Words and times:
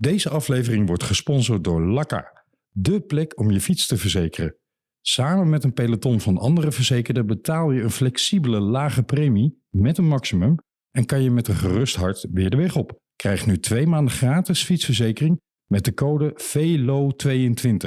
Deze 0.00 0.28
aflevering 0.28 0.86
wordt 0.86 1.02
gesponsord 1.02 1.64
door 1.64 1.82
Lakka, 1.82 2.44
de 2.70 3.00
plek 3.00 3.38
om 3.38 3.50
je 3.50 3.60
fiets 3.60 3.86
te 3.86 3.96
verzekeren. 3.96 4.56
Samen 5.00 5.48
met 5.48 5.64
een 5.64 5.72
peloton 5.72 6.20
van 6.20 6.38
andere 6.38 6.72
verzekerden 6.72 7.26
betaal 7.26 7.70
je 7.70 7.82
een 7.82 7.90
flexibele 7.90 8.60
lage 8.60 9.02
premie 9.02 9.62
met 9.68 9.98
een 9.98 10.08
maximum 10.08 10.54
en 10.90 11.06
kan 11.06 11.22
je 11.22 11.30
met 11.30 11.48
een 11.48 11.54
gerust 11.54 11.96
hart 11.96 12.26
weer 12.30 12.50
de 12.50 12.56
weg 12.56 12.76
op. 12.76 13.00
Krijg 13.16 13.46
nu 13.46 13.58
twee 13.58 13.86
maanden 13.86 14.12
gratis 14.12 14.64
fietsverzekering 14.64 15.40
met 15.66 15.84
de 15.84 15.94
code 15.94 16.40
VELO22. 16.42 17.86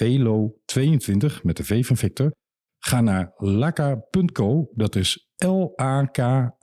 VELO22 0.00 1.42
met 1.42 1.56
de 1.56 1.64
V 1.64 1.86
van 1.86 1.96
Victor. 1.96 2.30
Ga 2.78 3.00
naar 3.00 3.32
laka.co, 3.36 4.70
dat 4.74 4.96
is 4.96 5.28
L-A-K-A.co, 5.36 6.58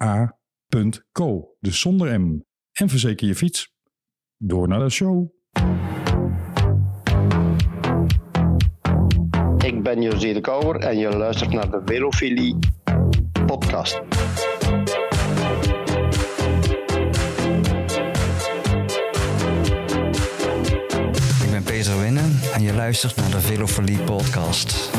dus 1.59 1.79
zonder 1.79 2.21
M. 2.21 2.41
En 2.71 2.89
verzeker 2.89 3.27
je 3.27 3.36
fiets. 3.36 3.77
Door 4.41 4.67
naar 4.67 4.79
de 4.79 4.89
show. 4.89 5.27
Ik 9.57 9.84
ben 9.84 10.02
José 10.02 10.34
de 10.34 10.41
Kouwer 10.41 10.75
en 10.75 10.97
je 10.97 11.17
luistert 11.17 11.52
naar 11.52 11.71
de 11.71 11.81
Velofilie 11.85 12.57
podcast. 13.45 14.02
Ik 21.44 21.52
ben 21.52 21.63
Peter 21.63 21.99
Winnen 22.02 22.39
en 22.53 22.61
je 22.61 22.73
luistert 22.73 23.16
naar 23.16 23.31
de 23.31 23.39
Velofolie 23.41 23.99
podcast. 23.99 24.91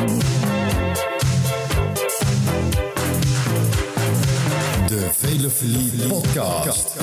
De 4.86 5.08
Velofilie 5.12 6.08
podcast. 6.08 6.98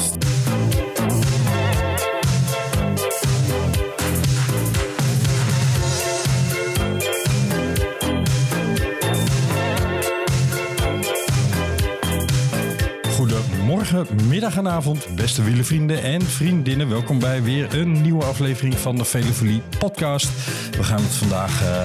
Goedemorgen, 13.68 14.08
middag 14.28 14.58
en 14.58 14.68
avond, 14.68 15.08
beste 15.16 15.44
wielenvrienden 15.44 16.04
en 16.04 16.22
vriendinnen. 16.22 16.90
Welkom 16.90 17.20
bij 17.20 17.44
weer 17.44 17.80
een 17.80 18.02
nieuwe 18.02 18.24
aflevering 18.24 18.76
van 18.78 18.96
de 18.96 19.06
Velofilie 19.06 19.62
podcast. 19.80 20.30
We 20.78 20.84
gaan 20.84 21.02
het 21.02 21.16
vandaag 21.16 21.64
eh, 21.64 21.82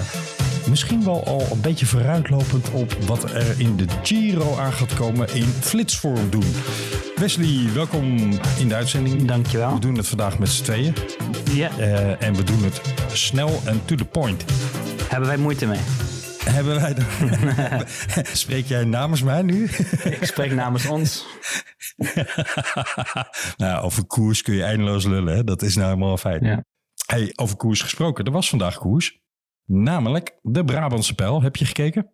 misschien 0.69 1.05
wel 1.05 1.25
al 1.27 1.47
een 1.51 1.61
beetje 1.61 1.87
vooruitlopend 1.87 2.71
op 2.71 2.93
wat 3.07 3.31
er 3.31 3.61
in 3.61 3.77
de 3.77 3.85
Giro 4.03 4.57
aan 4.59 4.73
gaat 4.73 4.95
komen 4.95 5.35
in 5.35 5.45
flitsvorm 5.61 6.31
doen. 6.31 6.55
Wesley, 7.17 7.73
welkom 7.75 8.19
in 8.59 8.69
de 8.69 8.75
uitzending. 8.75 9.25
Dankjewel. 9.25 9.75
We 9.75 9.81
doen 9.81 9.97
het 9.97 10.07
vandaag 10.09 10.39
met 10.39 10.49
z'n 10.49 10.63
tweeën 10.63 10.95
Ja, 11.51 11.71
Eh, 11.79 12.23
en 12.23 12.35
we 12.35 12.45
doen 12.45 12.65
het 12.65 12.81
snel 13.13 13.63
en 13.65 13.81
to 13.85 13.95
the 13.95 14.05
point. 14.05 14.45
hebben 15.09 15.29
wij 15.29 15.39
moeite 15.39 15.67
mee. 15.67 15.81
Hebben 16.45 16.81
wij. 16.81 16.95
Spreek 18.33 18.67
jij 18.67 18.85
namens 18.85 19.23
mij 19.23 19.43
nu? 19.43 19.65
Ik 20.05 20.25
spreek 20.25 20.53
namens 20.53 20.87
ons. 20.87 21.25
nou, 23.57 23.85
over 23.85 24.05
koers 24.05 24.43
kun 24.43 24.55
je 24.55 24.63
eindeloos 24.63 25.05
lullen. 25.05 25.37
Hè? 25.37 25.45
Dat 25.45 25.63
is 25.63 25.75
nou 25.75 25.89
helemaal 25.89 26.13
een 26.13 26.19
feit. 26.19 26.43
Ja. 26.43 26.65
Hey, 27.07 27.33
over 27.35 27.57
koers 27.57 27.83
gesproken. 27.83 28.25
Er 28.25 28.33
was 28.33 28.49
vandaag 28.49 28.79
koers. 28.79 29.21
Namelijk 29.65 30.39
de 30.43 30.65
Brabantse 30.65 31.15
pijl. 31.15 31.43
Heb 31.43 31.57
je 31.57 31.65
gekeken? 31.65 32.13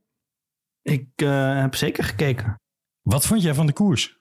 Ik 0.83 1.09
eh, 1.15 1.61
heb 1.61 1.75
zeker 1.75 2.05
gekeken. 2.05 2.61
Wat 3.03 3.27
vond 3.27 3.43
jij 3.43 3.55
van 3.55 3.67
de 3.67 3.73
koers? 3.73 4.19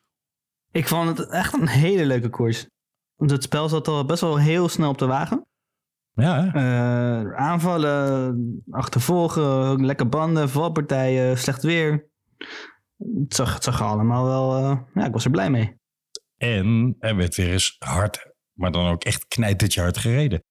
Ik 0.71 0.87
vond 0.87 1.17
het 1.17 1.29
echt 1.29 1.53
een 1.53 1.67
hele 1.67 2.05
leuke 2.05 2.29
koers. 2.29 2.67
Want 3.15 3.31
het 3.31 3.43
spel 3.43 3.69
zat 3.69 3.87
al 3.87 4.05
best 4.05 4.21
wel 4.21 4.39
heel 4.39 4.69
snel 4.69 4.89
op 4.89 4.97
de 4.97 5.05
wagen. 5.05 5.45
Ja, 6.13 6.43
hè? 6.43 6.49
Eh, 6.49 7.35
aanvallen, 7.35 8.63
achtervolgen, 8.69 9.85
lekker 9.85 10.09
banden, 10.09 10.49
valpartijen, 10.49 11.37
slecht 11.37 11.63
weer. 11.63 12.09
Het 12.97 13.35
zag, 13.63 13.81
allemaal 13.81 14.25
wel... 14.25 14.55
eh, 14.55 14.79
ja, 14.93 15.05
ik 15.05 15.13
was 15.13 15.25
er 15.25 15.31
blij 15.31 15.49
mee. 15.49 15.75
En 16.37 16.95
er 16.99 17.15
werd 17.15 17.35
weer 17.35 17.51
eens 17.51 17.75
hard, 17.79 18.31
maar 18.53 18.71
dan 18.71 18.87
ook 18.87 19.03
echt 19.03 19.27
knijtertje 19.27 19.81
hard 19.81 19.97
gereden. 19.97 20.43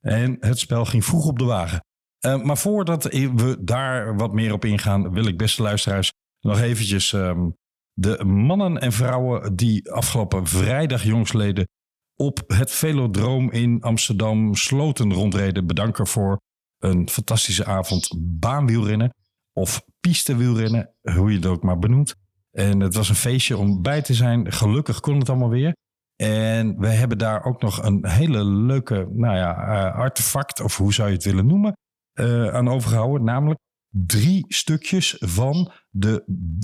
En 0.00 0.36
het 0.40 0.58
spel 0.58 0.84
ging 0.84 1.04
vroeg 1.04 1.26
op 1.26 1.38
de 1.38 1.44
wagen. 1.44 1.84
Eh, 2.18 2.42
maar 2.42 2.58
voordat 2.58 3.04
we 3.04 3.56
daar 3.60 4.16
wat 4.16 4.32
meer 4.32 4.52
op 4.52 4.64
ingaan, 4.64 5.12
wil 5.12 5.26
ik 5.26 5.38
beste 5.38 5.62
luisteraars 5.62 6.12
nog 6.40 6.60
eventjes 6.60 7.12
ehm, 7.12 7.48
de 7.92 8.24
mannen 8.24 8.78
en 8.80 8.92
vrouwen 8.92 9.56
die 9.56 9.90
afgelopen 9.90 10.46
vrijdag 10.46 11.02
jongsleden 11.02 11.68
op 12.14 12.42
het 12.46 12.70
Velodroom 12.70 13.50
in 13.50 13.80
Amsterdam 13.80 14.54
Sloten 14.54 15.12
rondreden 15.12 15.66
bedanken 15.66 16.06
voor 16.06 16.40
een 16.78 17.08
fantastische 17.08 17.64
avond 17.64 18.14
baanwielrennen 18.18 19.14
of 19.58 19.82
pistewielrennen, 20.00 20.94
hoe 21.02 21.30
je 21.30 21.36
het 21.36 21.46
ook 21.46 21.62
maar 21.62 21.78
benoemt. 21.78 22.14
En 22.50 22.80
het 22.80 22.94
was 22.94 23.08
een 23.08 23.14
feestje 23.14 23.56
om 23.56 23.82
bij 23.82 24.02
te 24.02 24.14
zijn. 24.14 24.52
Gelukkig 24.52 25.00
kon 25.00 25.18
het 25.18 25.28
allemaal 25.28 25.48
weer. 25.48 25.76
En 26.16 26.78
we 26.78 26.88
hebben 26.88 27.18
daar 27.18 27.44
ook 27.44 27.62
nog 27.62 27.82
een 27.82 28.06
hele 28.06 28.44
leuke 28.44 29.08
nou 29.12 29.36
ja, 29.36 29.56
eh, 29.56 29.98
artefact, 29.98 30.60
of 30.60 30.76
hoe 30.76 30.94
zou 30.94 31.08
je 31.08 31.14
het 31.14 31.24
willen 31.24 31.46
noemen, 31.46 31.76
eh, 32.12 32.48
aan 32.48 32.68
overgehouden. 32.68 33.24
Namelijk 33.24 33.60
drie 33.88 34.44
stukjes 34.48 35.16
van 35.18 35.72
de 35.90 36.22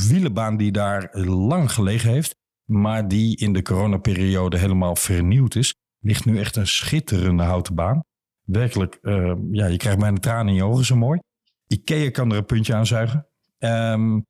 wielenbaan 0.08 0.56
die 0.56 0.72
daar 0.72 1.18
lang 1.18 1.72
gelegen 1.72 2.10
heeft. 2.10 2.36
Maar 2.64 3.08
die 3.08 3.36
in 3.36 3.52
de 3.52 3.62
coronaperiode 3.62 4.58
helemaal 4.58 4.96
vernieuwd 4.96 5.54
is. 5.54 5.74
Ligt 5.98 6.24
nu 6.24 6.38
echt 6.38 6.56
een 6.56 6.66
schitterende 6.66 7.42
houten 7.42 7.74
baan. 7.74 8.04
Werkelijk, 8.44 8.98
eh, 9.02 9.34
ja, 9.50 9.66
je 9.66 9.76
krijgt 9.76 9.98
bijna 9.98 10.18
tranen 10.18 10.48
in 10.48 10.54
je 10.54 10.64
ogen, 10.64 10.84
zo 10.84 10.96
mooi. 10.96 11.20
Ikea 11.74 12.10
kan 12.10 12.30
er 12.30 12.36
een 12.36 12.44
puntje 12.44 12.74
aan 12.74 12.86
zuigen. 12.86 13.28
Ehm, 13.58 14.20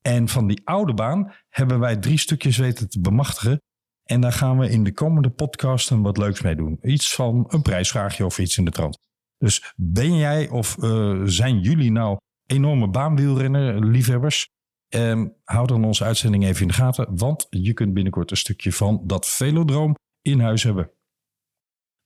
en 0.00 0.28
van 0.28 0.46
die 0.46 0.60
oude 0.64 0.94
baan 0.94 1.32
hebben 1.48 1.78
wij 1.78 1.96
drie 1.96 2.18
stukjes 2.18 2.56
weten 2.56 2.88
te 2.88 3.00
bemachtigen. 3.00 3.62
En 4.02 4.20
daar 4.20 4.32
gaan 4.32 4.58
we 4.58 4.70
in 4.70 4.84
de 4.84 4.92
komende 4.92 5.30
podcasten 5.30 6.02
wat 6.02 6.16
leuks 6.16 6.42
mee 6.42 6.56
doen. 6.56 6.78
Iets 6.82 7.14
van 7.14 7.44
een 7.48 7.62
prijsvraagje 7.62 8.24
of 8.24 8.38
iets 8.38 8.58
in 8.58 8.64
de 8.64 8.70
trant. 8.70 8.98
Dus 9.38 9.72
ben 9.76 10.16
jij 10.16 10.48
of 10.48 10.78
eh, 10.78 11.20
zijn 11.24 11.60
jullie 11.60 11.92
nou 11.92 12.18
enorme 12.46 12.88
baanwielrennen, 12.88 13.86
liefhebbers? 13.86 14.48
Ehm, 14.88 15.28
hou 15.44 15.66
dan 15.66 15.84
onze 15.84 16.04
uitzending 16.04 16.44
even 16.44 16.62
in 16.62 16.68
de 16.68 16.74
gaten. 16.74 17.16
Want 17.16 17.46
je 17.50 17.72
kunt 17.72 17.94
binnenkort 17.94 18.30
een 18.30 18.36
stukje 18.36 18.72
van 18.72 19.02
dat 19.06 19.26
velodroom 19.26 19.94
in 20.20 20.40
huis 20.40 20.62
hebben. 20.62 20.90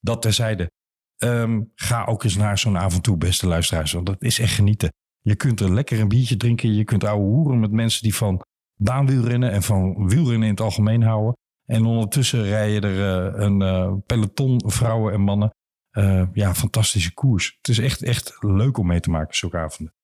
Dat 0.00 0.22
terzijde. 0.22 0.70
Ehm, 1.16 1.62
ga 1.74 2.04
ook 2.04 2.24
eens 2.24 2.36
naar 2.36 2.58
zo'n 2.58 2.78
avond 2.78 3.02
toe, 3.02 3.16
beste 3.16 3.46
luisteraars. 3.46 3.92
Want 3.92 4.06
dat 4.06 4.22
is 4.22 4.38
echt 4.38 4.54
genieten. 4.54 4.92
Je 5.20 5.36
kunt 5.36 5.60
er 5.60 5.74
lekker 5.74 6.00
een 6.00 6.08
biertje 6.08 6.36
drinken. 6.36 6.74
Je 6.74 6.84
kunt 6.84 7.04
ouwe 7.04 7.24
hoeren 7.24 7.60
met 7.60 7.70
mensen 7.70 8.02
die 8.02 8.14
van 8.14 8.42
baanwielrennen 8.74 9.50
en 9.50 9.62
van 9.62 10.08
wielrennen 10.08 10.48
in 10.48 10.54
het 10.54 10.60
algemeen 10.60 11.02
houden. 11.02 11.36
En 11.66 11.84
ondertussen 11.84 12.42
rijden 12.42 12.90
er 12.90 13.34
eh, 13.34 13.40
een 13.44 13.62
eh, 13.62 13.92
peloton 14.06 14.62
vrouwen 14.66 15.12
en 15.12 15.20
mannen. 15.20 15.50
Eh, 15.90 16.22
ja, 16.32 16.54
fantastische 16.54 17.14
koers. 17.14 17.56
Het 17.56 17.68
is 17.68 17.78
echt, 17.78 18.02
echt 18.02 18.36
leuk 18.40 18.78
om 18.78 18.86
mee 18.86 19.00
te 19.00 19.10
maken, 19.10 19.36
zulke 19.36 19.58
avonden. 19.58 19.94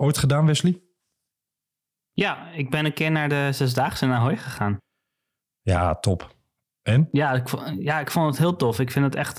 Ooit 0.00 0.18
gedaan, 0.18 0.46
Wesley? 0.46 0.82
Ja, 2.12 2.50
ik 2.50 2.70
ben 2.70 2.84
een 2.84 2.94
keer 2.94 3.10
naar 3.10 3.28
de 3.28 3.48
Zesdaagse 3.52 4.04
in 4.04 4.12
Ahoy 4.12 4.36
gegaan. 4.36 4.76
Ja, 5.60 5.94
top. 5.94 6.36
En? 6.82 7.08
Ja 7.12 7.32
ik, 7.32 7.48
ja, 7.78 8.00
ik 8.00 8.10
vond 8.10 8.26
het 8.26 8.38
heel 8.38 8.56
tof. 8.56 8.78
Ik 8.78 8.90
vind 8.90 9.04
het 9.04 9.14
echt... 9.14 9.38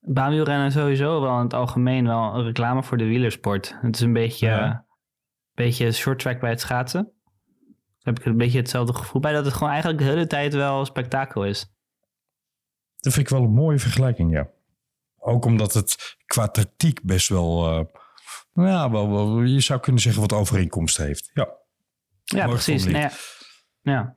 baanwielrennen 0.00 0.72
sowieso 0.72 1.20
wel 1.20 1.36
in 1.36 1.42
het 1.42 1.54
algemeen 1.54 2.06
wel 2.06 2.34
een 2.34 2.44
reclame 2.44 2.82
voor 2.82 2.96
de 2.96 3.04
wielersport. 3.04 3.76
Het 3.80 3.94
is 3.94 4.00
een 4.00 4.12
beetje, 4.12 4.46
Ja. 4.46 4.86
beetje 5.54 5.92
short 5.92 6.18
track 6.18 6.40
bij 6.40 6.50
het 6.50 6.60
schaatsen. 6.60 7.12
Daar 8.02 8.14
heb 8.14 8.18
ik 8.18 8.24
een 8.24 8.36
beetje 8.36 8.58
hetzelfde 8.58 8.94
gevoel 8.94 9.20
bij. 9.20 9.32
Dat 9.32 9.44
het 9.44 9.54
gewoon 9.54 9.68
eigenlijk 9.68 10.02
de 10.02 10.08
hele 10.08 10.26
tijd 10.26 10.54
wel 10.54 10.84
spektakel 10.84 11.44
is. 11.44 11.72
Dat 12.96 13.12
vind 13.12 13.26
ik 13.30 13.32
wel 13.36 13.42
een 13.42 13.54
mooie 13.54 13.78
vergelijking, 13.78 14.32
ja. 14.32 14.48
Ook 15.18 15.44
omdat 15.44 15.72
het 15.74 16.16
qua 16.26 16.48
tactiek 16.48 17.02
best 17.02 17.28
wel, 17.28 17.66
eh, 17.66 17.84
nou 18.52 18.68
ja, 18.68 18.90
wel, 18.90 19.10
wel, 19.10 19.42
je 19.42 19.60
zou 19.60 19.80
kunnen 19.80 20.02
zeggen 20.02 20.20
wat 20.20 20.32
overeenkomst 20.32 20.96
heeft. 20.96 21.30
Ja. 21.34 21.48
Ja, 22.24 22.46
precies. 22.46 22.84
Nou 22.84 22.98
ja. 22.98 23.10
ja. 23.80 24.12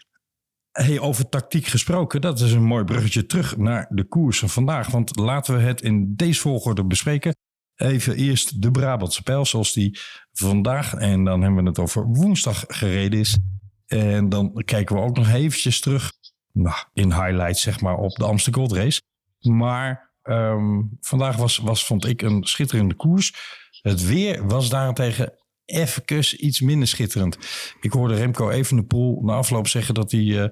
Hey, 0.74 1.00
over 1.00 1.30
tactiek 1.30 1.66
gesproken, 1.66 2.22
dat 2.22 2.40
is 2.40 2.52
een 2.52 2.64
mooi 2.64 2.84
bruggetje 2.84 3.26
terug 3.26 3.58
naar 3.58 3.88
de 3.90 4.04
koers 4.04 4.40
van 4.40 4.50
vandaag. 4.50 4.88
Want 4.88 5.18
laten 5.18 5.56
we 5.56 5.62
het 5.62 5.82
in 5.82 6.16
deze 6.16 6.40
volgorde 6.40 6.86
bespreken. 6.86 7.36
Even 7.76 8.16
eerst 8.16 8.62
de 8.62 8.72
Brabantse 8.72 9.24
pijl, 9.24 9.46
zoals 9.46 9.74
die 9.74 10.00
vandaag, 10.32 10.94
en 10.94 11.24
dan 11.24 11.42
hebben 11.42 11.64
we 11.64 11.70
het 11.70 11.80
over 11.80 12.06
woensdag 12.06 12.64
gereden 12.68 13.20
is. 13.20 13.38
En 13.86 14.30
dan 14.30 14.62
kijken 14.66 14.96
we 14.96 15.02
ook 15.02 15.16
nog 15.18 15.30
eventjes 15.30 15.80
terug, 15.80 16.12
nou, 16.52 16.76
in 16.94 17.14
highlights 17.14 17.62
zeg 17.62 17.82
maar, 17.82 17.98
op 17.98 18.16
de 18.16 18.26
Amsterdam 18.26 18.68
Gold 18.68 18.80
Race. 18.80 19.02
Maar 19.40 20.12
ehm, 20.22 20.82
vandaag 21.00 21.36
was, 21.36 21.58
was, 21.58 21.86
vond 21.86 22.06
ik, 22.06 22.22
een 22.22 22.44
schitterende 22.44 22.96
koers. 22.96 23.34
Het 23.82 24.06
weer 24.06 24.48
was 24.48 24.70
daarentegen 24.70 25.34
even 25.66 26.46
iets 26.46 26.62
minder 26.62 26.88
schitterend. 26.88 27.38
Ik 27.82 27.92
hoorde 27.92 28.16
Remco 28.16 28.50
Evenepoel 28.50 29.22
na 29.22 29.34
afloop 29.34 29.68
zeggen 29.68 29.94
dat 29.94 30.12
hij... 30.12 30.44
eh, 30.44 30.50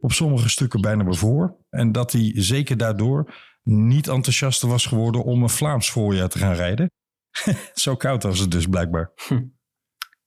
op 0.00 0.12
sommige 0.12 0.48
stukken 0.48 0.80
bijna 0.80 1.12
voor. 1.12 1.56
En 1.70 1.92
dat 1.92 2.12
hij 2.12 2.32
zeker 2.34 2.76
daardoor 2.76 3.34
niet 3.62 4.08
enthousiaster 4.08 4.68
was 4.68 4.86
geworden 4.86 5.24
om 5.24 5.42
een 5.42 5.48
Vlaams 5.48 5.90
voorjaar 5.90 6.28
te 6.28 6.38
gaan 6.38 6.54
rijden. 6.54 6.90
zo 7.74 7.96
koud 7.96 8.22
was 8.22 8.38
het 8.38 8.50
dus 8.50 8.66
blijkbaar. 8.66 9.12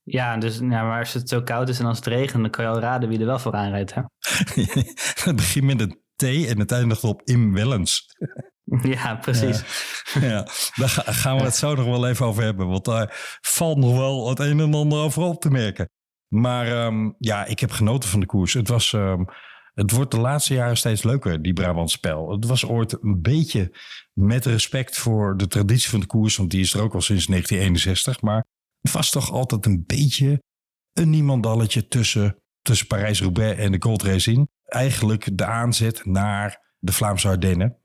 Ja, 0.02 0.36
dus 0.36 0.58
ja, 0.58 0.66
maar 0.82 0.98
als 0.98 1.12
het 1.12 1.28
zo 1.28 1.42
koud 1.42 1.68
is 1.68 1.78
en 1.78 1.86
als 1.86 1.96
het 1.96 2.06
regent, 2.06 2.42
dan 2.42 2.50
kan 2.50 2.64
je 2.64 2.70
al 2.70 2.80
raden 2.80 3.08
wie 3.08 3.18
er 3.18 3.26
wel 3.26 3.38
voor 3.38 3.52
aanrijdt. 3.52 3.94
Hè? 3.94 4.02
het 5.24 5.36
begint 5.36 5.64
met 5.64 5.80
een 5.80 6.02
T 6.16 6.22
en 6.22 6.58
het 6.58 6.72
eindigt 6.72 7.04
op 7.04 7.22
Im 7.24 7.52
Wellens. 7.54 8.06
Ja, 8.82 9.14
precies. 9.14 9.64
Ja, 10.14 10.26
ja, 10.26 10.42
daar 10.74 10.88
ga- 10.88 11.12
gaan 11.12 11.36
we 11.36 11.42
het 11.42 11.56
zo 11.56 11.74
nog 11.74 11.84
wel 11.84 12.08
even 12.08 12.26
over 12.26 12.42
hebben. 12.42 12.68
Want 12.68 12.84
daar 12.84 13.38
valt 13.40 13.78
nog 13.78 13.96
wel 13.96 14.28
het 14.28 14.38
een 14.38 14.60
en 14.60 14.74
ander 14.74 14.98
over 14.98 15.22
op 15.22 15.40
te 15.40 15.50
merken. 15.50 15.88
Maar 16.28 16.66
ehm, 16.66 17.10
ja, 17.18 17.44
ik 17.44 17.58
heb 17.58 17.70
genoten 17.70 18.08
van 18.08 18.20
de 18.20 18.26
koers. 18.26 18.52
Het, 18.52 18.68
was, 18.68 18.92
ehm, 18.92 19.24
het 19.74 19.90
wordt 19.90 20.10
de 20.10 20.20
laatste 20.20 20.54
jaren 20.54 20.76
steeds 20.76 21.02
leuker, 21.02 21.42
die 21.42 21.52
Brabant 21.52 21.90
spel. 21.90 22.30
Het 22.30 22.46
was 22.46 22.66
ooit 22.66 23.02
een 23.02 23.22
beetje 23.22 23.76
met 24.12 24.46
respect 24.46 24.96
voor 24.96 25.36
de 25.36 25.46
traditie 25.46 25.90
van 25.90 26.00
de 26.00 26.06
koers. 26.06 26.36
Want 26.36 26.50
die 26.50 26.60
is 26.60 26.74
er 26.74 26.82
ook 26.82 26.94
al 26.94 27.00
sinds 27.00 27.26
1961. 27.26 28.22
Maar 28.22 28.44
het 28.80 28.92
was 28.92 29.10
toch 29.10 29.30
altijd 29.30 29.66
een 29.66 29.84
beetje 29.86 30.42
een 30.92 31.10
niemandalletje 31.10 31.88
tussen, 31.88 32.36
tussen 32.62 32.86
Parijs-Roubaix 32.86 33.58
en 33.58 33.72
de 33.72 33.82
Gold 33.82 34.02
Race. 34.02 34.48
Eigenlijk 34.64 35.38
de 35.38 35.44
aanzet 35.44 36.04
naar 36.04 36.74
de 36.78 36.92
Vlaamse 36.92 37.28
Ardennen 37.28 37.78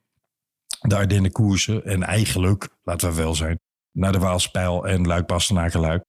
de 0.80 0.96
Ardennen 0.96 1.32
koersen. 1.32 1.86
En 1.86 2.04
eigenlijk, 2.04 2.70
laten 2.84 3.10
we 3.10 3.16
wel 3.16 3.36
zijn, 3.36 3.60
naar 3.92 4.12
de 4.12 4.20
Waalspijl 4.20 4.88
en 4.88 5.08
luik 5.08 5.28
bastenaken 5.28 5.80
luik 5.80 6.06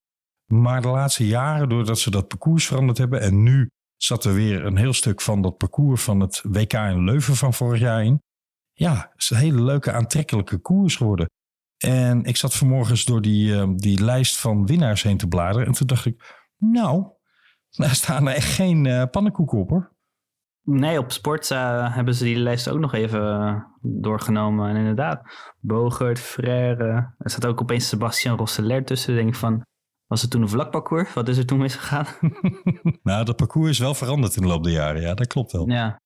Maar 0.46 0.82
de 0.82 0.88
laatste 0.88 1.26
jaren, 1.26 1.68
doordat 1.68 1.98
ze 1.98 2.10
dat 2.10 2.28
parcours 2.28 2.66
veranderd 2.66 2.98
hebben... 2.98 3.20
en 3.20 3.42
nu 3.42 3.70
zat 4.02 4.24
er 4.24 4.34
weer 4.34 4.64
een 4.64 4.76
heel 4.76 4.92
stuk 4.92 5.20
van 5.20 5.42
dat 5.42 5.56
parcours 5.56 6.02
van 6.02 6.20
het 6.20 6.42
WK 6.48 6.72
in 6.72 7.04
Leuven 7.04 7.36
van 7.36 7.54
vorig 7.54 7.80
jaar 7.80 8.04
in. 8.04 8.22
Ja, 8.72 9.12
is 9.16 9.30
een 9.30 9.36
hele 9.36 9.62
leuke, 9.62 9.92
aantrekkelijke 9.92 10.58
koers 10.58 10.96
geworden. 10.96 11.30
En 11.76 12.24
ik 12.24 12.36
zat 12.36 12.54
vanmorgen 12.54 13.06
door 13.06 13.20
die, 13.20 13.54
eh, 13.54 13.68
die 13.74 14.04
lijst 14.04 14.38
van 14.38 14.66
winnaars 14.66 15.02
heen 15.02 15.16
te 15.16 15.28
bladeren. 15.28 15.66
En 15.66 15.72
toen 15.72 15.86
dacht 15.86 16.06
ik, 16.06 16.44
nou, 16.56 17.06
daar 17.70 17.94
staan 17.94 18.28
er 18.28 18.34
echt 18.34 18.54
geen 18.54 18.86
eh 18.86 19.04
pannenkoeken 19.10 19.58
op 19.58 19.70
hoor. 19.70 19.92
Nee, 20.62 20.98
op 20.98 21.12
sport 21.12 21.50
eh, 21.50 21.94
hebben 21.94 22.14
ze 22.14 22.24
die 22.24 22.36
lijst 22.36 22.68
ook 22.68 22.78
nog 22.78 22.94
even 22.94 23.40
eh, 23.40 23.62
doorgenomen. 23.80 24.68
En 24.68 24.76
inderdaad, 24.76 25.22
Bogert, 25.60 26.18
Frère. 26.18 27.14
Er 27.18 27.30
staat 27.30 27.46
ook 27.46 27.60
opeens 27.60 27.88
Sebastian 27.88 28.36
Rosseler 28.36 28.84
tussen. 28.84 29.14
Denk 29.14 29.28
ik 29.28 29.34
van, 29.34 29.62
was 30.10 30.22
het 30.22 30.30
toen 30.30 30.42
een 30.42 30.48
vlakparcours? 30.48 31.12
Wat 31.12 31.28
is 31.28 31.36
er 31.36 31.46
toen 31.46 31.58
misgegaan? 31.58 32.06
nou, 33.02 33.24
dat 33.24 33.36
parcours 33.36 33.70
is 33.70 33.78
wel 33.78 33.94
veranderd 33.94 34.36
in 34.36 34.42
de 34.42 34.48
loop 34.48 34.64
der 34.64 34.72
jaren. 34.72 35.02
Ja, 35.02 35.14
dat 35.14 35.26
klopt 35.26 35.52
wel. 35.52 35.68
ja, 35.68 36.00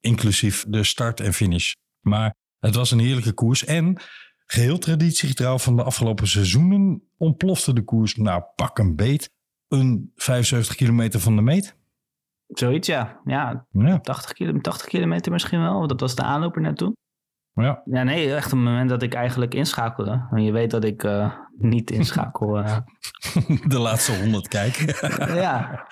inclusief 0.00 0.64
de 0.68 0.84
start 0.84 1.20
en 1.20 1.32
finish. 1.32 1.72
Maar 2.00 2.34
het 2.58 2.74
was 2.74 2.90
een 2.90 2.98
heerlijke 2.98 3.32
koers. 3.32 3.64
En 3.64 4.00
geheel 4.46 4.78
traditiegetrouw 4.78 5.58
van 5.58 5.76
de 5.76 5.82
afgelopen 5.82 6.26
seizoenen 6.28 7.02
ontplofte 7.16 7.72
de 7.72 7.82
koers, 7.84 8.16
nou 8.16 8.42
pak 8.56 8.78
een 8.78 8.96
beet, 8.96 9.30
een 9.68 10.12
75 10.14 10.76
kilometer 10.76 11.20
van 11.20 11.36
de 11.36 11.42
meet. 11.42 11.76
zoiets 12.46 12.86
ja. 12.86 13.20
Ja, 13.24 13.66
Ja, 13.70 13.98
80, 13.98 14.32
kilo, 14.32 14.60
80 14.60 14.88
kilometer 14.88 15.32
misschien 15.32 15.60
wel. 15.60 15.74
want 15.78 15.88
Dat 15.88 16.00
was 16.00 16.14
de 16.14 16.22
aanloper 16.22 16.60
naartoe. 16.60 16.96
Ja. 17.62 17.82
Ja, 17.84 18.02
nee, 18.02 18.34
echt 18.34 18.52
een 18.52 18.62
moment 18.62 18.88
dat 18.90 19.02
ik 19.02 19.14
eigenlijk 19.14 19.54
inschakelde. 19.54 20.26
En 20.30 20.42
je 20.44 20.52
weet 20.52 20.70
dat 20.70 20.84
ik 20.84 21.04
eh, 21.04 21.32
niet 21.58 21.90
inschakel. 21.90 22.58
eh. 22.58 22.76
de 23.68 23.78
laatste 23.78 24.12
100 24.16 24.48
kijk. 24.48 25.00
ja, 25.44 25.86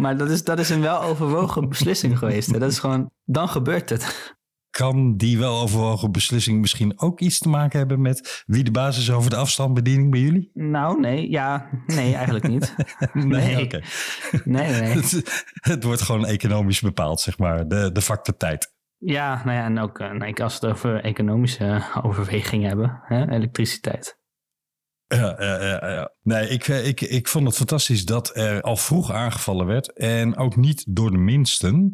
maar 0.00 0.16
dat 0.16 0.30
is, 0.30 0.44
dat 0.44 0.58
is 0.58 0.70
een 0.70 0.80
wel 0.80 1.02
overwogen 1.02 1.68
beslissing 1.68 2.18
geweest. 2.18 2.50
Hè. 2.52 2.58
Dat 2.58 2.70
is 2.70 2.78
gewoon, 2.78 3.10
dan 3.24 3.48
gebeurt 3.48 3.90
het. 3.90 4.34
kan 4.70 5.16
die 5.16 5.38
wel 5.38 5.60
overwogen 5.60 6.12
beslissing 6.12 6.60
misschien 6.60 7.00
ook 7.00 7.20
iets 7.20 7.38
te 7.38 7.48
maken 7.48 7.78
hebben 7.78 8.00
met 8.00 8.42
wie 8.46 8.64
de 8.64 8.70
basis 8.70 9.10
over 9.10 9.30
de 9.30 9.36
afstandsbediening 9.36 10.10
bij 10.10 10.20
jullie? 10.20 10.50
Nou, 10.54 11.00
nee, 11.00 11.30
ja, 11.30 11.68
nee, 11.86 12.14
eigenlijk 12.14 12.48
niet. 12.48 12.74
Nee. 13.12 13.64
oké. 13.64 13.80
Nee, 14.44 14.70
nee. 14.80 14.90
Het, 14.90 15.22
het 15.54 15.84
wordt 15.84 16.02
gewoon 16.02 16.26
economisch 16.26 16.80
bepaald, 16.80 17.20
zeg 17.20 17.38
maar, 17.38 17.68
de, 17.68 17.90
de 17.92 18.02
factor 18.02 18.36
tijd. 18.36 18.72
Ja, 19.04 19.42
nou 19.44 19.56
ja, 19.56 19.64
en 19.64 19.78
ook 19.78 19.98
eh, 19.98 20.10
nee, 20.10 20.42
als 20.42 20.58
we 20.58 20.66
het 20.66 20.74
over 20.76 21.04
economische 21.04 21.82
overwegingen 22.02 22.68
hebben, 22.68 23.00
hè, 23.02 23.30
elektriciteit. 23.30 24.20
Ja, 25.06 25.36
ja, 25.38 25.90
ja. 25.90 26.12
Nee, 26.22 26.48
ik, 26.48 26.68
eh, 26.68 26.86
ik, 26.86 27.00
ik 27.00 27.28
vond 27.28 27.46
het 27.46 27.56
fantastisch 27.56 28.04
dat 28.04 28.36
er 28.36 28.60
al 28.60 28.76
vroeg 28.76 29.12
aangevallen 29.12 29.66
werd. 29.66 29.92
En 29.92 30.36
ook 30.36 30.56
niet 30.56 30.84
door 30.88 31.10
de 31.10 31.18
minsten. 31.18 31.92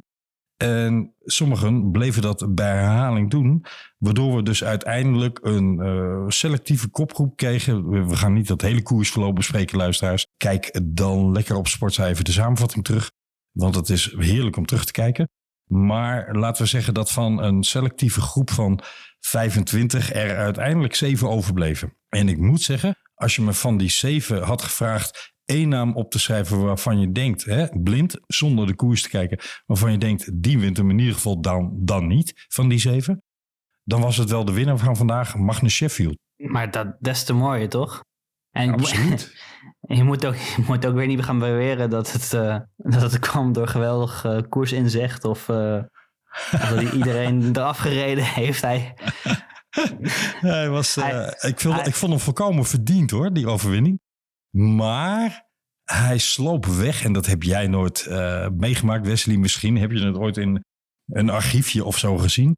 En 0.57 1.15
sommigen 1.21 1.91
bleven 1.91 2.23
dat 2.23 2.55
bij 2.55 2.77
herhaling 2.77 3.31
doen. 3.31 3.65
Waardoor 3.99 4.37
we 4.37 4.43
dus 4.43 4.65
uiteindelijk 4.65 5.39
een 5.43 5.81
eh, 5.81 6.25
selectieve 6.29 6.89
kopgroep 6.89 7.37
kregen. 7.37 7.89
We 7.89 8.05
we 8.05 8.17
gaan 8.17 8.33
niet 8.33 8.49
dat 8.49 8.61
hele 8.61 8.83
koersverloop 8.83 9.35
bespreken, 9.35 9.77
luisteraars. 9.77 10.27
Kijk 10.37 10.81
dan 10.83 11.33
lekker 11.33 11.57
op 11.57 11.69
Sportcijfer 11.69 12.25
de 12.25 12.33
samenvatting 12.33 12.85
terug. 12.85 13.11
Want 13.53 13.75
het 13.75 13.89
is 13.89 14.15
heerlijk 14.17 14.57
om 14.57 14.67
terug 14.67 14.85
te 14.85 14.93
kijken. 14.93 15.29
Maar 15.69 16.37
laten 16.37 16.63
we 16.63 16.69
zeggen 16.69 16.95
dat 16.95 17.13
van 17.13 17.43
een 17.43 17.63
selectieve 17.63 18.21
groep 18.21 18.51
van 18.51 18.81
25 19.21 20.13
er 20.13 20.37
uiteindelijk 20.37 20.95
zeven 20.95 21.29
overbleven. 21.29 21.97
En 22.09 22.29
ik 22.29 22.39
moet 22.39 22.63
zeggen, 22.63 22.97
als 23.15 23.37
je 23.37 23.43
me 23.43 23.53
van 23.53 23.77
die 23.77 23.91
zeven 23.91 24.43
had 24.43 24.63
gevraagd 24.63 25.33
één 25.45 25.69
naam 25.69 25.95
op 25.95 26.11
te 26.11 26.19
schrijven 26.19 26.65
waarvan 26.65 27.01
je 27.01 27.13
denkt, 27.13 27.45
hè, 27.45 27.67
blind, 27.69 28.21
zonder 28.27 28.67
de 28.67 28.75
koers 28.75 29.03
te 29.03 29.09
kijken, 29.09 29.39
waarvan 29.67 29.93
je 29.93 29.99
denkt, 29.99 30.43
die 30.43 30.59
wint 30.59 30.77
hem 30.77 30.91
in 30.91 30.99
ieder 30.99 31.15
geval 31.15 31.41
dan, 31.41 31.73
dan 31.75 32.07
niet 32.07 32.47
van 32.49 32.69
die 32.69 32.79
zeven, 32.79 33.23
dan 33.85 34.01
was 34.01 34.17
het 34.17 34.31
wel 34.31 34.45
de 34.45 34.53
winnaar 34.53 34.79
van 34.79 34.97
vandaag, 34.97 35.37
Magnus 35.37 35.75
Sheffield. 35.75 36.19
Maar 36.37 36.71
dat 36.71 36.97
des 37.01 37.25
te 37.25 37.33
mooier, 37.33 37.69
toch? 37.69 38.05
En 38.51 38.73
Absoluut. 38.73 39.33
je, 39.99 40.05
moet 40.05 40.27
ook, 40.27 40.35
je 40.37 40.63
moet 40.67 40.87
ook 40.87 40.95
weer 40.95 41.07
niet 41.07 41.23
gaan 41.23 41.39
beweren 41.39 41.91
dat 41.91 42.13
het, 42.13 42.33
eh, 42.33 42.59
dat 42.95 43.03
het 43.03 43.19
kwam 43.19 43.53
door 43.53 43.69
geweldig 43.69 44.25
eh, 44.25 44.39
koersinzicht 44.49 45.25
of, 45.25 45.49
eh, 45.49 45.79
of 46.53 46.61
dat 46.61 46.61
hij 46.83 46.91
iedereen 46.99 47.49
eraf 47.57 47.79
gereden 47.79 48.25
heeft. 48.25 48.61
Hij, 48.63 48.95
Hij 50.41 50.69
was, 50.69 50.95
Hij- 50.95 51.37
ik, 51.41 51.61
vond, 51.61 51.75
hij- 51.75 51.87
ik 51.87 51.95
vond 51.95 52.13
hem 52.13 52.21
volkomen 52.21 52.65
verdiend 52.65 53.11
hoor, 53.11 53.33
die 53.33 53.47
overwinning. 53.49 54.01
Maar 54.51 55.47
hij 55.85 56.19
sloop 56.19 56.67
weg 56.67 57.05
en 57.05 57.13
dat 57.13 57.27
heb 57.27 57.43
jij 57.43 57.67
nooit 57.67 58.07
meegemaakt, 58.57 59.07
Wesley. 59.07 59.37
Misschien 59.37 59.77
heb 59.77 59.91
je 59.91 60.07
het 60.07 60.17
ooit 60.17 60.37
in 60.37 60.65
een 61.07 61.31
archiefje 61.31 61.85
of 61.85 61.99
zo 61.99 62.17
gezien. 62.17 62.57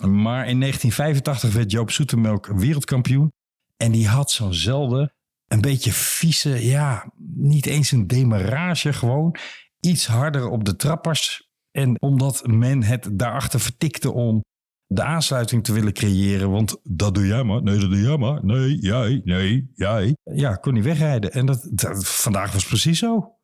Maar 0.00 0.46
in 0.48 0.60
1985 0.60 1.52
werd 1.52 1.70
Joop 1.70 1.90
Zoetemelk 1.90 2.46
wereldkampioen. 2.46 3.32
En 3.76 3.92
die 3.92 4.08
had 4.08 4.30
zo'nzelfde, 4.30 5.12
een 5.52 5.60
beetje 5.60 5.92
vieze, 5.92 6.66
ja, 6.66 7.12
niet 7.34 7.66
eens 7.66 7.90
een 7.90 8.06
demarage 8.06 8.92
gewoon. 8.92 9.36
Iets 9.80 10.06
harder 10.06 10.48
op 10.48 10.64
de 10.64 10.76
trappers. 10.76 11.50
En 11.70 12.00
omdat 12.02 12.46
men 12.46 12.82
het 12.82 13.08
daarachter 13.12 13.60
vertikte 13.60 14.12
om 14.12 14.40
de 14.86 15.02
aansluiting 15.02 15.64
te 15.64 15.72
willen 15.72 15.92
creëren. 15.92 16.50
Want 16.50 16.76
dat 16.82 17.14
doe 17.14 17.26
jij 17.26 17.42
maar. 17.44 17.62
Nee, 17.62 17.78
dat 17.78 17.90
doe 17.90 18.00
jij 18.00 18.16
maar. 18.16 18.44
Nee, 18.44 18.76
jij. 18.80 19.20
Nee, 19.24 19.70
jij. 19.74 20.16
Ja, 20.22 20.54
kon 20.54 20.74
hij 20.74 20.82
wegrijden. 20.82 21.32
En 21.32 21.46
dat, 21.46 21.68
dat- 21.72 22.06
vandaag 22.06 22.52
was 22.52 22.66
precies 22.66 22.98
zo. 22.98 23.36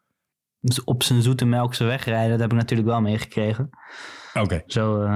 dus 0.61 0.85
op 0.85 1.03
zijn 1.03 1.23
zoete 1.23 1.45
melkse 1.45 1.85
wegrijden, 1.85 2.31
dat 2.31 2.41
heb 2.41 2.51
ik 2.53 2.57
natuurlijk 2.59 2.89
wel 2.89 3.01
meegekregen. 3.01 3.71
Oké. 4.35 4.63
Zo, 4.67 5.07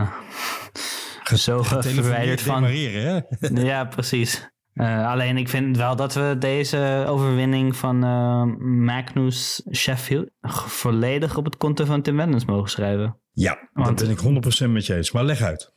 zo 1.34 1.58
eh, 1.62 1.80
verwijderd 1.82 2.40
van. 2.42 2.62
Hè? 2.64 3.20
Ja, 3.40 3.84
precies. 3.84 4.51
Eh, 4.72 5.10
alleen 5.10 5.36
ik 5.36 5.48
vind 5.48 5.76
wel 5.76 5.96
dat 5.96 6.14
we 6.14 6.36
deze 6.38 7.04
overwinning 7.08 7.76
van 7.76 8.04
eh, 8.04 8.42
Magnus 8.86 9.66
Sheffield 9.72 10.30
volledig 10.66 11.36
op 11.36 11.44
het 11.44 11.56
konto 11.56 11.84
van 11.84 12.02
Tim 12.02 12.16
Wendens 12.16 12.44
mogen 12.44 12.70
schrijven. 12.70 13.18
Ja, 13.32 13.54
dat 13.72 13.84
Want- 13.86 14.00
ben 14.00 14.10
ik 14.10 14.18
100% 14.18 14.72
met 14.72 14.86
je 14.86 14.94
eens. 14.96 15.12
Maar 15.12 15.24
leg 15.24 15.40
uit. 15.40 15.74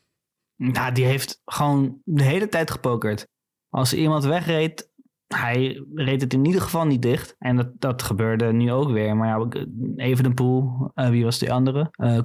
Nou, 0.56 0.92
die 0.94 1.06
heeft 1.06 1.42
gewoon 1.46 2.02
de 2.04 2.24
hele 2.24 2.48
tijd 2.48 2.72
gepokerd. 2.72 3.28
Als 3.70 3.94
iemand 3.94 4.24
wegreed, 4.24 4.90
hij 5.28 5.86
reed 5.94 6.22
het 6.22 6.34
in 6.34 6.46
ieder 6.46 6.62
geval 6.62 6.86
niet 6.86 7.02
dicht. 7.02 7.36
En 7.40 7.56
dat, 7.56 7.70
dat 7.80 8.02
gebeurde 8.04 8.54
nu 8.54 8.72
ook 8.72 8.90
weer. 8.92 9.16
Maar 9.18 9.28
ja, 9.28 9.64
even 9.96 10.24
de 10.24 10.34
pool. 10.34 10.92
wie 10.94 11.24
was 11.24 11.40
die 11.40 11.54
andere? 11.54 11.92
Uh. 11.98 12.20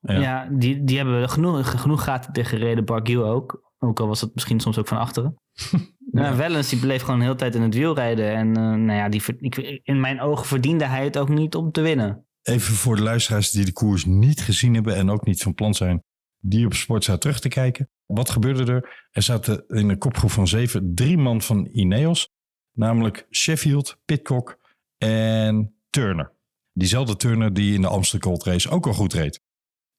Ja, 0.00 0.20
Ja. 0.20 0.48
die, 0.52 0.84
die 0.84 0.96
hebben 0.96 1.28
genoeg, 1.30 1.80
genoeg 1.80 2.04
gaten 2.04 2.32
dichtgereden. 2.32 2.84
Barguil 2.84 3.24
ook. 3.24 3.72
Ook 3.78 4.00
al 4.00 4.06
was 4.06 4.20
het 4.20 4.34
misschien 4.34 4.60
soms 4.60 4.78
ook 4.78 4.88
van 4.88 4.98
achteren. 4.98 5.36
ja. 6.12 6.36
Wellens 6.36 6.68
die 6.68 6.78
bleef 6.78 7.02
gewoon 7.02 7.18
de 7.18 7.24
hele 7.24 7.36
tijd 7.36 7.54
in 7.54 7.62
het 7.62 7.74
wiel 7.74 7.94
rijden. 7.94 8.34
En 8.34 8.56
eh, 8.56 8.62
nou 8.62 8.92
ja, 8.92 9.08
die, 9.08 9.22
ik, 9.38 9.80
in 9.82 10.00
mijn 10.00 10.20
ogen 10.20 10.46
verdiende 10.46 10.84
hij 10.84 11.04
het 11.04 11.18
ook 11.18 11.28
niet 11.28 11.54
om 11.54 11.72
te 11.72 11.80
winnen. 11.80 12.26
Even 12.42 12.74
voor 12.74 12.96
de 12.96 13.02
luisteraars 13.02 13.50
die 13.50 13.64
de 13.64 13.72
koers 13.72 14.04
niet 14.04 14.40
gezien 14.40 14.74
hebben 14.74 14.94
en 14.96 15.10
ook 15.10 15.24
niet 15.24 15.42
van 15.42 15.54
plan 15.54 15.74
zijn 15.74 16.02
die 16.40 16.66
op 16.66 16.74
Sportza 16.74 17.18
terug 17.18 17.40
te 17.40 17.48
kijken. 17.48 17.90
Wat 18.06 18.30
gebeurde 18.30 18.72
er? 18.72 19.08
Er 19.10 19.22
zaten 19.22 19.64
in 19.68 19.88
een 19.88 19.98
kopgroep 19.98 20.30
van 20.30 20.48
zeven 20.48 20.94
drie 20.94 21.18
man 21.18 21.42
van 21.42 21.68
Ineos. 21.72 22.28
Namelijk 22.72 23.26
Sheffield, 23.30 24.00
Pitcock 24.04 24.58
en 24.98 25.74
Turner. 25.90 26.32
Diezelfde 26.72 27.16
Turner 27.16 27.52
die 27.52 27.74
in 27.74 27.80
de 27.80 27.88
Amsterdam 27.88 28.30
Gold 28.30 28.44
Race 28.44 28.70
ook 28.70 28.86
al 28.86 28.92
goed 28.92 29.12
reed. 29.12 29.40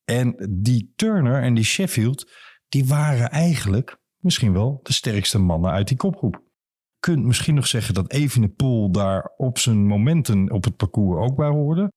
En 0.05 0.49
die 0.49 0.93
Turner 0.95 1.41
en 1.41 1.53
die 1.53 1.63
Sheffield, 1.63 2.31
die 2.69 2.85
waren 2.85 3.29
eigenlijk 3.29 3.97
misschien 4.19 4.53
wel 4.53 4.79
de 4.83 4.93
sterkste 4.93 5.37
mannen 5.37 5.71
uit 5.71 5.87
die 5.87 5.97
kopgroep. 5.97 6.43
Kunt 6.99 7.25
misschien 7.25 7.55
nog 7.55 7.67
zeggen 7.67 7.93
dat 7.93 8.11
Evenepoel 8.11 8.91
daar 8.91 9.31
op 9.37 9.57
zijn 9.57 9.85
momenten 9.85 10.51
op 10.51 10.63
het 10.63 10.75
parcours 10.75 11.29
ook 11.29 11.35
bij 11.35 11.49
hoorde. 11.49 11.91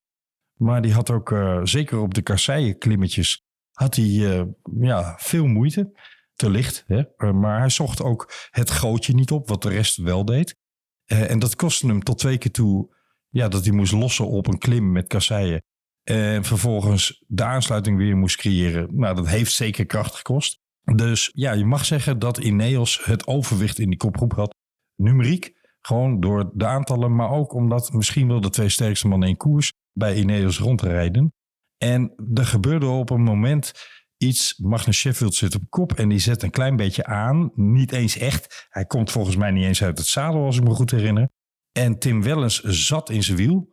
Maar 0.59 0.83
die 0.83 0.93
had 0.93 1.11
ook, 1.11 1.31
uh, 1.31 1.61
zeker 1.63 1.99
op 1.99 2.15
de 2.15 2.23
kasseien 2.23 2.79
klimmetjes, 2.79 3.43
had 3.73 3.97
hij 3.97 4.05
uh, 4.05 4.43
ja, 4.81 5.15
veel 5.19 5.47
moeite. 5.47 5.93
Te 6.35 6.51
licht, 6.51 6.85
hè? 6.87 7.03
Uh, 7.17 7.33
maar 7.33 7.59
hij 7.59 7.69
zocht 7.69 8.03
ook 8.03 8.33
het 8.51 8.71
gootje 8.71 9.15
niet 9.15 9.31
op, 9.31 9.49
wat 9.49 9.63
de 9.63 9.69
rest 9.69 9.97
wel 9.97 10.25
deed. 10.25 10.57
en 11.05 11.39
dat 11.39 11.57
kostte 11.57 11.87
hem 11.87 12.03
tot 12.03 12.19
twee 12.19 12.39
keer 12.39 12.51
toe 12.51 12.95
ja, 13.29 13.49
dat 13.49 13.65
hij 13.65 13.75
moest 13.75 13.93
lossen 13.93 14.29
op 14.29 14.47
een 14.47 14.59
klim 14.59 14.93
met 14.93 15.07
kasseien. 15.07 15.63
En 16.03 16.45
vervolgens 16.45 17.25
de 17.27 17.45
aansluiting 17.45 17.97
weer 17.97 18.17
moest 18.17 18.37
creëren. 18.37 18.89
Nou, 18.97 19.15
dat 19.15 19.29
heeft 19.29 19.53
zeker 19.53 19.87
kracht 19.87 20.15
gekost. 20.15 20.61
Dus 20.85 21.31
ja, 21.35 21.53
je 21.53 21.65
mag 21.65 21.85
zeggen 21.85 22.19
dat 22.19 22.39
Ineos 22.39 23.05
het 23.05 23.27
overwicht 23.27 23.79
in 23.79 23.89
die 23.89 23.99
kopgroep 23.99 24.33
had. 24.33 24.55
Numeriek, 24.97 25.53
gewoon 25.81 26.21
door 26.21 26.51
de 26.55 26.67
aantallen, 26.67 27.15
maar 27.15 27.31
ook 27.31 27.53
omdat 27.53 27.93
misschien 27.93 28.29
wel 28.29 28.41
de 28.41 28.51
twee 28.51 28.69
sterkste 28.69 29.09
mannen 29.09 29.29
in 29.29 29.37
koers 29.37 29.73
bij 29.93 30.17
Ineos 30.17 30.59
rondrijden. 30.59 31.33
En 31.79 32.15
er 32.35 32.47
gebeurde 32.47 32.87
op 32.87 33.11
een 33.11 33.23
moment 33.23 33.73
iets. 34.17 34.59
Magnus 34.59 34.99
Sheffield 34.99 35.35
zit 35.35 35.55
op 35.55 35.63
kop 35.69 35.93
en 35.93 36.09
die 36.09 36.19
zet 36.19 36.43
een 36.43 36.51
klein 36.51 36.77
beetje 36.77 37.05
aan. 37.05 37.51
Niet 37.55 37.93
eens 37.93 38.17
echt. 38.17 38.67
Hij 38.69 38.85
komt 38.85 39.11
volgens 39.11 39.37
mij 39.37 39.51
niet 39.51 39.65
eens 39.65 39.83
uit 39.83 39.99
het 39.99 40.07
zadel, 40.07 40.45
als 40.45 40.57
ik 40.57 40.65
me 40.65 40.75
goed 40.75 40.91
herinner. 40.91 41.31
En 41.73 41.99
Tim 41.99 42.23
Wellens 42.23 42.61
zat 42.63 43.11
in 43.11 43.23
zijn 43.23 43.37
wiel. 43.37 43.71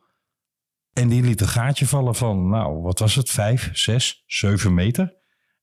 En 0.94 1.08
die 1.08 1.24
liet 1.24 1.42
een 1.42 1.48
gaatje 1.48 1.86
vallen 1.86 2.16
van, 2.16 2.50
nou, 2.50 2.82
wat 2.82 3.00
was 3.00 3.16
het? 3.16 3.30
Vijf, 3.30 3.70
zes, 3.74 4.24
zeven 4.25 4.74
meter. 4.74 5.18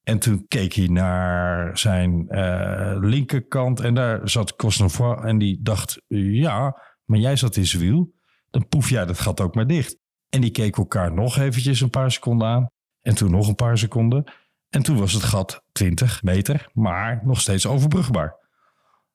En 0.08 0.18
toen 0.18 0.44
keek 0.48 0.72
hij 0.72 0.86
naar 0.86 1.78
zijn 1.78 2.26
uh, 2.28 2.96
linkerkant 3.00 3.80
en 3.80 3.94
daar 3.94 4.28
zat 4.28 4.56
Cosnefroid 4.56 5.24
en 5.24 5.38
die 5.38 5.58
dacht, 5.62 6.02
ja, 6.08 6.82
maar 7.04 7.18
jij 7.18 7.36
zat 7.36 7.56
in 7.56 7.66
zijn 7.66 7.82
wiel. 7.82 8.14
Dan 8.50 8.68
poef 8.68 8.90
jij 8.90 9.04
dat 9.04 9.18
gat 9.18 9.40
ook 9.40 9.54
maar 9.54 9.66
dicht. 9.66 9.98
En 10.28 10.40
die 10.40 10.50
keken 10.50 10.82
elkaar 10.82 11.12
nog 11.12 11.38
eventjes 11.38 11.80
een 11.80 11.90
paar 11.90 12.10
seconden 12.10 12.48
aan. 12.48 12.70
En 13.00 13.14
toen 13.14 13.30
nog 13.30 13.48
een 13.48 13.54
paar 13.54 13.78
seconden. 13.78 14.24
En 14.68 14.82
toen 14.82 14.98
was 14.98 15.12
het 15.12 15.22
gat 15.22 15.62
20 15.72 16.22
meter, 16.22 16.70
maar 16.72 17.20
nog 17.24 17.40
steeds 17.40 17.66
overbrugbaar. 17.66 18.36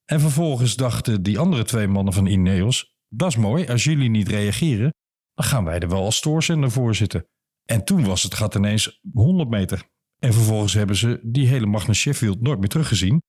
En 0.05 0.19
vervolgens 0.19 0.75
dachten 0.75 1.23
die 1.23 1.39
andere 1.39 1.63
twee 1.63 1.87
mannen 1.87 2.13
van 2.13 2.25
Ineos, 2.25 2.95
dat 3.07 3.29
is 3.29 3.37
mooi, 3.37 3.67
als 3.67 3.83
jullie 3.83 4.09
niet 4.09 4.27
reageren, 4.27 4.93
dan 5.33 5.45
gaan 5.45 5.63
wij 5.63 5.79
er 5.79 5.89
wel 5.89 6.03
als 6.03 6.15
stoorzender 6.15 6.71
voor 6.71 6.95
zitten. 6.95 7.27
En 7.65 7.83
toen 7.83 8.05
was 8.05 8.23
het 8.23 8.33
gat 8.33 8.55
ineens 8.55 8.99
100 9.13 9.49
meter. 9.49 9.89
En 10.23 10.33
vervolgens 10.33 10.73
hebben 10.73 10.95
ze 10.95 11.19
die 11.23 11.47
hele 11.47 11.65
Magnus 11.65 11.99
Sheffield 11.99 12.41
nooit 12.41 12.59
meer 12.59 12.69
teruggezien. 12.69 13.21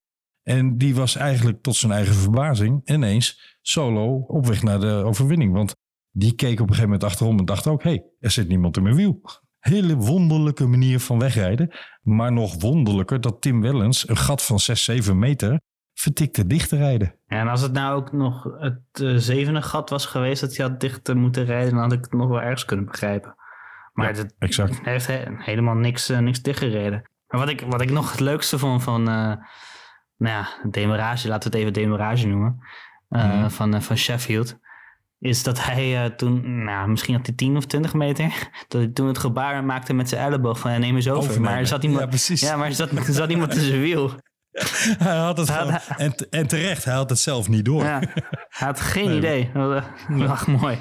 En 0.43 0.77
die 0.77 0.95
was 0.95 1.15
eigenlijk 1.15 1.61
tot 1.61 1.75
zijn 1.75 1.91
eigen 1.91 2.15
verbazing 2.15 2.81
ineens 2.89 3.57
solo 3.61 4.15
op 4.15 4.45
weg 4.45 4.63
naar 4.63 4.79
de 4.79 5.03
overwinning. 5.05 5.53
Want 5.53 5.75
die 6.11 6.35
keek 6.35 6.53
op 6.53 6.59
een 6.59 6.67
gegeven 6.67 6.83
moment 6.83 7.03
achterom 7.03 7.39
en 7.39 7.45
dacht 7.45 7.67
ook: 7.67 7.83
hé, 7.83 7.89
hey, 7.89 8.03
er 8.19 8.31
zit 8.31 8.47
niemand 8.47 8.77
in 8.77 8.83
mijn 8.83 8.95
wiel. 8.95 9.21
Hele 9.59 9.95
wonderlijke 9.95 10.67
manier 10.67 10.99
van 10.99 11.19
wegrijden. 11.19 11.75
Maar 12.01 12.31
nog 12.31 12.61
wonderlijker 12.61 13.21
dat 13.21 13.41
Tim 13.41 13.61
Wellens 13.61 14.09
een 14.09 14.17
gat 14.17 14.43
van 14.43 14.59
6, 14.59 14.83
7 14.83 15.19
meter 15.19 15.61
vertikte 15.93 16.47
dicht 16.47 16.69
te 16.69 16.77
rijden. 16.77 17.15
en 17.27 17.47
als 17.47 17.61
het 17.61 17.73
nou 17.73 17.95
ook 17.95 18.11
nog 18.11 18.43
het 18.43 18.99
uh, 19.01 19.17
zevende 19.17 19.61
gat 19.61 19.89
was 19.89 20.05
geweest 20.05 20.41
dat 20.41 20.55
hij 20.55 20.67
had 20.67 20.79
dicht 20.79 21.03
te 21.03 21.15
moeten 21.15 21.45
rijden, 21.45 21.71
dan 21.73 21.81
had 21.81 21.93
ik 21.93 22.03
het 22.03 22.13
nog 22.13 22.27
wel 22.27 22.41
ergens 22.41 22.65
kunnen 22.65 22.85
begrijpen. 22.85 23.35
Maar 23.93 24.15
ja, 24.15 24.23
exact. 24.39 24.79
hij 24.83 24.91
heeft 24.91 25.09
helemaal 25.37 25.75
niks, 25.75 26.09
uh, 26.09 26.17
niks 26.17 26.41
dichtgereden. 26.41 27.09
Maar 27.27 27.39
wat 27.39 27.49
ik, 27.49 27.63
wat 27.67 27.81
ik 27.81 27.91
nog 27.91 28.11
het 28.11 28.19
leukste 28.19 28.59
vond 28.59 28.83
van, 28.83 28.99
uh, 28.99 29.05
nou 29.05 29.37
ja, 30.17 30.47
demarage, 30.69 31.27
laten 31.27 31.51
we 31.51 31.57
het 31.57 31.65
even 31.65 31.81
demarage 31.83 32.27
noemen, 32.27 32.63
uh, 33.09 33.41
mm. 33.41 33.49
van, 33.49 33.81
van 33.81 33.97
Sheffield, 33.97 34.57
is 35.19 35.43
dat 35.43 35.65
hij 35.65 36.09
toen, 36.09 36.63
nou, 36.63 36.89
misschien 36.89 37.15
had 37.15 37.25
hij 37.25 37.35
10 37.35 37.57
of 37.57 37.65
20 37.65 37.93
meter, 37.93 38.25
dat 38.67 38.81
hij 38.81 38.89
toen 38.89 39.07
het 39.07 39.17
gebaar 39.17 39.63
maakte 39.63 39.93
met 39.93 40.09
zijn 40.09 40.21
elleboog 40.21 40.59
van 40.59 40.79
neem 40.79 40.95
eens 40.95 41.09
over. 41.09 41.41
maar 41.41 41.57
er 41.57 41.67
zat 41.67 41.83
iemand, 41.83 42.01
ja, 42.01 42.07
precies. 42.07 42.41
Ja, 42.41 42.55
maar 42.55 42.67
er 42.67 42.73
zat, 42.73 42.91
er 42.91 43.13
zat 43.13 43.29
iemand 43.29 43.51
tussen 43.51 43.81
wiel. 43.81 44.11
hij 44.97 45.17
had 45.17 45.37
het 45.37 45.49
gewoon, 45.49 45.79
en, 45.97 46.15
en 46.29 46.47
terecht, 46.47 46.85
hij 46.85 46.93
had 46.93 47.09
het 47.09 47.19
zelf 47.19 47.49
niet 47.49 47.65
door. 47.65 47.83
Ja, 47.83 47.99
hij 48.49 48.67
had 48.67 48.79
geen 48.79 49.11
idee. 49.11 49.51
Dat 49.53 49.83
was 50.07 50.45
mooi. 50.45 50.77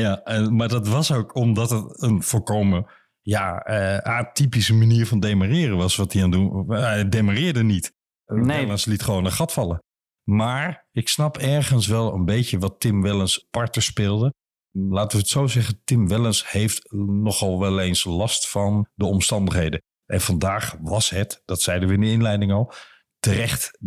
Ja, 0.00 0.48
maar 0.50 0.68
dat 0.68 0.88
was 0.88 1.12
ook 1.12 1.34
omdat 1.34 1.70
het 1.70 2.02
een 2.02 2.22
voorkomen 2.22 2.86
ja, 3.22 3.70
uh, 3.70 3.98
atypische 3.98 4.74
manier 4.74 5.06
van 5.06 5.20
demareren 5.20 5.76
was 5.76 5.96
wat 5.96 6.12
hij 6.12 6.22
aan 6.22 6.30
het 6.30 6.40
doen. 6.40 6.72
Hij 6.72 7.08
demareerde 7.08 7.62
niet. 7.62 7.92
Nee. 8.26 8.60
Wellens 8.60 8.84
liet 8.84 9.02
gewoon 9.02 9.24
een 9.24 9.32
gat 9.32 9.52
vallen. 9.52 9.82
Maar 10.28 10.86
ik 10.92 11.08
snap 11.08 11.38
ergens 11.38 11.86
wel 11.86 12.14
een 12.14 12.24
beetje 12.24 12.58
wat 12.58 12.80
Tim 12.80 13.02
Wellens 13.02 13.46
parter 13.50 13.82
speelde. 13.82 14.34
Laten 14.70 15.16
we 15.16 15.22
het 15.22 15.32
zo 15.32 15.46
zeggen, 15.46 15.80
Tim 15.84 16.08
Wellens 16.08 16.50
heeft 16.50 16.92
nogal 16.92 17.58
wel 17.58 17.80
eens 17.80 18.04
last 18.04 18.48
van 18.48 18.88
de 18.94 19.04
omstandigheden. 19.04 19.82
En 20.06 20.20
vandaag 20.20 20.76
was 20.80 21.10
het, 21.10 21.42
dat 21.44 21.62
zeiden 21.62 21.88
we 21.88 21.94
in 21.94 22.00
de 22.00 22.10
inleiding 22.10 22.52
al, 22.52 22.72
terecht. 23.18 23.78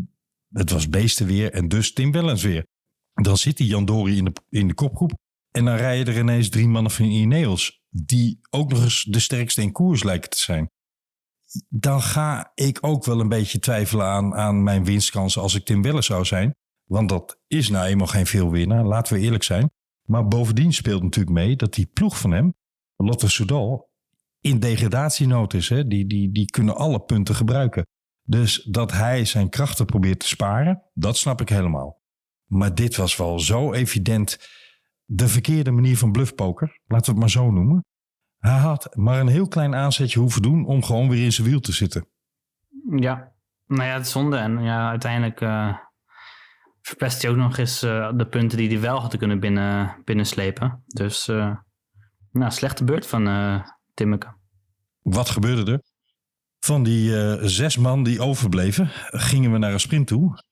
Het 0.49 0.71
was 0.71 0.89
beestenweer 0.89 1.53
en 1.53 1.67
dus 1.67 1.93
Tim 1.93 2.11
Wellens 2.11 2.43
weer. 2.43 2.65
Dan 3.13 3.37
zit 3.37 3.57
die 3.57 3.67
Jan 3.67 3.85
Dori 3.85 4.17
in 4.17 4.25
de, 4.25 4.33
in 4.49 4.67
de 4.67 4.73
kopgroep. 4.73 5.13
En 5.51 5.65
dan 5.65 5.75
rijden 5.75 6.13
er 6.13 6.20
ineens 6.20 6.50
drie 6.50 6.67
mannen 6.67 6.91
van 6.91 7.05
Ineos, 7.05 7.81
die 7.89 8.39
ook 8.50 8.70
nog 8.70 8.84
eens 8.84 9.03
de 9.03 9.20
sterkste 9.20 9.62
in 9.62 9.72
koers 9.72 10.03
lijken 10.03 10.29
te 10.29 10.39
zijn. 10.39 10.70
Dan 11.70 12.01
ga 12.01 12.51
ik 12.55 12.77
ook 12.81 13.05
wel 13.05 13.20
een 13.20 13.29
beetje 13.29 13.60
twijfelen 13.60 14.05
aan, 14.05 14.36
aan 14.36 14.63
mijn 14.63 14.86
winstkansen 14.86 15.41
als 15.41 15.55
ik 15.55 15.65
Tim 15.65 15.81
Welle 15.81 16.01
zou 16.01 16.25
zijn. 16.25 16.55
Want 16.84 17.10
dat 17.10 17.39
is 17.48 17.70
nou 17.70 17.86
eenmaal 17.86 18.08
geen 18.08 18.25
veel 18.25 18.51
winnaar, 18.51 18.86
laten 18.86 19.13
we 19.13 19.20
eerlijk 19.20 19.43
zijn. 19.43 19.72
Maar 20.08 20.27
bovendien 20.27 20.74
speelt 20.74 21.03
natuurlijk 21.03 21.36
mee 21.36 21.55
dat 21.55 21.74
die 21.74 21.86
ploeg 21.86 22.20
van 22.20 22.31
hem, 22.31 22.53
Lotte 22.96 23.29
Soudal, 23.29 23.89
in 24.39 24.60
degradatienood 24.60 25.53
is. 25.53 25.70
Hè? 25.70 25.88
Die, 25.88 26.08
die, 26.08 26.31
die 26.31 26.46
kunnen 26.46 26.75
alle 26.75 27.00
punten 27.00 27.36
gebruiken. 27.36 27.86
Dus 28.22 28.63
dat 28.63 28.91
hij 28.91 29.25
zijn 29.25 29.50
krachten 29.50 29.86
probeert 29.86 30.20
te 30.20 30.27
sparen, 30.27 30.84
dat 30.93 31.17
snap 31.17 31.41
ik 31.41 31.50
helemaal. 31.50 32.01
Maar 32.46 32.75
dit 32.75 32.96
was 32.96 33.15
wel 33.15 33.39
zo 33.39 33.74
evident 33.74 34.38
de 35.05 35.27
verkeerde 35.27 35.72
manier 35.72 35.98
van 35.98 36.12
bluffpoker, 36.12 36.79
laten 36.86 37.05
we 37.05 37.12
het 37.12 37.20
maar 37.20 37.29
zo 37.29 37.51
noemen. 37.51 37.86
Hij 38.38 38.58
had 38.58 38.96
maar 38.96 39.20
een 39.20 39.27
heel 39.27 39.48
klein 39.48 39.75
aanzetje 39.75 40.20
hoeven 40.20 40.41
doen 40.41 40.65
om 40.65 40.84
gewoon 40.84 41.10
weer 41.10 41.24
in 41.24 41.31
zijn 41.31 41.48
wiel 41.48 41.60
te 41.60 41.72
zitten. 41.72 42.08
Ja, 42.96 43.31
nou 43.67 43.84
ja, 43.84 43.93
het 43.93 44.05
is 44.05 44.12
zonde. 44.12 44.38
En 44.38 44.63
ja, 44.63 44.89
uiteindelijk 44.89 45.41
uh, 45.41 45.77
verpest 46.81 47.22
hij 47.22 47.31
ook 47.31 47.38
nog 47.38 47.58
eens 47.58 47.84
uh, 47.84 48.12
de 48.15 48.27
punten 48.27 48.58
die 48.58 48.70
hij 48.70 48.79
wel 48.79 49.00
had 49.00 49.17
kunnen 49.17 49.39
binnen, 49.39 49.96
binnenslepen. 50.03 50.84
Dus 50.88 51.27
uh, 51.27 51.55
nou, 52.31 52.51
slechte 52.51 52.84
beurt 52.84 53.08
van 53.08 53.27
uh, 53.27 53.65
Timmeke. 53.93 54.34
Wat 55.01 55.29
gebeurde 55.29 55.72
er? 55.72 55.81
Van 56.60 56.84
die 56.84 57.12
zes 57.48 57.77
man 57.77 58.03
die 58.03 58.22
overbleven, 58.22 58.89
gingen 59.05 59.51
we 59.51 59.58
naar 59.58 59.74
een 59.74 59.79
sprint 59.79 60.08
toe. 60.08 60.43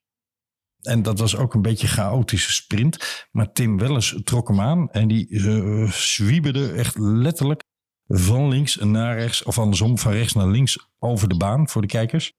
En 0.81 1.01
dat 1.01 1.19
was 1.19 1.35
ook 1.35 1.53
een 1.53 1.61
beetje 1.61 1.87
een 1.87 1.93
chaotische 1.93 2.51
sprint. 2.51 3.27
Maar 3.31 3.51
Tim 3.51 3.77
Welles 3.77 4.19
trok 4.23 4.47
hem 4.47 4.61
aan 4.61 4.91
en 4.91 5.07
die 5.07 5.29
uh, 5.29 5.91
zwieberde 5.91 6.71
echt 6.71 6.97
letterlijk 6.97 7.63
van 8.07 8.47
links 8.47 8.75
naar 8.75 9.17
rechts, 9.17 9.43
of 9.43 9.59
andersom, 9.59 9.97
van 9.97 10.11
rechts 10.11 10.33
naar 10.33 10.47
links 10.47 10.89
over 10.99 11.29
de 11.29 11.37
baan 11.37 11.69
voor 11.69 11.81
de 11.81 11.87
kijkers. 11.87 12.33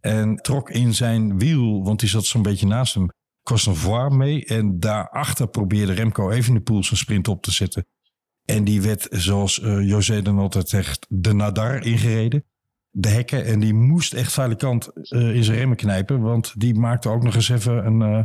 En 0.00 0.36
trok 0.36 0.70
in 0.70 0.94
zijn 0.94 1.38
wiel, 1.38 1.84
want 1.84 2.00
die 2.00 2.08
zat 2.08 2.24
zo'n 2.24 2.42
beetje 2.42 2.66
naast 2.66 2.94
hem, 2.94 3.08
Cosnefroid 3.42 4.12
mee. 4.12 4.44
En 4.44 4.80
daarachter 4.80 5.48
probeerde 5.48 5.92
Remco 5.92 6.30
even 6.30 6.54
de 6.54 6.60
pool 6.60 6.84
zijn 6.84 7.00
sprint 7.00 7.28
op 7.28 7.42
te 7.42 7.50
zetten. 7.50 7.86
En 8.44 8.64
die 8.64 8.82
werd, 8.82 9.06
zoals 9.10 9.58
uh, 9.58 9.88
José 9.88 10.22
dan 10.22 10.38
altijd 10.38 10.68
zegt, 10.68 11.06
de 11.08 11.32
Nadar 11.32 11.84
ingereden 11.84 12.44
de 12.90 13.08
hekken. 13.08 13.44
En 13.44 13.60
die 13.60 13.74
moest 13.74 14.12
echt 14.12 14.32
valikant 14.32 14.90
uh, 14.94 15.34
in 15.34 15.44
zijn 15.44 15.58
remmen 15.58 15.76
knijpen. 15.76 16.20
Want 16.20 16.60
die 16.60 16.74
maakte 16.74 17.08
ook 17.08 17.22
nog 17.22 17.34
eens 17.34 17.48
even 17.48 17.86
een, 17.86 18.00
uh, 18.00 18.24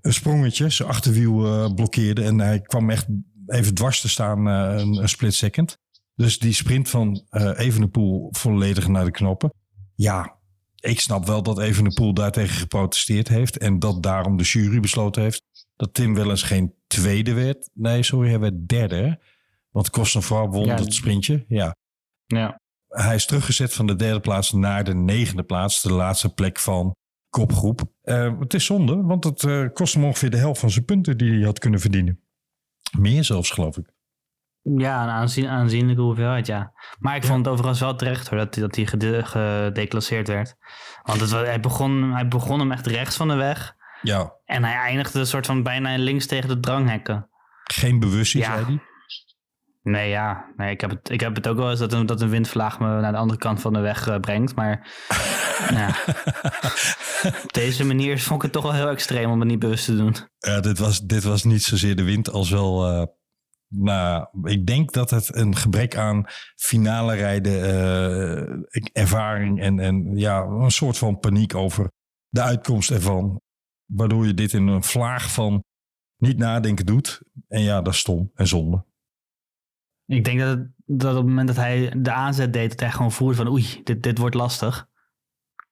een 0.00 0.12
sprongetje. 0.12 0.70
Zijn 0.70 0.88
achterwiel 0.88 1.46
uh, 1.46 1.74
blokkeerde. 1.74 2.22
En 2.22 2.38
hij 2.38 2.60
kwam 2.60 2.90
echt 2.90 3.06
even 3.46 3.74
dwars 3.74 4.00
te 4.00 4.08
staan 4.08 4.46
een, 4.46 4.96
een, 4.96 5.08
split 5.08 5.34
second. 5.34 5.78
Dus 6.14 6.38
die 6.38 6.52
sprint 6.52 6.90
van 6.90 7.26
Evenepoel 7.56 8.28
volledig 8.30 8.88
naar 8.88 9.04
de 9.04 9.10
knoppen. 9.10 9.52
Ja, 9.94 10.38
ik 10.80 11.00
snap 11.00 11.26
wel 11.26 11.42
dat 11.42 11.58
Evenepoel 11.58 12.14
daartegen 12.14 12.56
geprotesteerd 12.56 13.28
heeft. 13.28 13.58
En 13.58 13.78
dat 13.78 14.02
daarom 14.02 14.36
de 14.36 14.44
jury 14.44 14.80
besloten 14.80 15.22
heeft 15.22 15.42
dat 15.76 15.94
Tim 15.94 16.14
wel 16.14 16.30
eens 16.30 16.42
geen 16.42 16.74
tweede 16.86 17.32
werd. 17.32 17.70
Nee, 17.72 18.02
sorry, 18.02 18.28
hij 18.28 18.38
werd 18.38 18.68
derde. 18.68 19.20
Want 19.70 19.90
Kostenvrouw 19.90 20.48
won 20.48 20.64
ja, 20.64 20.76
dat 20.76 20.92
sprintje. 20.92 21.44
Ja. 21.48 21.76
Ja 22.26 22.62
hij 23.02 23.14
is 23.14 23.26
teruggezet 23.26 23.74
van 23.74 23.86
de 23.86 23.96
derde 23.96 24.20
plaats 24.20 24.52
naar 24.52 24.84
de 24.84 24.94
negende 24.94 25.42
plaats. 25.42 25.82
De 25.82 25.92
laatste 25.92 26.34
plek 26.34 26.58
van 26.58 26.94
kopgroep. 27.28 27.80
Uh, 28.04 28.38
het 28.40 28.54
is 28.54 28.64
zonde, 28.64 29.02
want 29.02 29.24
het 29.24 29.42
uh, 29.42 29.68
kost 29.72 29.94
hem 29.94 30.04
ongeveer 30.04 30.30
de 30.30 30.36
helft 30.36 30.60
van 30.60 30.70
zijn 30.70 30.84
punten 30.84 31.16
die 31.16 31.32
hij 31.32 31.44
had 31.44 31.58
kunnen 31.58 31.80
verdienen. 31.80 32.20
Meer 32.98 33.24
zelfs, 33.24 33.50
geloof 33.50 33.76
ik. 33.76 33.92
Ja, 34.76 35.02
een 35.02 35.08
aanzien, 35.08 35.48
aanzienlijke 35.48 36.02
hoeveelheid, 36.02 36.46
ja. 36.46 36.72
Maar 36.98 37.16
ik 37.16 37.24
vond 37.24 37.38
het 37.38 37.48
overigens 37.48 37.80
wel 37.80 37.96
terecht 37.96 38.28
hoor, 38.28 38.38
dat, 38.38 38.54
dat 38.54 38.76
hij 38.76 38.86
gede- 38.86 39.24
gedeclasseerd 39.24 40.28
werd. 40.28 40.56
Want 41.02 41.20
het, 41.20 41.30
hij, 41.30 41.60
begon, 41.60 42.12
hij 42.12 42.28
begon 42.28 42.58
hem 42.58 42.72
echt 42.72 42.86
rechts 42.86 43.16
van 43.16 43.28
de 43.28 43.34
weg. 43.34 43.74
Ja, 44.02 44.32
En 44.44 44.64
hij 44.64 44.74
eindigde 44.74 45.18
een 45.18 45.26
soort 45.26 45.46
van 45.46 45.62
bijna 45.62 45.96
links 45.96 46.26
tegen 46.26 46.48
de 46.48 46.60
dranghekken. 46.60 47.28
geen 47.64 48.00
bewustzijn, 48.00 48.42
Ja. 48.42 48.52
zei 48.54 48.64
hij. 48.64 48.80
Nee, 49.84 50.08
ja. 50.08 50.52
Nee, 50.56 50.70
ik, 50.70 50.80
heb 50.80 50.90
het, 50.90 51.10
ik 51.10 51.20
heb 51.20 51.34
het 51.34 51.48
ook 51.48 51.56
wel 51.56 51.70
eens 51.70 51.78
dat 51.78 51.92
een, 51.92 52.06
dat 52.06 52.20
een 52.20 52.28
windvlaag 52.28 52.78
me 52.80 52.86
naar 52.86 53.12
de 53.12 53.18
andere 53.18 53.38
kant 53.38 53.60
van 53.60 53.72
de 53.72 53.78
weg 53.78 54.08
eh, 54.08 54.20
brengt. 54.20 54.54
Maar 54.54 54.88
ja, 55.78 55.88
op 57.44 57.52
deze 57.52 57.84
manier 57.84 58.20
vond 58.20 58.36
ik 58.36 58.42
het 58.42 58.52
toch 58.52 58.62
wel 58.62 58.72
heel 58.72 58.88
extreem 58.88 59.30
om 59.30 59.40
het 59.40 59.48
niet 59.48 59.58
bewust 59.58 59.84
te 59.84 59.96
doen. 59.96 60.14
Ja, 60.38 60.60
dit, 60.60 60.78
was, 60.78 61.00
dit 61.00 61.22
was 61.22 61.44
niet 61.44 61.62
zozeer 61.62 61.96
de 61.96 62.02
wind 62.02 62.30
als 62.30 62.50
wel. 62.50 62.86
eh, 62.86 63.06
nou, 63.68 64.26
ik 64.42 64.66
denk 64.66 64.92
dat 64.92 65.10
het 65.10 65.36
een 65.36 65.56
gebrek 65.56 65.96
aan 65.96 66.24
finale 66.54 67.14
rijden, 67.14 67.62
eh, 67.62 68.82
ervaring 68.92 69.60
en, 69.60 69.78
en 69.78 70.16
ja, 70.16 70.42
een 70.42 70.70
soort 70.70 70.98
van 70.98 71.18
paniek 71.18 71.54
over 71.54 71.90
de 72.28 72.42
uitkomst 72.42 72.90
ervan. 72.90 73.40
Waardoor 73.84 74.26
je 74.26 74.34
dit 74.34 74.52
in 74.52 74.66
een 74.66 74.82
vlaag 74.84 75.32
van 75.32 75.64
niet 76.16 76.38
nadenken 76.38 76.86
doet. 76.86 77.20
En 77.48 77.62
ja, 77.62 77.82
dat 77.82 77.92
is 77.92 77.98
stom 77.98 78.30
en 78.34 78.46
zonde. 78.46 78.84
Ik 80.06 80.24
denk 80.24 80.40
dat, 80.40 80.48
het, 80.48 80.68
dat 80.84 81.10
op 81.10 81.16
het 81.16 81.26
moment 81.26 81.48
dat 81.48 81.56
hij 81.56 81.92
de 81.96 82.12
aanzet 82.12 82.52
deed, 82.52 82.70
dat 82.70 82.80
hij 82.80 82.90
gewoon 82.90 83.12
voelde 83.12 83.34
van 83.34 83.48
oei, 83.48 83.80
dit, 83.84 84.02
dit 84.02 84.18
wordt 84.18 84.34
lastig. 84.34 84.86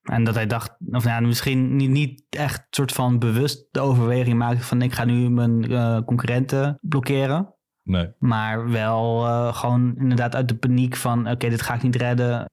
En 0.03 0.25
dat 0.25 0.35
hij 0.35 0.47
dacht, 0.47 0.77
of 0.91 1.05
nou, 1.05 1.27
misschien 1.27 1.77
niet, 1.77 1.91
niet 1.91 2.25
echt 2.31 2.67
soort 2.71 2.93
van 2.93 3.19
bewust 3.19 3.67
de 3.71 3.81
overweging 3.81 4.39
maakte 4.39 4.65
van 4.65 4.83
ik 4.83 4.93
ga 4.93 5.05
nu 5.05 5.31
mijn 5.31 5.71
eh, 5.71 6.01
concurrenten 6.05 6.79
blokkeren. 6.81 7.55
Nee. 7.83 8.13
Maar 8.19 8.71
wel 8.71 9.27
eh, 9.27 9.55
gewoon 9.55 9.97
inderdaad 9.97 10.35
uit 10.35 10.49
de 10.49 10.57
paniek 10.57 10.97
van 10.97 11.31
oké, 11.31 11.49
dit 11.49 11.63
ga 11.63 11.75
ik 11.75 11.83
niet 11.83 11.97
redden. 11.97 12.51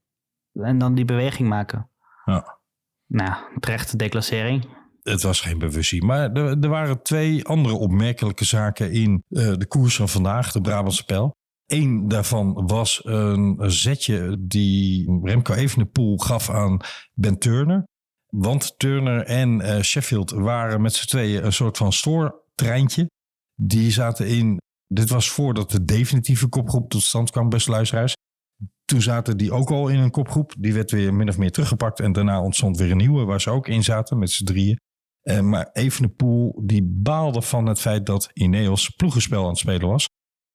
En 0.54 0.78
dan 0.78 0.96
die 0.96 1.06
beweging 1.06 1.50
maken. 1.50 1.90
Ja. 2.26 2.60
Nou, 3.06 3.60
terechte 3.60 3.98
declassering. 3.98 4.78
Het 5.02 5.22
was 5.22 5.42
geen 5.42 5.60
bewustzijn. 5.60 6.06
Maar 6.06 6.32
er, 6.32 6.60
er 6.60 6.70
waren 6.70 7.02
twee 7.02 7.46
andere 7.46 7.76
opmerkelijke 7.76 8.46
zaken 8.46 8.92
in 8.92 9.24
eh, 9.30 9.54
de 9.54 9.68
koers 9.68 9.96
van 9.96 10.10
vandaag, 10.10 10.52
de 10.52 10.62
Brabantse 10.62 11.06
Pijl. 11.06 11.38
Eén 11.70 12.08
daarvan 12.08 12.68
was 12.68 13.02
een 13.06 13.72
zetje 13.72 14.38
die 14.40 15.20
Remco 15.24 15.54
Evenepoel 15.54 16.18
gaf 16.18 16.50
aan 16.50 16.80
Ben 17.14 17.40
Turner. 17.40 17.84
Want 18.30 18.80
Turner 18.80 19.26
en 19.26 19.62
eh, 19.62 19.82
Sheffield 19.82 20.32
waren 20.32 20.82
met 20.82 20.94
z'n 20.94 21.08
tweeën 21.08 21.46
een 21.46 21.54
soort 21.54 21.78
van 21.78 21.94
stoortreintje. 21.94 23.10
Die 23.56 23.92
zaten 23.92 24.28
in, 24.28 24.58
dit 24.88 25.10
was 25.10 25.30
voordat 25.30 25.72
de 25.72 25.86
definitieve 25.86 26.48
kopgroep 26.48 26.90
tot 26.90 27.02
stand 27.02 27.32
kwam, 27.32 27.50
beste 27.50 27.72
luisteraars. 27.72 28.14
Toen 28.86 29.02
zaten 29.02 29.38
die 29.38 29.52
ook 29.52 29.70
al 29.72 29.88
in 29.88 30.00
een 30.00 30.12
kopgroep. 30.12 30.54
Die 30.58 30.74
werd 30.74 30.92
weer 30.92 31.14
min 31.14 31.30
of 31.30 31.38
meer 31.38 31.52
teruggepakt. 31.52 32.00
En 32.00 32.12
daarna 32.12 32.42
ontstond 32.42 32.78
weer 32.78 32.92
een 32.92 32.98
nieuwe 32.98 33.24
waar 33.24 33.42
ze 33.42 33.50
ook 33.50 33.68
in 33.68 33.84
zaten 33.84 34.18
met 34.18 34.32
z'n 34.32 34.46
drieën. 34.46 34.78
Eh, 35.22 35.40
maar 35.40 35.70
Evenepoel 35.74 36.62
die 36.66 36.84
baalde 36.84 37.42
van 37.42 37.66
het 37.66 37.80
feit 37.80 38.06
dat 38.06 38.30
Ineos 38.34 38.90
ploegenspel 38.90 39.44
aan 39.44 39.50
het 39.50 39.58
spelen 39.58 39.88
was. 39.88 40.09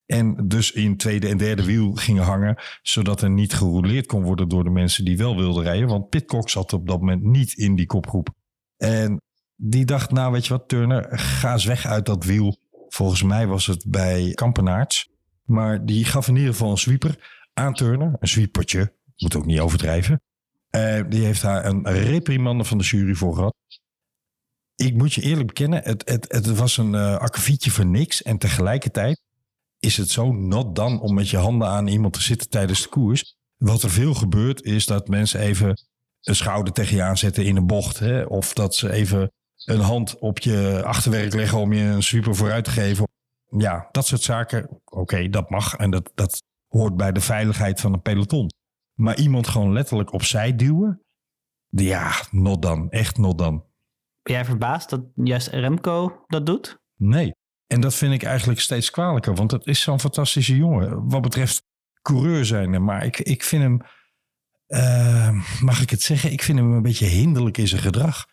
En 0.06 0.48
dus 0.48 0.72
in 0.72 0.96
tweede 0.96 1.28
en 1.28 1.36
derde 1.36 1.64
wiel 1.64 1.94
gingen 1.94 2.22
hangen. 2.22 2.56
Zodat 2.82 3.22
er 3.22 3.30
niet 3.30 3.54
gerouleerd 3.54 4.06
kon 4.06 4.22
worden 4.22 4.48
door 4.48 4.64
de 4.64 4.70
mensen 4.70 5.04
die 5.04 5.16
wel 5.16 5.36
wilden 5.36 5.62
rijden. 5.62 5.88
Want 5.88 6.08
Pitcock 6.08 6.50
zat 6.50 6.72
op 6.72 6.86
dat 6.86 7.00
moment 7.00 7.22
niet 7.22 7.52
in 7.52 7.74
die 7.74 7.86
kopgroep. 7.86 8.28
En 8.76 9.22
die 9.56 9.84
dacht, 9.84 10.10
nou 10.10 10.32
weet 10.32 10.46
je 10.46 10.52
wat 10.52 10.68
Turner, 10.68 11.18
ga 11.18 11.52
eens 11.52 11.64
weg 11.64 11.86
uit 11.86 12.06
dat 12.06 12.24
wiel. 12.24 12.56
Volgens 12.88 13.22
mij 13.22 13.46
was 13.46 13.66
het 13.66 13.84
bij 13.86 14.30
Kampenaerts. 14.34 15.12
Maar 15.44 15.84
die 15.84 16.04
gaf 16.04 16.28
in 16.28 16.36
ieder 16.36 16.52
geval 16.52 16.70
een 16.70 16.78
sweeper 16.78 17.42
aan 17.52 17.74
Turner. 17.74 18.16
Een 18.18 18.28
sweepertje, 18.28 18.94
moet 19.16 19.36
ook 19.36 19.46
niet 19.46 19.60
overdrijven. 19.60 20.22
Eh, 20.70 21.02
die 21.08 21.24
heeft 21.24 21.42
daar 21.42 21.64
een 21.64 21.88
reprimande 21.88 22.64
van 22.64 22.78
de 22.78 22.84
jury 22.84 23.14
voor 23.14 23.34
gehad. 23.34 23.54
Ik 24.74 24.94
moet 24.96 25.12
je 25.12 25.22
eerlijk 25.22 25.46
bekennen, 25.46 25.82
het, 25.84 26.08
het, 26.08 26.32
het 26.32 26.56
was 26.56 26.76
een 26.76 26.94
eh 26.94 27.16
akkefietje 27.16 27.70
voor 27.70 27.86
niks. 27.86 28.22
En 28.22 28.38
tegelijkertijd 28.38 29.20
is 29.84 29.96
het 29.96 30.10
zo 30.10 30.32
not 30.32 30.76
dan 30.76 31.00
om 31.00 31.14
met 31.14 31.28
je 31.28 31.36
handen 31.36 31.68
aan 31.68 31.86
iemand 31.86 32.12
te 32.12 32.22
zitten 32.22 32.48
tijdens 32.48 32.82
de 32.82 32.88
koers. 32.88 33.36
Wat 33.56 33.82
er 33.82 33.90
veel 33.90 34.14
gebeurt 34.14 34.62
is 34.62 34.86
dat 34.86 35.08
mensen 35.08 35.40
even 35.40 35.78
een 36.20 36.36
schouder 36.36 36.72
tegen 36.72 36.96
je 36.96 37.02
aanzetten 37.02 37.44
in 37.44 37.56
een 37.56 37.66
bocht. 37.66 37.98
Hè? 37.98 38.22
Of 38.22 38.52
dat 38.52 38.74
ze 38.74 38.92
even 38.92 39.32
een 39.64 39.80
hand 39.80 40.18
op 40.18 40.38
je 40.38 40.82
achterwerk 40.84 41.34
leggen 41.34 41.58
om 41.58 41.72
je 41.72 41.82
een 41.82 42.02
super 42.02 42.34
vooruit 42.34 42.64
te 42.64 42.70
geven. 42.70 43.08
Ja, 43.58 43.88
dat 43.90 44.06
soort 44.06 44.22
zaken. 44.22 44.80
Oké, 44.84 45.28
dat 45.28 45.50
mag 45.50 45.74
en 45.74 45.90
dat, 45.90 46.12
dat 46.14 46.42
hoort 46.68 46.96
bij 46.96 47.12
de 47.12 47.20
veiligheid 47.20 47.80
van 47.80 47.92
een 47.92 48.02
peloton. 48.02 48.50
Maar 48.94 49.18
iemand 49.18 49.48
gewoon 49.48 49.72
letterlijk 49.72 50.12
opzij 50.12 50.56
duwen. 50.56 51.02
Ja, 51.68 52.12
not 52.30 52.62
dan. 52.62 52.90
Echt 52.90 53.18
not 53.18 53.38
dan. 53.38 53.64
Ben 54.22 54.34
jij 54.34 54.44
verbaasd 54.44 54.90
dat 54.90 55.00
juist 55.14 55.48
Remco 55.48 56.24
dat 56.26 56.46
doet? 56.46 56.78
Nee. 56.96 57.34
En 57.66 57.80
dat 57.80 57.94
vind 57.94 58.12
ik 58.12 58.22
eigenlijk 58.22 58.60
steeds 58.60 58.90
kwalijker. 58.90 59.34
Want 59.34 59.50
het 59.50 59.66
is 59.66 59.80
zo'n 59.80 60.00
fantastische 60.00 60.56
jongen. 60.56 61.08
Wat 61.08 61.22
betreft 61.22 61.62
coureur 62.02 62.44
zijn. 62.44 62.84
Maar 62.84 63.04
ik, 63.04 63.18
ik 63.20 63.42
vind 63.44 63.62
hem... 63.62 63.80
eh, 64.66 65.60
mag 65.60 65.80
ik 65.82 65.90
het 65.90 66.02
zeggen? 66.02 66.32
Ik 66.32 66.42
vind 66.42 66.58
hem 66.58 66.72
een 66.72 66.82
beetje 66.82 67.06
hinderlijk 67.06 67.58
in 67.58 67.68
zijn 67.68 67.82
gedrag. 67.82 68.26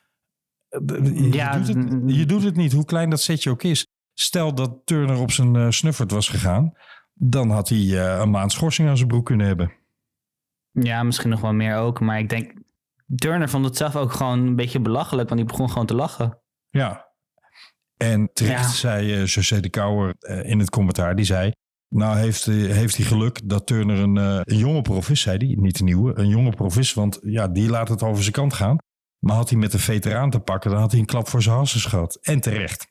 Je, 0.69 1.29
Ja, 1.31 1.57
doet 1.57 1.67
het, 1.67 2.01
je 2.05 2.25
doet 2.25 2.43
het 2.43 2.55
niet, 2.55 2.71
hoe 2.73 2.85
klein 2.85 3.09
dat 3.09 3.21
setje 3.21 3.49
ook 3.49 3.63
is. 3.63 3.87
Stel 4.13 4.55
dat 4.55 4.81
Turner 4.85 5.17
op 5.19 5.31
zijn 5.31 5.55
eh, 5.55 5.69
snuffert 5.69 6.11
was 6.11 6.29
gegaan. 6.29 6.73
Dan 7.13 7.49
had 7.49 7.69
hij 7.69 7.77
eh, 7.77 8.19
een 8.19 8.29
maand 8.29 8.51
schorsing 8.51 8.89
aan 8.89 8.97
zijn 8.97 9.07
broek 9.09 9.25
kunnen 9.25 9.47
hebben. 9.47 9.71
Ja, 10.71 11.03
misschien 11.03 11.29
nog 11.29 11.41
wel 11.41 11.53
meer 11.53 11.75
ook. 11.75 11.99
Maar 11.99 12.19
ik 12.19 12.29
denk, 12.29 12.53
Turner 13.15 13.49
vond 13.49 13.65
het 13.65 13.77
zelf 13.77 13.95
ook 13.95 14.11
gewoon 14.11 14.39
een 14.47 14.55
beetje 14.55 14.79
belachelijk. 14.79 15.29
Want 15.29 15.41
die 15.41 15.49
begon 15.49 15.69
gewoon 15.69 15.85
te 15.85 15.95
lachen. 15.95 16.39
Ja. 16.69 17.10
En 18.01 18.29
terecht 18.33 18.63
Ja. 18.63 18.69
zei 18.69 19.13
eh 19.13 19.25
José 19.25 19.59
de 19.59 19.69
Kouwer 19.69 20.15
eh, 20.19 20.49
in 20.49 20.59
het 20.59 20.69
commentaar. 20.69 21.15
Die 21.15 21.25
zei, 21.25 21.51
nou 21.95 22.17
heeft, 22.17 22.47
eh, 22.47 22.55
heeft 22.55 22.97
hij 22.97 23.05
geluk 23.05 23.39
dat 23.43 23.67
Turner 23.67 23.99
een, 23.99 24.15
een 24.15 24.57
jonge 24.57 24.81
prof 24.81 25.09
is, 25.09 25.21
zei 25.21 25.37
hij. 25.37 25.55
Niet 25.59 25.79
een 25.79 25.85
nieuwe, 25.85 26.19
een 26.19 26.27
jonge 26.27 26.49
prof 26.49 26.77
is. 26.77 26.93
Want 26.93 27.19
ja, 27.21 27.47
die 27.47 27.69
laat 27.69 27.87
het 27.89 28.03
over 28.03 28.21
zijn 28.21 28.35
kant 28.35 28.53
gaan. 28.53 28.77
Maar 29.25 29.35
had 29.35 29.49
hij 29.49 29.59
met 29.59 29.73
een 29.73 29.79
veteraan 29.79 30.29
te 30.29 30.39
pakken, 30.39 30.71
dan 30.71 30.79
had 30.79 30.91
hij 30.91 30.99
een 30.99 31.05
klap 31.05 31.27
voor 31.27 31.41
zijn 31.41 31.55
harses 31.55 31.85
gehad. 31.85 32.15
En 32.21 32.39
terecht. 32.41 32.87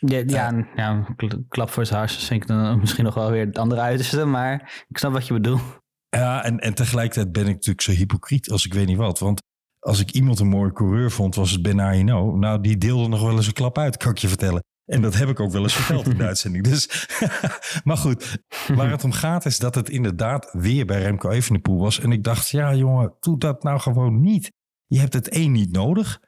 Ja, 0.00 0.22
ja, 0.26 0.66
ja 0.76 1.14
klap 1.48 1.70
voor 1.70 1.86
zijn 1.86 1.98
hars 1.98 2.24
vind 2.24 2.42
ik 2.42 2.48
dan 2.48 2.78
misschien 2.80 3.04
nog 3.04 3.14
wel 3.14 3.30
weer 3.30 3.46
het 3.46 3.58
andere 3.58 3.80
uiterste. 3.80 4.24
Maar 4.24 4.84
ik 4.88 4.98
snap 4.98 5.12
wat 5.12 5.26
je 5.26 5.32
bedoelt. 5.32 5.62
Ja, 6.08 6.44
en, 6.44 6.58
en 6.58 6.74
tegelijkertijd 6.74 7.32
ben 7.32 7.46
ik 7.46 7.54
natuurlijk 7.54 7.80
zo 7.80 7.92
hypocriet 7.92 8.50
als 8.50 8.66
ik 8.66 8.74
weet 8.74 8.86
niet 8.86 8.96
wat. 8.96 9.18
Want 9.18 9.42
als 9.86 10.00
ik 10.00 10.10
iemand 10.10 10.40
een 10.40 10.48
mooie 10.48 10.72
coureur 10.72 11.10
vond, 11.10 11.34
was 11.34 11.50
het 11.50 11.62
Ben 11.62 11.90
Hino. 11.90 12.36
Nou, 12.36 12.60
die 12.60 12.78
deelde 12.78 13.08
nog 13.08 13.22
wel 13.22 13.36
eens 13.36 13.46
een 13.46 13.52
klap 13.52 13.78
uit, 13.78 13.96
kan 13.96 14.10
ik 14.10 14.18
je 14.18 14.28
vertellen. 14.28 14.64
En 14.84 15.02
dat 15.02 15.14
heb 15.14 15.28
ik 15.28 15.40
ook 15.40 15.50
wel 15.52 15.62
eens 15.62 15.74
verteld 15.74 16.08
in 16.08 16.16
de 16.16 16.26
uitzending. 16.32 16.64
Dus, 16.64 17.08
maar 17.84 17.96
goed, 17.96 18.38
waar 18.74 18.90
het 18.90 19.04
om 19.04 19.12
gaat 19.12 19.46
is 19.46 19.58
dat 19.58 19.74
het 19.74 19.88
inderdaad 19.88 20.50
weer 20.52 20.86
bij 20.86 21.02
Remco 21.02 21.30
Evenepoel 21.30 21.78
was. 21.78 22.00
En 22.00 22.12
ik 22.12 22.24
dacht, 22.24 22.48
ja 22.48 22.74
jongen, 22.74 23.14
doe 23.20 23.38
dat 23.38 23.62
nou 23.62 23.80
gewoon 23.80 24.20
niet. 24.20 24.52
Je 24.86 24.98
hebt 24.98 25.12
het 25.12 25.28
één 25.28 25.52
niet 25.52 25.72
nodig. 25.72 26.20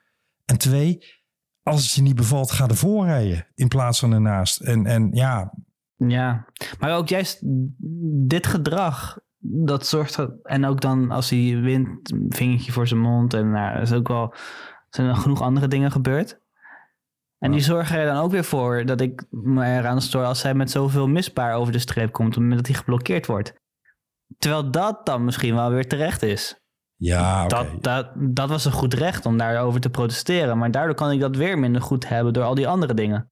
En 0.45 0.59
twee, 0.59 1.05
als 1.63 1.83
het 1.83 1.93
je 1.93 2.03
niet 2.03 2.17
bevalt, 2.17 2.51
ga 2.51 2.69
ervoor 2.69 3.05
rijden 3.05 3.47
in 3.55 3.69
plaats 3.69 3.99
van 3.99 4.13
ernaast. 4.13 4.61
En, 4.61 4.87
en 4.87 5.11
ja, 5.13 5.55
Ja, 5.97 6.47
maar 6.79 6.97
ook 6.97 7.09
juist 7.09 7.39
dit 8.27 8.47
gedrag, 8.47 9.19
dat 9.39 9.87
zorgt 9.87 10.17
er, 10.17 10.39
en 10.43 10.67
ook 10.67 10.81
dan 10.81 11.11
als 11.11 11.31
hij 11.31 11.61
wint, 11.61 12.13
een 12.13 12.27
vingertje 12.29 12.73
voor 12.73 12.87
zijn 12.87 13.01
mond 13.01 13.35
en 13.35 13.51
nou, 13.51 13.75
er 13.75 13.83
is 13.83 13.93
ook 13.93 14.09
wel, 14.09 14.35
zijn 14.91 15.09
er 15.09 15.17
genoeg 15.17 15.41
andere 15.41 15.69
dingen 15.69 15.91
gebeurd. 15.91 16.41
En 17.39 17.51
die 17.51 17.61
zorgen 17.61 17.99
er 17.99 18.07
dan 18.07 18.23
ook 18.23 18.31
weer 18.31 18.45
voor 18.45 18.85
dat 18.87 19.01
ik 19.01 19.27
me 19.31 19.65
eraan 19.65 20.03
stoor 20.03 20.25
als 20.25 20.43
hij 20.43 20.55
met 20.55 20.71
zoveel 20.71 21.07
misbaar 21.09 21.55
over 21.55 21.73
de 21.73 21.79
streep 21.79 22.13
komt, 22.13 22.37
omdat 22.37 22.67
hij 22.67 22.77
geblokkeerd 22.77 23.27
wordt. 23.27 23.55
Terwijl 24.39 24.71
dat 24.71 25.07
dan 25.07 25.25
misschien 25.25 25.55
wel 25.55 25.71
weer 25.71 25.89
terecht 25.89 26.23
is. 26.23 26.61
ja 26.97 27.45
oké. 27.45 27.55
Dat, 27.55 27.83
dat, 27.83 28.13
dat 28.17 28.49
was 28.49 28.65
een 28.65 28.73
goed 28.73 28.95
recht 28.95 29.27
om 29.27 29.37
daarover 29.37 29.81
te 29.81 29.91
protesteren. 29.91 30.59
Maar 30.59 30.71
daardoor 30.71 30.95
kan 30.95 31.11
ik 31.11 31.21
dat 31.21 31.37
weer 31.37 31.59
minder 31.59 31.83
goed 31.83 32.09
hebben 32.09 32.33
door 32.33 32.45
al 32.45 32.55
die 32.55 32.69
andere 32.69 32.95
dingen. 32.95 33.31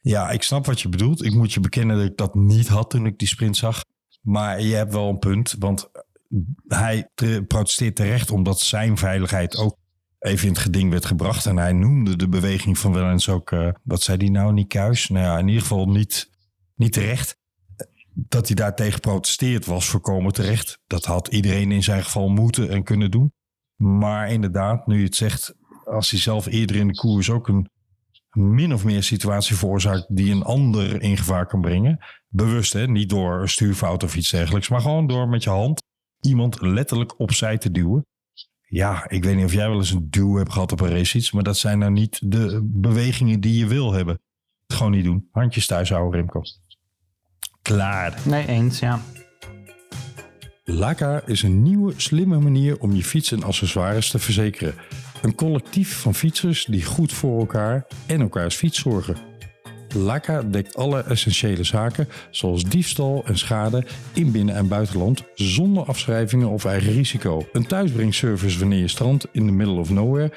Ja, 0.00 0.30
ik 0.30 0.42
snap 0.42 0.66
wat 0.66 0.80
je 0.80 0.88
bedoelt. 0.88 1.24
Ik 1.24 1.34
moet 1.34 1.52
je 1.52 1.60
bekennen 1.60 1.96
dat 1.96 2.06
ik 2.06 2.16
dat 2.16 2.34
niet 2.34 2.68
had 2.68 2.90
toen 2.90 3.06
ik 3.06 3.18
die 3.18 3.28
sprint 3.28 3.56
zag. 3.56 3.82
Maar 4.24 4.60
je 4.60 4.74
hebt 4.74 4.92
wel 4.92 5.08
een 5.08 5.18
punt, 5.18 5.54
want 5.58 5.90
hij 6.66 7.10
te- 7.14 7.44
protesteert 7.48 7.96
terecht 7.96 8.30
omdat 8.30 8.60
zijn 8.60 8.96
veiligheid 8.96 9.56
ook 9.56 9.76
even 10.18 10.46
in 10.46 10.52
het 10.52 10.62
geding 10.62 10.90
werd 10.90 11.04
gebracht. 11.04 11.46
En 11.46 11.56
hij 11.56 11.72
noemde 11.72 12.16
de 12.16 12.28
beweging 12.28 12.78
van 12.78 12.92
Wellens 12.92 13.28
ook, 13.28 13.52
eh, 13.52 13.68
wat 13.82 14.02
zei 14.02 14.16
hij 14.16 14.28
nou, 14.28 14.52
niet 14.52 14.68
kuis? 14.68 15.08
Nou 15.08 15.24
ja, 15.24 15.38
in 15.38 15.46
ieder 15.46 15.62
geval 15.62 15.86
niet, 15.86 16.30
niet 16.74 16.92
terecht. 16.92 17.36
Dat 18.14 18.46
hij 18.46 18.56
daartegen 18.56 19.00
protesteert 19.00 19.66
was 19.66 19.86
voorkomen 19.86 20.32
terecht. 20.32 20.80
Dat 20.86 21.04
had 21.04 21.28
iedereen 21.28 21.72
in 21.72 21.82
zijn 21.82 22.02
geval 22.02 22.28
moeten 22.28 22.70
en 22.70 22.82
kunnen 22.82 23.10
doen. 23.10 23.32
Maar 23.76 24.30
inderdaad, 24.30 24.86
nu 24.86 24.98
je 24.98 25.04
het 25.04 25.16
zegt, 25.16 25.54
als 25.84 26.10
hij 26.10 26.20
zelf 26.20 26.46
eerder 26.46 26.76
in 26.76 26.88
de 26.88 26.94
koers 26.94 27.30
ook 27.30 27.48
een 27.48 27.70
min 28.34 28.74
of 28.74 28.84
meer 28.84 29.02
situatie 29.02 29.56
veroorzaakt 29.56 30.06
die 30.08 30.32
een 30.32 30.42
ander 30.42 31.02
in 31.02 31.16
gevaar 31.16 31.46
kan 31.46 31.60
brengen. 31.60 31.98
Bewust, 32.28 32.72
hè? 32.72 32.86
niet 32.86 33.08
door 33.08 33.40
een 33.40 33.48
stuurfout 33.48 34.02
of 34.02 34.16
iets 34.16 34.30
dergelijks, 34.30 34.68
maar 34.68 34.80
gewoon 34.80 35.06
door 35.06 35.28
met 35.28 35.42
je 35.42 35.50
hand 35.50 35.82
iemand 36.20 36.60
letterlijk 36.60 37.20
opzij 37.20 37.58
te 37.58 37.70
duwen. 37.70 38.06
Ja, 38.66 39.08
ik 39.08 39.24
weet 39.24 39.36
niet 39.36 39.44
of 39.44 39.52
jij 39.52 39.68
wel 39.68 39.78
eens 39.78 39.90
een 39.90 40.06
duw 40.10 40.36
hebt 40.36 40.52
gehad 40.52 40.72
op 40.72 40.80
een 40.80 40.90
racefiets, 40.90 41.32
maar 41.32 41.42
dat 41.42 41.56
zijn 41.56 41.78
nou 41.78 41.92
niet 41.92 42.30
de 42.30 42.60
bewegingen 42.64 43.40
die 43.40 43.58
je 43.58 43.66
wil 43.66 43.92
hebben. 43.92 44.20
Gewoon 44.66 44.92
niet 44.92 45.04
doen. 45.04 45.28
Handjes 45.30 45.66
thuis 45.66 45.90
houden, 45.90 46.20
Remco. 46.20 46.42
Klaar. 47.62 48.18
Nee, 48.24 48.46
eens, 48.46 48.78
ja. 48.78 49.00
Laka 50.64 51.22
is 51.26 51.42
een 51.42 51.62
nieuwe, 51.62 51.92
slimme 51.96 52.38
manier 52.38 52.78
om 52.78 52.92
je 52.92 53.04
fiets 53.04 53.32
en 53.32 53.42
accessoires 53.42 54.10
te 54.10 54.18
verzekeren. 54.18 54.74
Een 55.24 55.34
collectief 55.34 56.00
van 56.00 56.14
fietsers 56.14 56.64
die 56.64 56.84
goed 56.84 57.12
voor 57.12 57.38
elkaar 57.38 57.86
en 58.06 58.20
elkaars 58.20 58.56
fiets 58.56 58.80
zorgen. 58.80 59.16
Laka 59.94 60.42
dekt 60.42 60.76
alle 60.76 61.02
essentiële 61.02 61.64
zaken 61.64 62.08
zoals 62.30 62.64
diefstal 62.64 63.22
en 63.26 63.38
schade 63.38 63.84
in 64.12 64.32
binnen- 64.32 64.54
en 64.54 64.68
buitenland 64.68 65.22
zonder 65.34 65.84
afschrijvingen 65.84 66.48
of 66.48 66.64
eigen 66.64 66.92
risico. 66.92 67.46
Een 67.52 67.66
thuisbrengservice 67.66 68.58
wanneer 68.58 68.78
je 68.78 68.88
strandt 68.88 69.26
in 69.32 69.46
the 69.46 69.52
middle 69.52 69.78
of 69.78 69.90
nowhere 69.90 70.32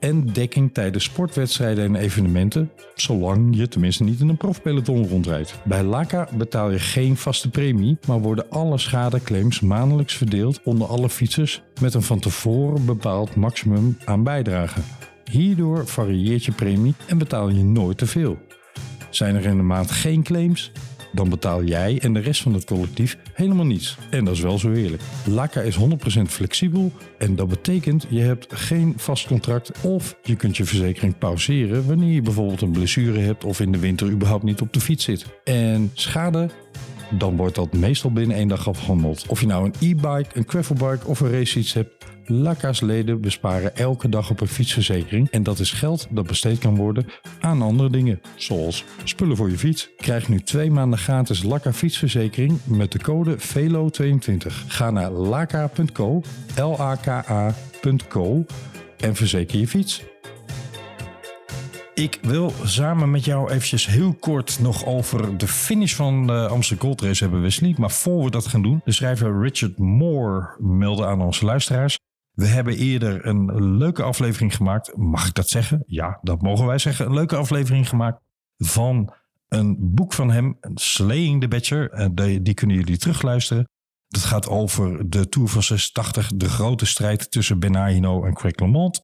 en 0.00 0.26
dekking 0.26 0.74
tijdens 0.74 1.04
sportwedstrijden 1.04 1.84
en 1.84 1.96
evenementen, 1.96 2.70
zolang 2.94 3.56
je 3.56 3.68
tenminste 3.68 4.04
niet 4.04 4.20
in 4.20 4.28
een 4.28 4.36
profpeloton 4.36 5.08
rondrijdt. 5.08 5.54
Bij 5.64 5.82
Laka 5.82 6.28
betaal 6.36 6.70
je 6.70 6.78
geen 6.78 7.16
vaste 7.16 7.50
premie, 7.50 7.98
maar 8.06 8.20
worden 8.20 8.50
alle 8.50 8.78
schadeclaims 8.78 9.60
maandelijks 9.60 10.14
verdeeld 10.14 10.60
onder 10.64 10.88
alle 10.88 11.08
fietsers 11.08 11.62
met 11.80 11.94
een 11.94 12.02
van 12.02 12.18
tevoren 12.18 12.84
bepaald 12.84 13.34
maximum 13.34 13.96
aan 14.04 14.22
bijdrage. 14.22 14.80
Hierdoor 15.30 15.86
varieert 15.86 16.44
je 16.44 16.52
premie 16.52 16.94
en 17.06 17.18
betaal 17.18 17.48
je 17.48 17.64
nooit 17.64 17.98
te 17.98 18.06
veel. 18.06 18.38
Zijn 19.10 19.34
er 19.34 19.44
in 19.44 19.56
de 19.56 19.62
maand 19.62 19.90
geen 19.90 20.22
claims? 20.22 20.72
Dan 21.18 21.28
betaal 21.28 21.64
jij 21.64 21.98
en 22.00 22.12
de 22.12 22.20
rest 22.20 22.42
van 22.42 22.54
het 22.54 22.64
collectief 22.64 23.18
helemaal 23.32 23.64
niets. 23.64 23.96
En 24.10 24.24
dat 24.24 24.34
is 24.34 24.40
wel 24.40 24.58
zo 24.58 24.72
eerlijk. 24.72 25.02
Laka 25.26 25.60
is 25.60 25.78
100% 25.78 26.22
flexibel 26.28 26.92
en 27.18 27.36
dat 27.36 27.48
betekent 27.48 28.06
je 28.08 28.20
hebt 28.20 28.46
geen 28.54 28.92
vast 28.96 29.26
contract 29.26 29.72
of 29.82 30.16
je 30.22 30.36
kunt 30.36 30.56
je 30.56 30.64
verzekering 30.64 31.18
pauzeren 31.18 31.86
wanneer 31.86 32.12
je 32.12 32.22
bijvoorbeeld 32.22 32.60
een 32.60 32.70
blessure 32.70 33.18
hebt 33.18 33.44
of 33.44 33.60
in 33.60 33.72
de 33.72 33.78
winter 33.78 34.10
überhaupt 34.10 34.42
niet 34.42 34.60
op 34.60 34.72
de 34.72 34.80
fiets 34.80 35.04
zit. 35.04 35.26
En 35.44 35.90
schade? 35.94 36.50
Dan 37.18 37.36
wordt 37.36 37.54
dat 37.54 37.72
meestal 37.72 38.12
binnen 38.12 38.36
één 38.36 38.48
dag 38.48 38.68
afgehandeld. 38.68 39.26
Of 39.28 39.40
je 39.40 39.46
nou 39.46 39.64
een 39.64 39.74
e-bike, 39.88 40.28
een 40.32 40.44
gravelbike 40.46 41.06
of 41.06 41.20
een 41.20 41.30
racefiets 41.30 41.72
hebt, 41.72 42.04
Laka's 42.30 42.80
leden 42.80 43.20
besparen 43.20 43.76
elke 43.76 44.08
dag 44.08 44.30
op 44.30 44.40
een 44.40 44.48
fietsverzekering 44.48 45.30
en 45.30 45.42
dat 45.42 45.58
is 45.58 45.72
geld 45.72 46.06
dat 46.10 46.26
besteed 46.26 46.58
kan 46.58 46.76
worden 46.76 47.06
aan 47.40 47.62
andere 47.62 47.90
dingen, 47.90 48.20
zoals 48.36 48.84
spullen 49.04 49.36
voor 49.36 49.50
je 49.50 49.58
fiets. 49.58 49.90
Krijg 49.96 50.28
nu 50.28 50.40
twee 50.40 50.70
maanden 50.70 50.98
gratis 50.98 51.42
Laka 51.42 51.72
fietsverzekering 51.72 52.58
met 52.64 52.92
de 52.92 52.98
code 52.98 53.36
VELO22. 53.38 54.46
Ga 54.66 54.90
naar 54.90 55.10
laka.co, 55.10 56.22
L-A-K-A.co 56.56 58.44
en 58.96 59.14
verzeker 59.14 59.58
je 59.58 59.68
fiets. 59.68 60.02
Ik 61.94 62.18
wil 62.22 62.52
samen 62.64 63.10
met 63.10 63.24
jou 63.24 63.50
eventjes 63.50 63.86
heel 63.86 64.16
kort 64.20 64.58
nog 64.60 64.86
over 64.86 65.38
de 65.38 65.48
finish 65.48 65.94
van 65.94 66.26
de 66.26 66.48
Amsterdam 66.48 66.86
Gold 66.86 67.00
Race 67.00 67.22
hebben, 67.22 67.42
Wesley. 67.42 67.74
Maar 67.78 67.90
voor 67.90 68.24
we 68.24 68.30
dat 68.30 68.46
gaan 68.46 68.62
doen, 68.62 68.80
de 68.84 68.92
schrijver 68.92 69.40
Richard 69.40 69.78
Moore 69.78 70.56
meldde 70.58 71.06
aan 71.06 71.22
onze 71.22 71.44
luisteraars. 71.44 71.98
We 72.38 72.46
hebben 72.46 72.76
eerder 72.76 73.26
een 73.26 73.76
leuke 73.76 74.02
aflevering 74.02 74.56
gemaakt. 74.56 74.96
Mag 74.96 75.26
ik 75.26 75.34
dat 75.34 75.48
zeggen? 75.48 75.82
Ja, 75.86 76.18
dat 76.22 76.42
mogen 76.42 76.66
wij 76.66 76.78
zeggen. 76.78 77.06
Een 77.06 77.14
leuke 77.14 77.36
aflevering 77.36 77.88
gemaakt 77.88 78.20
van 78.56 79.14
een 79.48 79.76
boek 79.80 80.12
van 80.12 80.30
hem, 80.30 80.58
Slaying 80.74 81.40
the 81.40 81.48
Badger. 81.48 82.14
Die, 82.14 82.42
die 82.42 82.54
kunnen 82.54 82.76
jullie 82.76 82.96
terugluisteren. 82.96 83.68
Dat 84.08 84.22
gaat 84.22 84.48
over 84.48 85.10
de 85.10 85.28
Tour 85.28 85.48
van 85.48 85.62
86, 85.62 86.30
de 86.34 86.48
grote 86.48 86.86
strijd 86.86 87.30
tussen 87.30 87.58
Benahino 87.58 88.24
en 88.24 88.34
Craig 88.34 88.58
LeMond. 88.58 89.02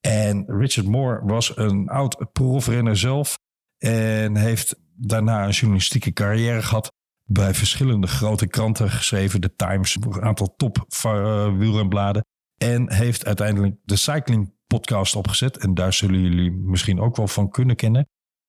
En 0.00 0.44
Richard 0.46 0.86
Moore 0.86 1.20
was 1.24 1.56
een 1.56 1.88
oud 1.88 2.32
profrenner 2.32 2.96
zelf 2.96 3.38
en 3.78 4.36
heeft 4.36 4.76
daarna 4.96 5.44
een 5.44 5.50
journalistieke 5.50 6.12
carrière 6.12 6.62
gehad. 6.62 6.92
Bij 7.24 7.54
verschillende 7.54 8.06
grote 8.06 8.46
kranten 8.46 8.90
geschreven, 8.90 9.40
de 9.40 9.54
Times, 9.56 9.96
een 10.00 10.22
aantal 10.22 10.54
top 10.56 10.86
uh. 11.06 12.20
En 12.58 12.92
heeft 12.92 13.26
uiteindelijk 13.26 13.76
de 13.84 13.96
Cycling 13.96 14.52
Podcast 14.66 15.16
opgezet. 15.16 15.56
En 15.56 15.74
daar 15.74 15.92
zullen 15.92 16.20
jullie 16.20 16.50
misschien 16.50 17.00
ook 17.00 17.16
wel 17.16 17.28
van 17.28 17.50
kunnen 17.50 17.76
kennen. 17.76 18.08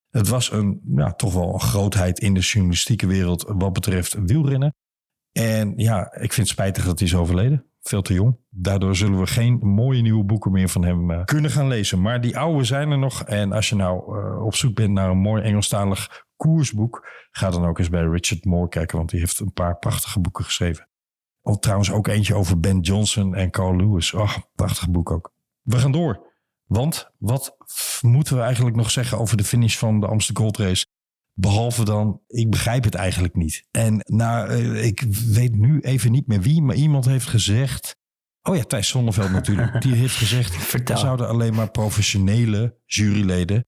Het 0.09 0.27
was 0.27 0.51
een, 0.51 0.81
ja, 0.95 1.13
toch 1.13 1.33
wel 1.33 1.53
een 1.53 1.59
grootheid 1.59 2.19
in 2.19 2.33
de 2.33 2.39
journalistieke 2.39 3.07
wereld 3.07 3.53
wat 3.57 3.73
betreft 3.73 4.13
wielrennen. 4.25 4.75
En 5.31 5.73
ja, 5.75 6.13
ik 6.13 6.33
vind 6.33 6.35
het 6.35 6.47
spijtig 6.47 6.85
dat 6.85 6.99
hij 6.99 7.07
is 7.07 7.15
overleden. 7.15 7.65
Veel 7.81 8.01
te 8.01 8.13
jong. 8.13 8.37
Daardoor 8.49 8.95
zullen 8.95 9.19
we 9.19 9.27
geen 9.27 9.57
mooie 9.57 10.01
nieuwe 10.01 10.23
boeken 10.23 10.51
meer 10.51 10.69
van 10.69 10.83
hem 10.83 11.11
uh, 11.11 11.23
kunnen 11.23 11.51
gaan 11.51 11.67
lezen. 11.67 12.01
Maar 12.01 12.21
die 12.21 12.37
oude 12.37 12.63
zijn 12.63 12.91
er 12.91 12.97
nog. 12.97 13.23
En 13.23 13.51
als 13.51 13.69
je 13.69 13.75
nou 13.75 14.17
uh, 14.17 14.45
op 14.45 14.55
zoek 14.55 14.75
bent 14.75 14.91
naar 14.91 15.09
een 15.09 15.17
mooi 15.17 15.43
Engelstalig 15.43 16.25
koersboek, 16.35 17.07
ga 17.31 17.49
dan 17.49 17.65
ook 17.65 17.79
eens 17.79 17.89
bij 17.89 18.03
Richard 18.03 18.45
Moore 18.45 18.69
kijken, 18.69 18.97
want 18.97 19.09
die 19.09 19.19
heeft 19.19 19.39
een 19.39 19.53
paar 19.53 19.77
prachtige 19.77 20.19
boeken 20.19 20.43
geschreven. 20.43 20.88
Oh, 21.41 21.55
trouwens 21.57 21.91
ook 21.91 22.07
eentje 22.07 22.35
over 22.35 22.59
Ben 22.59 22.79
Johnson 22.79 23.35
en 23.35 23.51
Carl 23.51 23.75
Lewis. 23.75 24.13
Oh, 24.13 24.37
prachtig 24.55 24.89
boek 24.89 25.11
ook. 25.11 25.33
We 25.61 25.77
gaan 25.77 25.91
door. 25.91 26.27
Want 26.65 27.09
wat 27.17 27.55
moeten 28.01 28.35
we 28.35 28.41
eigenlijk 28.41 28.75
nog 28.75 28.91
zeggen 28.91 29.17
over 29.19 29.37
de 29.37 29.43
finish 29.43 29.77
van 29.77 29.99
de 29.99 30.07
Amsterdam 30.07 30.43
Gold 30.43 30.57
Race? 30.57 30.85
Behalve 31.33 31.85
dan, 31.85 32.21
ik 32.27 32.49
begrijp 32.49 32.83
het 32.83 32.95
eigenlijk 32.95 33.35
niet. 33.35 33.67
En 33.71 34.03
nou, 34.05 34.53
ik 34.77 35.01
weet 35.25 35.55
nu 35.55 35.79
even 35.79 36.11
niet 36.11 36.27
meer 36.27 36.41
wie, 36.41 36.61
maar 36.61 36.75
iemand 36.75 37.05
heeft 37.05 37.27
gezegd. 37.27 37.95
Oh 38.41 38.55
ja, 38.55 38.63
Thijs 38.63 38.87
Zonneveld 38.87 39.31
natuurlijk. 39.31 39.81
Die 39.81 39.93
heeft 39.95 40.15
gezegd, 40.15 40.55
Vertel. 40.65 40.95
er 40.95 41.01
zouden 41.01 41.27
alleen 41.27 41.53
maar 41.53 41.71
professionele 41.71 42.77
juryleden 42.85 43.65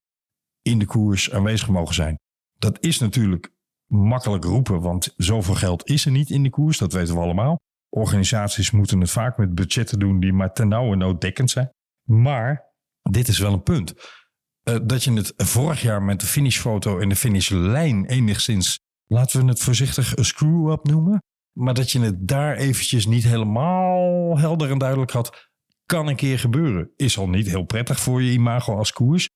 in 0.62 0.80
de 0.80 0.86
koers 0.86 1.32
aanwezig 1.32 1.68
mogen 1.70 1.96
zijn. 1.96 2.20
Dat 2.58 2.78
is 2.84 3.00
natuurlijk 3.00 3.52
makkelijk 3.92 4.44
roepen, 4.44 4.82
want 4.82 5.14
zoveel 5.18 5.56
geld 5.56 5.90
is 5.90 6.06
er 6.06 6.12
niet 6.12 6.30
in 6.30 6.44
de 6.44 6.50
koers. 6.50 6.78
Dat 6.78 6.94
weten 6.94 7.16
we 7.16 7.22
allemaal. 7.22 7.60
Organisaties 7.90 8.72
moeten 8.72 9.00
het 9.00 9.12
vaak 9.12 9.38
met 9.38 9.56
budgetten 9.56 10.00
doen 10.00 10.20
die 10.20 10.34
maar 10.34 10.54
ten 10.54 10.68
nauwe 10.68 10.96
nood 10.96 11.22
dekkend 11.22 11.50
zijn. 11.50 11.70
Maar 12.04 12.74
dit 13.02 13.28
is 13.28 13.40
wel 13.40 13.54
een 13.54 13.64
punt. 13.64 13.94
Uh, 14.64 14.78
dat 14.84 15.04
je 15.04 15.14
het 15.14 15.34
vorig 15.38 15.82
jaar 15.82 16.04
met 16.04 16.20
de 16.20 16.26
finishfoto 16.26 17.00
en 17.00 17.10
de 17.10 17.16
finishlijn 17.16 18.06
enigszins, 18.06 18.80
laten 19.06 19.42
we 19.42 19.48
het 19.48 19.60
voorzichtig 19.60 20.18
een 20.18 20.26
screw-up 20.26 20.86
noemen. 20.86 21.24
Maar 21.58 21.74
dat 21.74 21.92
je 21.92 22.00
het 22.00 22.28
daar 22.28 22.56
eventjes 22.56 23.06
niet 23.06 23.24
helemaal 23.24 24.38
helder 24.40 24.72
en 24.72 24.78
duidelijk 24.78 25.12
had, 25.12 25.50
kan 25.86 26.08
een 26.08 26.16
keer 26.16 26.40
gebeuren. 26.40 26.92
Is 26.96 27.18
al 27.18 27.30
niet 27.30 27.48
heel 27.48 27.64
prettig 27.64 28.00
voor 28.00 28.22
je 28.22 28.32
imago 28.32 28.78
als 28.78 28.92
koers. 28.92 29.30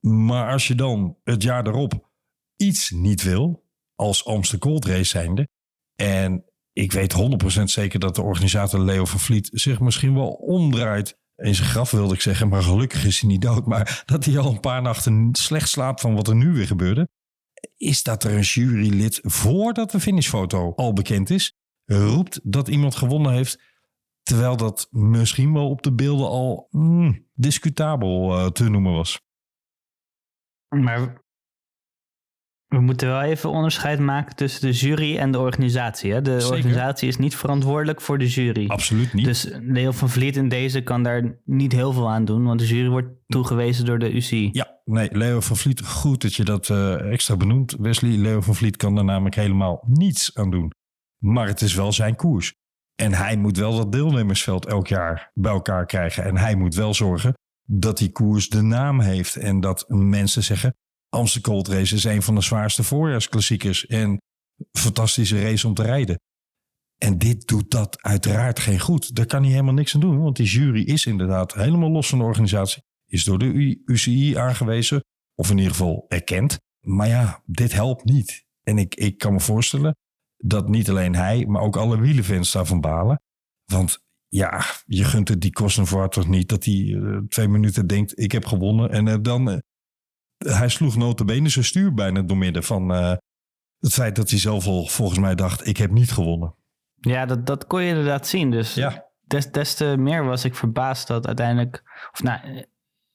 Maar 0.00 0.52
als 0.52 0.66
je 0.66 0.74
dan 0.74 1.16
het 1.24 1.42
jaar 1.42 1.66
erop 1.66 2.10
iets 2.56 2.90
niet 2.90 3.22
wil, 3.22 3.65
als 3.96 4.24
Amsterdam 4.24 4.70
Gold 4.70 4.84
Race 4.84 5.04
zijnde. 5.04 5.48
En 5.94 6.44
ik 6.72 6.92
weet 6.92 7.14
100% 7.60 7.62
zeker 7.62 7.98
dat 7.98 8.14
de 8.14 8.22
organisator 8.22 8.80
Leo 8.80 9.04
van 9.04 9.20
Vliet 9.20 9.48
zich 9.52 9.80
misschien 9.80 10.14
wel 10.14 10.28
omdraait. 10.28 11.18
In 11.36 11.54
zijn 11.54 11.68
graf 11.68 11.90
wilde 11.90 12.14
ik 12.14 12.20
zeggen, 12.20 12.48
maar 12.48 12.62
gelukkig 12.62 13.04
is 13.04 13.20
hij 13.20 13.30
niet 13.30 13.42
dood. 13.42 13.66
Maar 13.66 14.02
dat 14.06 14.24
hij 14.24 14.38
al 14.38 14.50
een 14.50 14.60
paar 14.60 14.82
nachten 14.82 15.28
slecht 15.32 15.68
slaapt 15.68 16.00
van 16.00 16.14
wat 16.14 16.28
er 16.28 16.34
nu 16.34 16.52
weer 16.52 16.66
gebeurde. 16.66 17.08
Is 17.76 18.02
dat 18.02 18.24
er 18.24 18.32
een 18.32 18.40
jurylid 18.40 19.20
voordat 19.22 19.90
de 19.90 20.00
finishfoto 20.00 20.72
al 20.74 20.92
bekend 20.92 21.30
is, 21.30 21.52
roept 21.84 22.40
dat 22.42 22.68
iemand 22.68 22.96
gewonnen 22.96 23.32
heeft. 23.32 23.60
Terwijl 24.22 24.56
dat 24.56 24.88
misschien 24.90 25.52
wel 25.52 25.70
op 25.70 25.82
de 25.82 25.92
beelden 25.92 26.28
al 26.28 26.68
mm, 26.70 27.26
discutabel 27.34 28.38
uh, 28.38 28.46
te 28.46 28.68
noemen 28.68 28.92
was. 28.92 29.20
Maar 30.68 31.24
we 32.68 32.80
moeten 32.80 33.08
wel 33.08 33.22
even 33.22 33.50
onderscheid 33.50 33.98
maken 33.98 34.36
tussen 34.36 34.60
de 34.60 34.72
jury 34.72 35.16
en 35.16 35.30
de 35.30 35.38
organisatie. 35.38 36.12
Hè? 36.12 36.22
De 36.22 36.40
Zeker. 36.40 36.56
organisatie 36.56 37.08
is 37.08 37.16
niet 37.16 37.36
verantwoordelijk 37.36 38.00
voor 38.00 38.18
de 38.18 38.28
jury. 38.28 38.66
Absoluut 38.68 39.12
niet. 39.12 39.24
Dus 39.24 39.48
Leo 39.60 39.90
van 39.90 40.08
Vliet 40.08 40.36
in 40.36 40.48
deze 40.48 40.80
kan 40.82 41.02
daar 41.02 41.38
niet 41.44 41.72
heel 41.72 41.92
veel 41.92 42.10
aan 42.10 42.24
doen, 42.24 42.44
want 42.44 42.60
de 42.60 42.66
jury 42.66 42.88
wordt 42.88 43.08
toegewezen 43.26 43.84
door 43.84 43.98
de 43.98 44.12
UCI. 44.12 44.48
Ja, 44.52 44.80
nee, 44.84 45.08
Leo 45.12 45.40
van 45.40 45.56
Vliet, 45.56 45.86
goed 45.86 46.22
dat 46.22 46.34
je 46.34 46.44
dat 46.44 46.68
uh, 46.68 47.12
extra 47.12 47.36
benoemt. 47.36 47.76
Wesley, 47.78 48.16
Leo 48.16 48.40
van 48.40 48.54
Vliet 48.54 48.76
kan 48.76 48.94
daar 48.94 49.04
namelijk 49.04 49.34
helemaal 49.34 49.84
niets 49.86 50.34
aan 50.34 50.50
doen. 50.50 50.72
Maar 51.18 51.46
het 51.46 51.60
is 51.60 51.74
wel 51.74 51.92
zijn 51.92 52.16
koers. 52.16 52.54
En 52.94 53.12
hij 53.12 53.36
moet 53.36 53.56
wel 53.56 53.76
dat 53.76 53.92
deelnemersveld 53.92 54.66
elk 54.66 54.86
jaar 54.86 55.30
bij 55.34 55.52
elkaar 55.52 55.86
krijgen. 55.86 56.24
En 56.24 56.36
hij 56.36 56.54
moet 56.54 56.74
wel 56.74 56.94
zorgen 56.94 57.34
dat 57.62 57.98
die 57.98 58.10
koers 58.10 58.48
de 58.48 58.62
naam 58.62 59.00
heeft. 59.00 59.36
En 59.36 59.60
dat 59.60 59.84
mensen 59.88 60.42
zeggen, 60.42 60.74
Amsterdam 61.08 61.52
Gold 61.52 61.68
Race 61.68 61.94
is 61.94 62.04
een 62.04 62.22
van 62.22 62.34
de 62.34 62.40
zwaarste 62.40 62.82
voorjaarsklassiekers. 62.82 63.86
En 63.86 64.20
fantastische 64.72 65.42
race 65.42 65.66
om 65.66 65.74
te 65.74 65.82
rijden. 65.82 66.20
En 66.96 67.18
dit 67.18 67.46
doet 67.46 67.70
dat 67.70 68.02
uiteraard 68.02 68.58
geen 68.58 68.80
goed. 68.80 69.14
Daar 69.14 69.26
kan 69.26 69.42
hij 69.42 69.50
helemaal 69.50 69.74
niks 69.74 69.94
aan 69.94 70.00
doen. 70.00 70.22
Want 70.22 70.36
die 70.36 70.46
jury 70.46 70.82
is 70.82 71.06
inderdaad 71.06 71.54
helemaal 71.54 71.90
los 71.90 72.08
van 72.08 72.18
de 72.18 72.24
organisatie. 72.24 72.82
Is 73.06 73.24
door 73.24 73.38
de 73.38 73.80
UCI 73.84 74.36
aangewezen. 74.36 75.00
Of 75.34 75.50
in 75.50 75.56
ieder 75.56 75.72
geval 75.72 76.04
erkend. 76.08 76.58
Maar 76.80 77.08
ja, 77.08 77.42
dit 77.46 77.72
helpt 77.72 78.04
niet. 78.04 78.44
En 78.62 78.78
ik, 78.78 78.94
ik 78.94 79.18
kan 79.18 79.32
me 79.32 79.40
voorstellen 79.40 79.96
dat 80.36 80.68
niet 80.68 80.90
alleen 80.90 81.14
hij, 81.14 81.46
maar 81.46 81.62
ook 81.62 81.76
alle 81.76 82.00
wielenfans 82.00 82.52
daarvan 82.52 82.80
balen. 82.80 83.20
Want 83.64 83.98
ja, 84.28 84.64
je 84.86 85.04
gunt 85.04 85.28
het 85.28 85.40
die 85.40 85.52
Cosnefroid 85.52 86.12
toch 86.12 86.28
niet 86.28 86.48
dat 86.48 86.64
hij 86.64 86.94
eh, 86.94 87.18
twee 87.28 87.48
minuten 87.48 87.86
denkt, 87.86 88.18
ik 88.18 88.32
heb 88.32 88.44
gewonnen. 88.44 88.90
En 88.90 89.08
eh, 89.08 89.16
dan, 89.22 89.50
eh, 89.50 89.58
hij 90.46 90.68
sloeg 90.68 90.96
notabene 90.96 91.48
zijn 91.48 91.64
stuur 91.64 91.94
bijna 91.94 92.22
door 92.22 92.36
midden 92.36 92.62
van 92.62 92.92
eh, 92.94 93.12
het 93.78 93.92
feit 93.92 94.16
dat 94.16 94.30
hij 94.30 94.38
zelf 94.38 94.66
al 94.66 94.86
volgens 94.86 95.18
mij 95.18 95.34
dacht, 95.34 95.66
ik 95.66 95.76
heb 95.76 95.90
niet 95.90 96.12
gewonnen. 96.12 96.54
Ja, 97.00 97.26
dat, 97.26 97.46
dat 97.46 97.66
kon 97.66 97.82
je 97.82 97.88
inderdaad 97.88 98.26
zien. 98.26 98.50
Dus 98.50 98.74
Ja, 98.74 99.04
des, 99.20 99.50
des 99.50 99.74
te 99.74 99.94
meer 99.98 100.24
was 100.24 100.44
ik 100.44 100.54
verbaasd 100.54 101.06
dat 101.08 101.26
uiteindelijk... 101.26 101.82
Of 102.12 102.22
nou, 102.22 102.40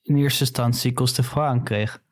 in 0.02 0.16
eerste 0.16 0.40
instantie 0.40 0.92
Costefroid 0.92 1.48
aan 1.48 1.64
kreeg. 1.64 2.02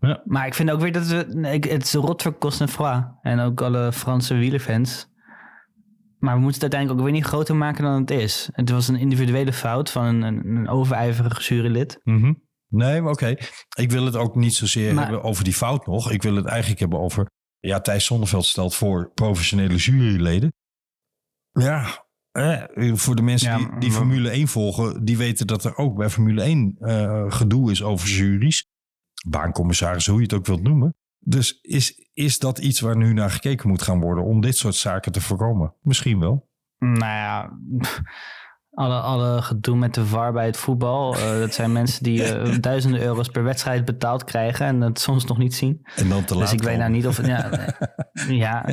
Ja. 0.00 0.22
Maar 0.24 0.46
ik 0.46 0.54
vind 0.54 0.70
ook 0.70 0.80
weer 0.80 0.92
dat 0.92 1.06
we... 1.06 1.26
ik- 1.52 1.64
Het 1.64 1.82
is 1.84 1.92
rot 1.94 2.22
voor 2.22 2.38
Costefroid. 2.38 3.04
En 3.22 3.40
ook 3.40 3.60
alle 3.62 3.92
Franse 3.92 4.34
wielerfans. 4.34 5.08
Maar 6.18 6.34
we 6.34 6.40
moeten 6.40 6.60
het 6.62 6.74
uiteindelijk 6.74 7.00
ook 7.00 7.06
weer 7.06 7.14
niet 7.16 7.24
groter 7.30 7.56
maken 7.56 7.84
dan 7.84 8.00
het 8.00 8.10
is. 8.10 8.48
Het 8.52 8.70
was 8.70 8.88
een 8.88 8.96
individuele 8.96 9.52
fout 9.52 9.90
van 9.90 10.04
een, 10.04 10.22
een, 10.22 11.38
jurylid. 11.38 12.00
Mhm. 12.04 12.32
Nee, 12.68 13.00
maar 13.00 13.12
oké. 13.12 13.34
Ik 13.76 13.90
wil 13.90 14.04
het 14.04 14.16
ook 14.16 14.34
niet 14.34 14.54
zozeer 14.54 14.94
Maar- 14.94 15.02
hebben 15.04 15.22
over 15.22 15.44
die 15.44 15.52
fout 15.52 15.86
nog. 15.86 16.10
Ik 16.10 16.22
wil 16.22 16.34
het 16.34 16.46
eigenlijk 16.46 16.80
hebben 16.80 16.98
over... 17.00 17.26
Ja, 17.58 17.80
Thijs 17.80 18.04
Zonneveld 18.04 18.46
stelt 18.46 18.74
voor 18.74 19.10
professionele 19.14 19.76
juryleden. 19.76 20.52
Ja, 21.52 22.06
eh, 22.30 22.94
voor 22.94 23.16
de 23.16 23.22
mensen 23.22 23.50
Ja, 23.50 23.56
die, 23.56 23.78
die 23.78 23.88
maar- 23.88 23.98
Formule 23.98 24.30
1 24.30 24.48
volgen... 24.48 25.04
die 25.04 25.16
weten 25.16 25.46
dat 25.46 25.64
er 25.64 25.76
ook 25.76 25.96
bij 25.96 26.10
Formule 26.10 26.42
1 26.42 26.76
eh, 26.78 27.24
gedoe 27.28 27.70
is 27.70 27.82
over 27.82 28.08
juries. 28.08 28.64
Baancommissaris, 29.28 30.06
hoe 30.06 30.16
je 30.16 30.22
het 30.22 30.32
ook 30.32 30.46
wilt 30.46 30.62
noemen. 30.62 30.94
Dus 31.18 31.58
is, 31.60 32.08
is 32.12 32.38
dat 32.38 32.58
iets 32.58 32.80
waar 32.80 32.96
nu 32.96 33.12
naar 33.12 33.30
gekeken 33.30 33.68
moet 33.68 33.82
gaan 33.82 34.00
worden... 34.00 34.24
om 34.24 34.40
dit 34.40 34.56
soort 34.56 34.74
zaken 34.74 35.12
te 35.12 35.20
voorkomen? 35.20 35.74
Misschien 35.80 36.18
wel. 36.18 36.48
Nou 36.78 36.98
ja, 36.98 37.58
alle, 38.78 39.00
alle 39.00 39.42
gedoe 39.42 39.76
met 39.76 39.94
de 39.94 40.06
VAR 40.06 40.32
bij 40.32 40.46
het 40.46 40.56
voetbal. 40.56 41.14
eh, 41.14 41.38
dat 41.38 41.54
zijn 41.54 41.72
mensen 41.72 42.02
die 42.02 42.22
eh, 42.24 42.56
duizenden 42.60 43.00
euro's 43.02 43.28
per 43.28 43.44
wedstrijd 43.44 43.84
betaald 43.84 44.24
krijgen 44.24 44.66
en 44.66 44.80
dat 44.80 44.98
soms 45.00 45.24
nog 45.24 45.38
niet 45.38 45.54
zien. 45.54 45.80
En 45.96 46.08
dan 46.08 46.24
te 46.24 46.34
laat 46.34 46.42
Dus 46.42 46.52
ik 46.52 46.62
weet 46.62 46.78
nou 46.78 46.90
niet 46.90 47.06
of... 47.06 47.26
Ja, 47.26 47.50
eh, 47.50 48.28
ja. 48.28 48.64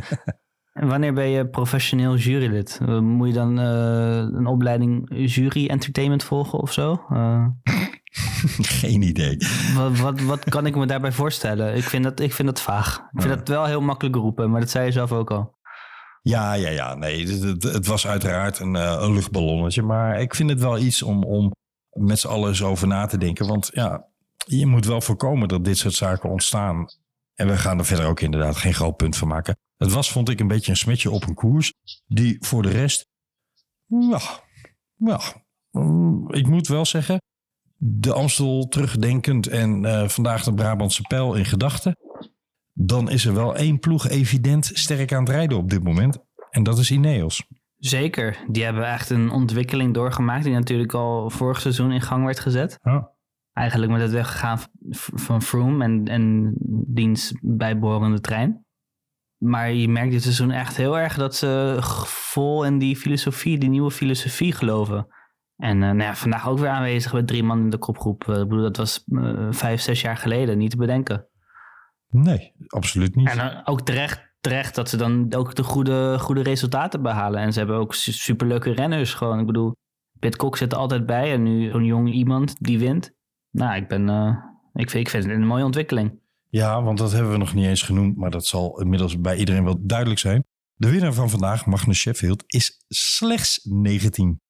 En 0.74 0.88
wanneer 0.88 1.14
ben 1.14 1.28
je 1.30 1.48
professioneel 1.48 2.16
jurylid? 2.16 2.80
Eh, 2.88 3.00
Moet 3.00 3.28
je 3.28 3.34
dan 3.34 3.58
een 3.58 4.46
opleiding 4.46 5.10
jury 5.34 5.68
entertainment 5.68 6.24
volgen 6.24 6.60
of 6.60 6.74
zo? 6.74 7.02
Geen 8.82 9.02
idee. 9.02 9.38
wat, 9.76 10.00
wat, 10.00 10.22
wat 10.22 10.44
kan 10.44 10.66
ik 10.66 10.76
me 10.76 10.86
daarbij 10.86 11.12
voorstellen? 11.12 11.76
Ik 11.76 11.84
vind 11.84 12.04
dat, 12.04 12.20
ik 12.20 12.34
vind 12.34 12.48
dat 12.48 12.62
vaag. 12.62 12.98
Ik 12.98 13.22
vind 13.22 13.30
Ja. 13.34 13.36
dat 13.36 13.48
wel 13.48 13.66
heel 13.66 13.82
makkelijk 13.82 14.16
roepen, 14.16 14.52
maar 14.52 14.60
dat 14.60 14.70
zei 14.70 14.86
je 14.86 14.92
zelf 14.92 15.12
ook 15.12 15.32
al. 15.32 15.55
Ja, 16.28 16.54
ja, 16.54 16.70
ja. 16.70 16.96
Nee, 16.96 17.28
het, 17.28 17.64
het, 17.64 17.86
was 17.86 18.08
uiteraard 18.08 18.60
een, 18.60 18.76
eh, 18.76 18.98
een 19.00 19.14
luchtballonnetje. 19.14 19.82
Maar 19.82 20.22
ik 20.22 20.36
vind 20.36 20.50
het 20.50 20.60
wel 20.60 20.78
iets 20.78 21.02
om, 21.02 21.24
om 21.24 21.52
met 21.90 22.20
z'n 22.20 22.28
allen 22.28 22.50
eens 22.50 22.64
over 22.64 22.88
na 22.88 23.06
te 23.06 23.18
denken. 23.18 23.48
Want 23.48 23.70
ja, 23.74 24.08
je 24.46 24.66
moet 24.66 24.86
wel 24.86 25.02
voorkomen 25.02 25.48
dat 25.48 25.66
dit 25.66 25.78
soort 25.78 25.94
zaken 25.94 26.30
ontstaan. 26.30 26.86
En 27.34 27.48
we 27.48 27.58
gaan 27.58 27.80
er 27.80 27.86
verder 27.86 28.06
ook 28.06 28.20
inderdaad 28.20 28.56
geen 28.56 28.74
groot 28.74 28.96
punt 28.96 29.18
van 29.18 29.28
maken. 29.28 29.58
Het 29.78 29.92
was, 29.92 30.12
vond 30.12 30.30
ik, 30.30 30.40
een 30.40 30.48
beetje 30.48 30.72
een 30.72 30.78
smetje 30.78 31.12
op 31.12 31.28
een 31.28 31.34
koers. 31.34 31.74
Die 32.06 32.38
voor 32.40 32.62
de 32.62 32.70
rest, 32.70 33.08
ja, 33.86 34.20
ja. 34.96 35.20
mm, 35.72 36.32
Ik 36.32 36.48
moet 36.48 36.68
wel 36.68 36.86
zeggen, 36.86 37.22
de 37.78 38.14
Amstel 38.14 38.68
terugdenkend 38.68 39.48
en 39.48 39.86
eh, 39.86 40.08
vandaag 40.08 40.44
de 40.44 40.54
Brabantse 40.54 41.02
pijl 41.02 41.34
in 41.34 41.46
gedachten. 41.46 41.96
Dan 42.78 43.10
is 43.10 43.26
er 43.26 43.34
wel 43.34 43.56
één 43.56 43.80
ploeg 43.80 44.08
evident 44.08 44.66
sterk 44.74 45.14
aan 45.14 45.24
het 45.24 45.30
rijden 45.30 45.58
op 45.58 45.70
dit 45.70 45.84
moment. 45.84 46.18
En 46.50 46.64
dat 46.64 46.78
is 46.78 46.92
Ineos. 46.92 47.48
Zeker. 47.78 48.38
Die 48.48 48.64
hebben 48.64 48.88
echt 48.92 49.10
een 49.10 49.30
ontwikkeling 49.30 49.94
doorgemaakt 49.94 50.44
die 50.44 50.54
natuurlijk 50.54 50.94
al 50.94 51.30
vorig 51.30 51.62
seizoen 51.62 51.92
in 51.92 52.02
gang 52.02 52.26
werd 52.26 52.40
gezet. 52.40 52.80
Ja. 52.84 53.12
Eigenlijk 53.54 53.92
met 53.92 54.02
het 54.02 54.12
weggaan 54.12 54.60
v- 54.90 55.10
van 55.14 55.42
Froome 55.42 55.84
en, 55.84 56.06
en 56.08 56.54
diens 56.88 57.34
bijbehorende 57.42 58.20
trein. 58.20 58.66
Maar 59.38 59.72
je 59.74 59.90
merkt 59.90 60.12
dit 60.12 60.22
seizoen 60.24 60.52
echt 60.52 60.78
heel 60.78 60.98
erg 61.00 61.16
dat 61.16 61.36
ze 61.36 61.78
vol 62.06 62.66
in 62.66 62.78
die 62.78 62.96
filosofie, 62.96 63.58
die 63.58 63.70
nieuwe 63.70 63.92
filosofie 63.92 64.52
geloven. 64.52 65.08
En 65.56 65.84
eh, 65.84 65.90
nou 65.90 66.02
ja, 66.02 66.16
vandaag 66.16 66.48
ook 66.50 66.60
weer 66.60 66.70
aanwezig 66.70 67.14
met 67.14 67.28
drie 67.28 67.44
man 67.44 67.60
in 67.60 67.70
de 67.70 67.78
kopgroep. 67.78 68.24
Eh, 68.30 68.36
ik 68.40 68.48
bedoel, 68.48 68.64
dat 68.64 68.78
was 68.78 69.04
eh, 69.06 69.48
vijf, 69.50 69.82
zes 69.82 70.02
jaar 70.02 70.18
geleden 70.18 70.58
niet 70.58 70.72
te 70.72 70.78
bedenken. 70.78 71.28
Nee, 72.24 72.54
absoluut 72.68 73.16
niet. 73.16 73.30
En 73.30 73.38
dan 73.38 73.62
ook 73.68 73.82
terecht, 73.82 74.34
terecht 74.42 74.76
dat 74.76 74.90
ze 74.90 74.98
dan 74.98 75.34
ook 75.34 75.56
de 75.56 75.64
goede, 75.64 76.20
goede 76.20 76.42
resultaten 76.42 77.02
behalen. 77.02 77.40
En 77.40 77.54
ze 77.54 77.60
hebben 77.60 77.78
ook 77.78 77.94
su- 77.94 78.12
superleuke 78.12 78.72
renners 78.72 79.14
gewoon. 79.14 79.40
Ik 79.40 79.46
bedoel, 79.46 79.76
Pit 80.20 80.36
Kok 80.36 80.58
zit 80.58 80.72
er 80.72 80.78
altijd 80.78 81.06
bij. 81.06 81.32
En 81.34 81.44
nu 81.44 81.70
zo'n 81.70 81.86
jong 81.86 82.14
iemand 82.14 82.56
die 82.60 82.80
wint. 82.80 83.12
Nou, 83.52 83.76
ik 83.76 83.88
ben... 83.88 84.10
eh, 84.10 84.36
ik, 84.74 84.90
vind, 84.90 85.06
ik 85.06 85.10
vind 85.10 85.24
het 85.24 85.34
een 85.34 85.46
mooie 85.48 85.64
ontwikkeling. 85.66 86.20
Ja, 86.50 86.84
want 86.84 86.98
dat 86.98 87.12
hebben 87.12 87.32
we 87.32 87.38
nog 87.38 87.54
niet 87.54 87.66
eens 87.66 87.82
genoemd. 87.82 88.18
Maar 88.18 88.32
dat 88.32 88.46
zal 88.46 88.82
inmiddels 88.82 89.20
bij 89.22 89.38
iedereen 89.38 89.64
wel 89.64 89.78
duidelijk 89.82 90.20
zijn. 90.20 90.44
De 90.76 90.90
winnaar 90.92 91.14
van 91.14 91.30
vandaag, 91.30 91.66
Magnus 91.66 91.98
Sheffield, 92.00 92.44
is 92.48 92.84
slechts 92.88 93.60
19. 93.64 94.42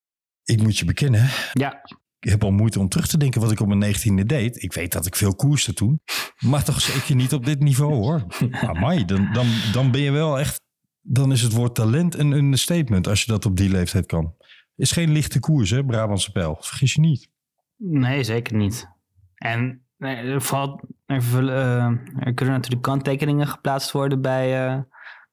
Ik 0.43 0.61
moet 0.61 0.77
je 0.77 0.85
bekennen, 0.85 1.29
Ja, 1.53 1.81
heb 2.29 2.43
al 2.43 2.51
moeite 2.51 2.79
om 2.79 2.89
terug 2.89 3.07
te 3.07 3.17
denken 3.17 3.41
wat 3.41 3.51
ik 3.51 3.59
op 3.59 3.67
mijn 3.67 3.95
19e 3.95 4.25
deed. 4.25 4.63
Ik 4.63 4.73
weet 4.73 4.91
dat 4.91 5.05
ik 5.05 5.15
veel 5.15 5.35
koerste 5.35 5.73
toen. 5.73 6.01
Maar 6.39 6.63
toch 6.63 6.81
zeker 6.81 7.15
niet 7.15 7.33
op 7.33 7.45
dit 7.45 7.59
niveau 7.59 7.93
hoor. 7.93 8.25
Amai, 8.69 9.05
dan, 9.05 9.29
dan, 9.33 9.47
dan 9.73 9.91
ben 9.91 10.01
je 10.01 10.11
wel 10.11 10.39
echt... 10.39 10.63
Dan 11.01 11.31
is 11.31 11.41
het 11.41 11.53
woord 11.53 11.75
talent 11.75 12.15
een 12.15 12.31
understatement 12.31 13.07
als 13.07 13.23
je 13.23 13.31
dat 13.31 13.45
op 13.45 13.57
die 13.57 13.69
leeftijd 13.69 14.05
kan. 14.05 14.35
Is 14.75 14.91
geen 14.91 15.11
lichte 15.11 15.39
koers 15.39 15.69
hè, 15.69 15.85
Brabantse 15.85 16.31
pijl. 16.31 16.57
Vergis 16.59 16.93
je 16.93 17.01
niet. 17.01 17.29
nee, 17.77 18.23
zeker 18.23 18.55
niet. 18.55 18.87
En 19.35 19.85
er, 19.97 20.41
valt, 20.41 20.83
er, 21.05 21.49
eh, 21.49 21.85
er 22.19 22.33
kunnen 22.33 22.55
natuurlijk 22.55 22.81
kanttekeningen 22.81 23.47
geplaatst 23.47 23.91
worden 23.91 24.21
bij, 24.21 24.67
eh, 24.67 24.79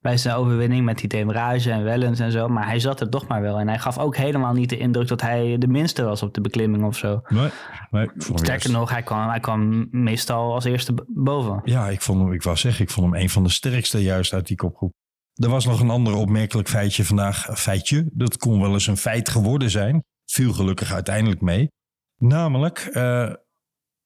bij 0.03 0.17
zijn 0.17 0.37
overwinning 0.37 0.85
met 0.85 0.99
die 0.99 1.09
demarage 1.09 1.71
en 1.71 1.85
Wellens 1.85 2.21
en 2.21 2.33
zo. 2.33 2.49
Maar 2.49 2.67
hij 2.67 2.79
zat 2.79 3.01
er 3.01 3.09
toch 3.09 3.27
maar 3.27 3.43
wel. 3.43 3.59
En 3.59 3.69
hij 3.69 3.79
gaf 3.79 3.99
ook 3.99 4.17
helemaal 4.17 4.53
niet 4.53 4.69
de 4.69 4.79
indruk 4.79 5.09
dat 5.09 5.21
hij 5.21 5.59
de 5.59 5.67
minste 5.67 6.03
was 6.03 6.23
op 6.23 6.35
de 6.35 6.41
beklimming 6.41 6.85
of 6.85 6.97
zo. 6.97 7.23
Nee, 7.29 7.49
nee. 7.91 8.11
Sterker 8.35 8.71
nog, 8.71 8.91
hij 8.91 9.03
kwam, 9.03 9.29
hij 9.29 9.41
kwam 9.41 9.89
meestal 9.91 10.55
als 10.55 10.65
eerste 10.65 10.95
boven. 11.07 11.61
Ja, 11.65 11.89
ik 11.89 12.01
vond 12.01 12.21
hem, 12.21 12.33
ik 12.33 12.43
wou 12.43 12.57
zeggen, 12.57 12.85
ik 12.85 12.91
vond 12.91 13.13
hem 13.13 13.23
een 13.23 13.31
van 13.31 13.43
de 13.43 13.51
sterkste 13.51 14.03
juist 14.03 14.33
uit 14.33 14.47
die 14.47 14.57
kopgroep. 14.57 14.93
Er 15.33 15.49
was 15.49 15.67
nog 15.67 15.81
een 15.81 15.91
ander 15.91 16.15
opmerkelijk 16.15 16.69
feitje 16.69 17.05
vandaag. 17.05 17.49
Feitje, 17.59 18.11
dat 18.13 18.37
kon 18.37 18.61
wel 18.61 18.73
eens 18.73 18.87
een 18.87 18.97
feit 18.97 19.29
geworden 19.29 19.71
zijn. 19.71 20.05
Viel 20.25 20.53
gelukkig 20.53 20.93
uiteindelijk 20.93 21.41
mee. 21.41 21.69
Namelijk, 22.17 22.79
eh, 22.79 23.33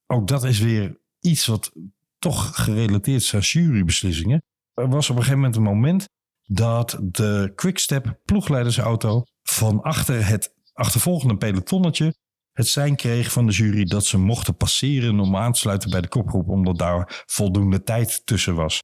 ook 0.07 0.27
dat 0.27 0.43
is 0.43 0.59
weer 0.59 0.99
iets 1.19 1.45
wat 1.45 1.71
toch 2.19 2.63
gerelateerd 2.63 3.21
is 3.21 3.33
aan 3.33 3.39
jurybeslissingen. 3.39 4.41
Er 4.81 4.89
was 4.89 5.09
op 5.09 5.15
een 5.15 5.21
gegeven 5.21 5.39
moment 5.39 5.55
een 5.55 5.63
moment 5.63 6.05
dat 6.43 6.99
de 7.01 7.51
Quickstep 7.55 8.19
ploegleidersauto 8.25 9.23
van 9.43 9.81
achter 9.81 10.27
het 10.27 10.53
achtervolgende 10.73 11.37
pelotonnetje 11.37 12.13
het 12.57 12.67
zijn 12.67 12.95
kreeg 12.95 13.31
van 13.31 13.45
de 13.45 13.51
jury 13.51 13.83
dat 13.83 14.05
ze 14.05 14.17
mochten 14.17 14.55
passeren 14.55 15.19
om 15.19 15.35
aan 15.35 15.51
te 15.51 15.59
sluiten 15.59 15.89
bij 15.89 16.01
de 16.01 16.07
kopgroep, 16.07 16.49
omdat 16.49 16.77
daar 16.77 17.23
voldoende 17.25 17.83
tijd 17.83 18.25
tussen 18.25 18.55
was. 18.55 18.79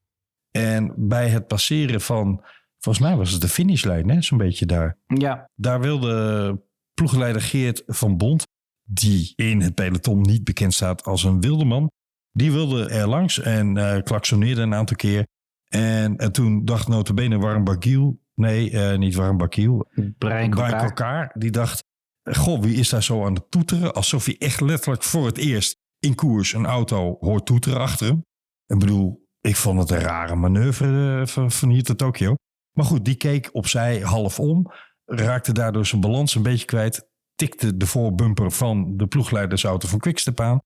En 0.52 0.94
bij 0.98 1.30
het 1.30 1.48
passeren 1.48 2.02
van, 2.02 2.44
volgens 2.80 3.06
mij 3.06 3.16
was 3.16 3.32
het 3.32 3.42
de 3.42 3.48
finishlijn, 3.48 4.10
hè, 4.10 4.22
zo'n 4.22 4.38
beetje 4.38 4.66
daar. 4.66 4.98
Ja, 5.06 5.50
Daar 5.56 5.82
wilde 5.82 6.62
ploegleider 6.94 7.42
Geert 7.42 7.84
van 7.86 8.18
Bond, 8.18 8.44
die 8.84 9.34
in 9.36 9.62
het 9.62 9.74
peloton 9.74 10.22
niet 10.22 10.44
bekend 10.44 10.74
staat 10.74 11.04
als 11.04 11.24
een 11.24 11.42
wilde 11.42 11.66
man, 11.66 11.92
die 12.32 12.52
wilde 12.52 12.90
er 12.90 13.08
langs 13.08 13.40
en 13.40 13.78
eh 13.78 14.04
klaksoneerde 14.04 14.62
een 14.62 14.74
aantal 14.74 14.96
keer. 14.96 15.28
En, 15.74 16.18
en 16.18 16.32
toen 16.32 16.66
dacht 16.66 16.88
notabene 16.88 17.38
Warren 17.38 17.64
Bakiel, 17.64 18.20
nee, 18.36 18.72
eh, 18.72 18.98
niet 18.98 19.16
Warren 19.16 19.38
Bakiel, 19.38 19.90
Brian. 20.18 20.50
Coquard, 20.50 21.42
die 21.42 21.52
dacht, 21.52 21.84
goh, 22.24 22.62
wie 22.62 22.76
is 22.76 22.90
daar 22.90 23.04
zo 23.04 23.26
aan 23.26 23.34
het 23.34 23.52
toeteren? 23.52 23.94
Alsof 23.94 24.26
hij 24.26 24.36
echt 24.38 24.62
letterlijk 24.62 25.04
voor 25.04 25.26
het 25.26 25.38
eerst 25.38 25.78
in 26.00 26.16
koers 26.16 26.54
een 26.54 26.66
auto 26.66 27.18
hoort 27.20 27.46
toeteren 27.46 27.80
achter 27.80 28.08
hem. 28.08 28.26
Ik 28.66 28.80
bedoel, 28.80 29.28
ik 29.42 29.56
vond 29.56 29.80
het 29.80 29.92
een 29.92 30.00
rare 30.00 30.36
manoeuvre 30.36 31.22
eh, 31.22 31.28
van, 31.28 31.52
van 31.52 31.70
hier 31.70 31.84
tot 31.84 31.98
Tokio. 31.98 32.36
Maar 32.78 32.86
goed, 32.86 33.06
die 33.06 33.16
keek 33.16 33.50
opzij 33.52 34.00
half 34.00 34.40
om, 34.40 34.72
raakte 35.06 35.52
daardoor 35.52 35.86
zijn 35.86 36.02
balans 36.02 36.36
een 36.36 36.44
beetje 36.44 36.66
kwijt, 36.66 37.08
tikte 37.36 37.78
de 37.78 37.86
voorbumper 37.86 38.52
van 38.52 38.98
de 38.98 39.08
ploegleidersauto 39.08 39.88
van 39.88 40.00
Quickstep 40.00 40.40
aan 40.40 40.60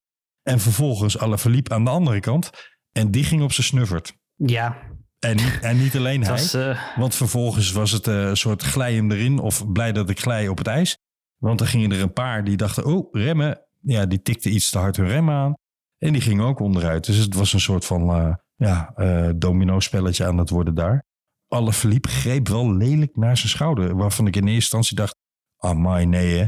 en 0.44 0.60
vervolgens 0.60 1.18
Alaphilippe 1.18 1.74
aan 1.74 1.84
de 1.84 1.90
andere 1.90 2.20
kant 2.20 2.50
en 2.92 3.12
die 3.12 3.24
ging 3.24 3.42
op 3.42 3.52
zijn 3.52 3.68
snuffert. 3.68 4.16
Ja, 4.36 4.78
En, 5.20 5.36
niet- 5.36 5.60
en 5.62 5.78
niet 5.78 5.96
alleen 5.96 6.22
hij. 6.24 6.32
was, 6.32 6.54
eh, 6.54 6.80
Want 6.98 7.16
vervolgens 7.16 7.72
was 7.72 7.92
het 7.92 8.08
eh, 8.08 8.22
een 8.28 8.38
soort 8.38 8.62
glijden 8.64 9.12
erin. 9.12 9.40
Of 9.40 9.72
blij 9.72 9.92
dat 9.92 10.10
ik 10.10 10.20
glij 10.20 10.48
op 10.48 10.58
het 10.58 10.68
ijs. 10.68 10.98
Want 11.38 11.62
er 11.62 11.68
gingen 11.68 11.92
er 11.92 12.02
een 12.02 12.14
paar 12.14 12.44
die 12.44 12.58
dachten, 12.58 12.86
oh, 12.86 13.08
remmen. 13.14 13.62
Ja, 13.82 14.06
die 14.06 14.22
tikten 14.22 14.54
iets 14.54 14.70
te 14.70 14.78
hard 14.78 14.96
hun 14.98 15.08
remmen 15.08 15.36
aan. 15.36 15.54
En 15.98 16.14
die 16.14 16.22
ging 16.22 16.42
ook 16.42 16.60
onderuit. 16.60 17.06
Dus 17.06 17.18
het 17.18 17.34
was 17.34 17.54
een 17.54 17.60
soort 17.60 17.86
van 17.86 18.10
eh, 18.10 18.34
ja, 18.56 18.94
domino-spelletje 19.36 20.26
aan 20.26 20.38
het 20.38 20.50
worden 20.50 20.76
daar. 20.76 21.06
Alle 21.48 21.74
verliep 21.74 22.06
greep 22.06 22.48
wel 22.48 22.74
lelijk 22.74 23.16
naar 23.16 23.38
zijn 23.38 23.50
schouder. 23.50 23.96
Waarvan 23.96 24.28
ik 24.28 24.36
in 24.36 24.42
eerste 24.42 24.54
instantie 24.60 24.96
dacht, 24.96 25.16
amai 25.58 26.06
nee 26.06 26.38
hè. 26.38 26.46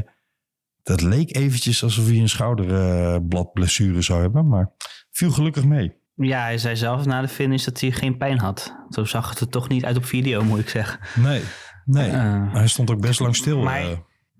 Dat 0.82 1.00
leek 1.00 1.36
eventjes 1.36 1.82
alsof 1.82 2.06
hij 2.06 2.16
een 2.18 2.28
schouderbladblessure 2.28 4.02
zou 4.02 4.20
hebben. 4.20 4.48
Maar 4.48 4.70
viel 5.10 5.30
gelukkig 5.30 5.64
mee. 5.64 5.98
Ja, 6.22 6.42
hij 6.42 6.58
zei 6.58 6.76
zelf 6.76 7.04
na 7.04 7.20
de 7.20 7.28
finish 7.28 7.64
dat 7.64 7.80
hij 7.80 7.90
geen 7.90 8.16
pijn 8.16 8.38
had. 8.38 8.74
Zo 8.88 9.04
zag 9.04 9.28
het 9.30 9.40
er 9.40 9.48
toch 9.48 9.68
niet 9.68 9.84
uit 9.84 9.96
op 9.96 10.04
video, 10.04 10.42
moet 10.44 10.58
ik 10.58 10.68
zeggen. 10.68 11.00
Nee, 11.14 11.42
nee. 11.84 12.10
Eh, 12.10 12.52
hij 12.52 12.68
stond 12.68 12.90
ook 12.90 13.00
best 13.00 13.20
lang 13.20 13.36
stil. 13.36 13.62
maar- 13.62 13.80
eh. 13.80 13.88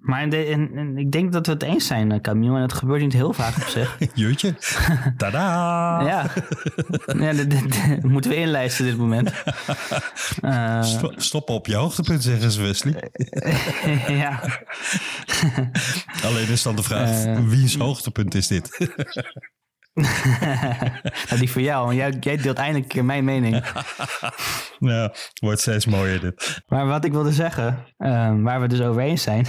Maar 0.00 0.22
in 0.22 0.30
de- 0.30 0.46
in- 0.48 0.76
in- 0.76 0.98
ik 0.98 1.10
denk 1.12 1.32
dat 1.32 1.46
we 1.46 1.52
het 1.52 1.62
eens 1.62 1.86
zijn, 1.86 2.12
eh, 2.12 2.20
Camille. 2.20 2.56
En 2.56 2.62
het 2.62 2.72
gebeurt 2.72 3.00
niet 3.02 3.12
heel 3.12 3.32
vaak 3.32 3.56
op 3.56 3.62
zich. 3.62 3.96
Jutje. 4.14 4.54
Tada! 5.16 6.00
ja, 6.10 6.30
ja 7.18 7.32
dit, 7.32 7.50
dit- 7.50 7.84
dit 7.86 8.02
moeten 8.02 8.30
we 8.30 8.36
inlijsten 8.36 8.84
dit 8.84 8.96
moment. 8.96 9.32
Sto- 10.80 11.12
Stoppen 11.16 11.54
op 11.54 11.66
je 11.66 11.74
hoogtepunt, 11.74 12.22
zeggen 12.22 12.50
ze 12.50 12.62
Wesley. 12.62 13.10
ja. 14.08 14.40
Alleen 16.24 16.48
is 16.48 16.62
dan 16.62 16.76
de 16.76 16.82
vraag, 16.82 17.24
wie's 17.48 17.76
hoogtepunt 17.76 18.34
is 18.34 18.46
dit? 18.46 18.88
Nou, 21.28 21.38
die 21.38 21.50
voor 21.50 21.62
jou, 21.62 21.84
want 21.84 21.96
jij, 21.96 22.16
jij 22.20 22.36
deelt 22.36 22.56
eindelijk 22.56 23.02
mijn 23.02 23.24
mening. 23.24 23.64
ja, 24.78 25.12
wordt 25.40 25.60
steeds 25.60 25.86
mooier 25.86 26.20
dit. 26.20 26.62
Maar 26.66 26.86
wat 26.86 27.04
ik 27.04 27.12
wilde 27.12 27.32
zeggen, 27.32 27.86
eh, 27.96 28.42
waar 28.42 28.60
we 28.60 28.68
dus 28.68 28.80
over 28.80 29.02
eens 29.02 29.22
zijn, 29.22 29.46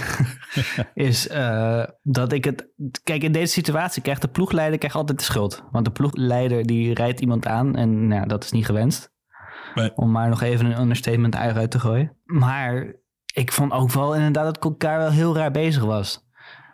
is 0.94 1.28
eh, 1.28 1.84
dat 2.02 2.32
ik 2.32 2.44
het... 2.44 2.68
Kijk, 3.02 3.22
in 3.22 3.32
deze 3.32 3.52
situatie 3.52 4.02
krijgt 4.02 4.22
de 4.22 4.28
ploegleider 4.28 4.78
krijgt 4.78 4.96
altijd 4.96 5.18
de 5.18 5.24
schuld. 5.24 5.64
Want 5.70 5.84
de 5.84 5.90
ploegleider 5.90 6.66
die 6.66 6.94
rijdt 6.94 7.20
iemand 7.20 7.46
aan 7.46 7.76
en 7.76 8.06
nou, 8.06 8.26
dat 8.26 8.44
is 8.44 8.50
niet 8.50 8.66
gewenst. 8.66 9.10
Nee. 9.74 9.92
Om 9.94 10.10
maar 10.10 10.28
nog 10.28 10.42
even 10.42 10.66
een 10.66 10.80
understatement 10.80 11.36
uit 11.36 11.70
te 11.70 11.80
gooien. 11.80 12.16
Maar 12.24 12.94
ik 13.34 13.52
vond 13.52 13.72
ook 13.72 13.90
wel 13.90 14.14
inderdaad 14.14 14.44
dat 14.44 14.64
elkaar 14.64 14.98
wel 14.98 15.10
heel 15.10 15.36
raar 15.36 15.50
bezig 15.50 15.84
was. 15.84 16.30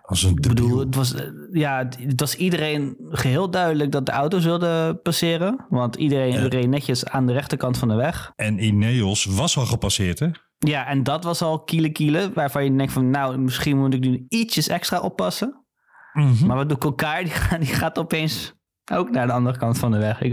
Als 0.08 0.22
een 0.22 0.30
Ik 0.30 0.40
bedoel, 0.48 0.78
het 0.78 0.94
was, 0.94 1.14
eh, 1.14 1.24
ja, 1.52 1.78
het- 1.78 2.20
was 2.20 2.34
iedereen 2.36 2.96
geheel 3.10 3.50
duidelijk 3.50 3.92
dat 3.92 4.06
de 4.06 4.12
auto's 4.12 4.44
wilden 4.44 5.02
passeren. 5.02 5.66
Want 5.68 5.96
iedereen 5.96 6.32
Ja. 6.32 6.46
reed 6.48 6.68
netjes 6.68 7.06
aan 7.06 7.26
de 7.26 7.32
rechterkant 7.32 7.78
van 7.78 7.88
de 7.88 7.94
weg. 7.94 8.32
En 8.36 8.64
Ineos 8.64 9.24
was 9.24 9.56
al 9.56 9.66
gepasseerd, 9.66 10.18
hè? 10.18 10.28
Ja, 10.58 10.86
en 10.86 11.02
dat 11.02 11.24
was 11.24 11.42
al 11.42 11.62
kiele 11.62 11.90
kiele. 11.92 12.30
Waarvan 12.34 12.64
je 12.64 12.76
denkt 12.76 12.92
van, 12.92 13.10
nou, 13.10 13.38
misschien 13.38 13.78
moet 13.78 13.94
ik 13.94 14.00
nu 14.00 14.24
ietsjes 14.28 14.68
extra 14.68 15.00
oppassen. 15.00 15.64
Mhm. 16.12 16.46
Maar 16.46 16.56
wat 16.56 16.68
doet 16.68 16.84
elkaar? 16.84 17.22
Die, 17.24 17.32
gaat- 17.32 17.60
die 17.60 17.74
gaat 17.74 17.98
opeens 17.98 18.52
ook 18.92 19.10
naar 19.10 19.26
de 19.26 19.32
andere 19.32 19.58
kant 19.58 19.78
van 19.78 19.90
de 19.90 19.98
weg. 19.98 20.20
Ik, 20.20 20.32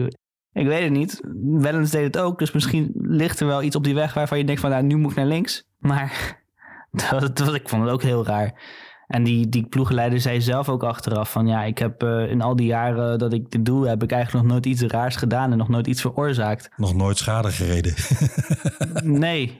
ik 0.51 0.65
weet 0.67 0.83
het 0.83 0.91
niet. 0.91 1.21
Wellens 1.43 1.91
deed 1.91 2.03
het 2.03 2.17
ook. 2.17 2.39
Dus 2.39 2.51
misschien 2.51 2.91
ligt 2.93 3.39
er 3.39 3.47
wel 3.47 3.63
iets 3.63 3.75
op 3.75 3.83
die 3.83 3.93
weg 3.95 4.13
waarvan 4.13 4.37
je 4.37 4.43
denkt 4.45 4.61
van, 4.61 4.69
nou, 4.69 4.83
nu 4.83 4.95
moet 4.97 5.11
ik 5.11 5.17
naar 5.17 5.25
links. 5.25 5.63
Maar 5.79 6.43
dat, 7.09 7.37
dat, 7.37 7.55
ik 7.55 7.69
vond 7.69 7.83
het 7.83 7.91
ook 7.91 8.03
heel 8.03 8.25
raar. 8.25 8.61
En 9.07 9.23
die, 9.23 9.49
die 9.49 9.65
ploegleider 9.67 10.21
zei 10.21 10.41
zelf 10.41 10.69
ook 10.69 10.83
achteraf 10.83 11.31
van, 11.31 11.47
ja, 11.47 11.63
ik 11.63 11.77
heb 11.77 12.03
eh, 12.03 12.29
in 12.31 12.41
al 12.41 12.55
die 12.55 12.65
jaren 12.65 13.19
dat 13.19 13.33
ik 13.33 13.51
dit 13.51 13.65
doe, 13.65 13.87
heb 13.87 14.03
ik 14.03 14.11
eigenlijk 14.11 14.43
nog 14.43 14.51
nooit 14.53 14.65
iets 14.65 14.81
raars 14.81 15.15
gedaan 15.15 15.51
en 15.51 15.57
nog 15.57 15.69
nooit 15.69 15.87
iets 15.87 16.01
veroorzaakt. 16.01 16.69
Nog 16.77 16.95
nooit 16.95 17.17
schade 17.17 17.51
gereden. 17.51 17.93
Nee. 19.03 19.59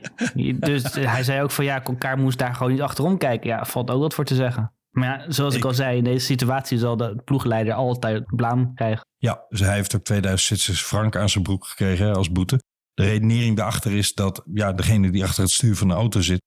Dus 0.58 0.94
hij 0.94 1.22
zei 1.22 1.42
ook 1.42 1.50
van 1.50 1.64
ja, 1.64 1.82
elkaar 1.84 2.18
moest 2.18 2.38
daar 2.38 2.54
gewoon 2.54 2.72
niet 2.72 2.80
achterom 2.80 3.18
kijken. 3.18 3.48
Ja, 3.50 3.64
valt 3.64 3.90
ook 3.90 4.00
wat 4.00 4.14
voor 4.14 4.24
te 4.24 4.34
zeggen. 4.34 4.72
Maar 4.90 5.08
ja, 5.08 5.30
zoals 5.32 5.52
ik, 5.54 5.58
Ik- 5.60 5.64
al 5.66 5.74
zei, 5.74 5.96
in 5.98 6.04
deze 6.04 6.24
situatie 6.26 6.78
zal 6.78 6.96
de 6.96 7.20
ploegleider 7.24 7.74
altijd 7.74 8.24
blaam 8.36 8.74
krijgen. 8.74 9.04
ja, 9.16 9.44
dus 9.48 9.60
hij 9.60 9.74
heeft 9.74 9.96
ook 9.96 10.02
2000 10.04 10.46
Zwitsers 10.48 10.82
frank 10.82 11.16
aan 11.16 11.28
zijn 11.28 11.44
broek 11.44 11.66
gekregen 11.66 12.06
hè, 12.06 12.12
als 12.12 12.32
boete. 12.32 12.60
De 12.94 13.02
redenering 13.04 13.56
daarachter 13.56 13.92
is 13.92 14.14
dat 14.14 14.42
ja, 14.54 14.72
degene 14.72 15.10
die 15.10 15.24
achter 15.24 15.42
het 15.42 15.52
stuur 15.52 15.76
van 15.76 15.88
de 15.88 15.94
auto 15.94 16.20
zit... 16.20 16.40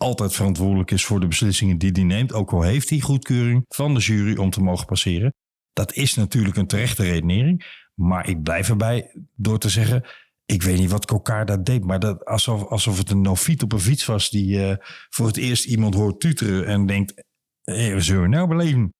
altijd 0.00 0.32
verantwoordelijk 0.32 0.90
is 0.90 1.04
voor 1.04 1.20
de 1.20 1.26
beslissingen 1.26 1.78
die 1.78 1.90
hij 1.92 2.02
neemt. 2.02 2.32
Ook 2.32 2.52
al 2.52 2.62
heeft 2.62 2.90
hij 2.90 3.00
goedkeuring 3.00 3.64
van 3.68 3.94
de 3.94 4.00
jury 4.00 4.36
om 4.36 4.50
te 4.50 4.62
mogen 4.62 4.86
passeren. 4.86 5.34
Dat 5.72 5.92
is 5.92 6.14
natuurlijk 6.14 6.56
een 6.56 6.66
terechte 6.66 7.02
redenering. 7.02 7.64
Maar 7.94 8.28
ik 8.28 8.42
blijf 8.42 8.68
erbij 8.68 9.10
door 9.36 9.58
te 9.58 9.68
zeggen... 9.68 10.08
Ik 10.44 10.62
weet 10.62 10.78
niet 10.78 10.90
wat 10.90 11.06
Kokar 11.06 11.46
dat 11.46 11.66
deed, 11.66 11.84
maar 11.84 11.98
dat, 11.98 12.24
alsof, 12.24 12.64
alsof 12.64 12.98
het 12.98 13.10
een 13.10 13.20
noviet 13.20 13.62
op 13.62 13.72
een 13.72 13.80
fiets 13.80 14.06
was... 14.06 14.30
die 14.30 14.66
eh, 14.66 14.76
voor 15.08 15.26
het 15.26 15.36
eerst 15.36 15.64
iemand 15.64 15.94
hoort 15.94 16.20
tuteren 16.20 16.66
en 16.66 16.86
denkt... 16.86 17.24
Hey, 17.62 18.00
zullen 18.00 18.30
nou 18.30 18.48
beleven? 18.48 18.94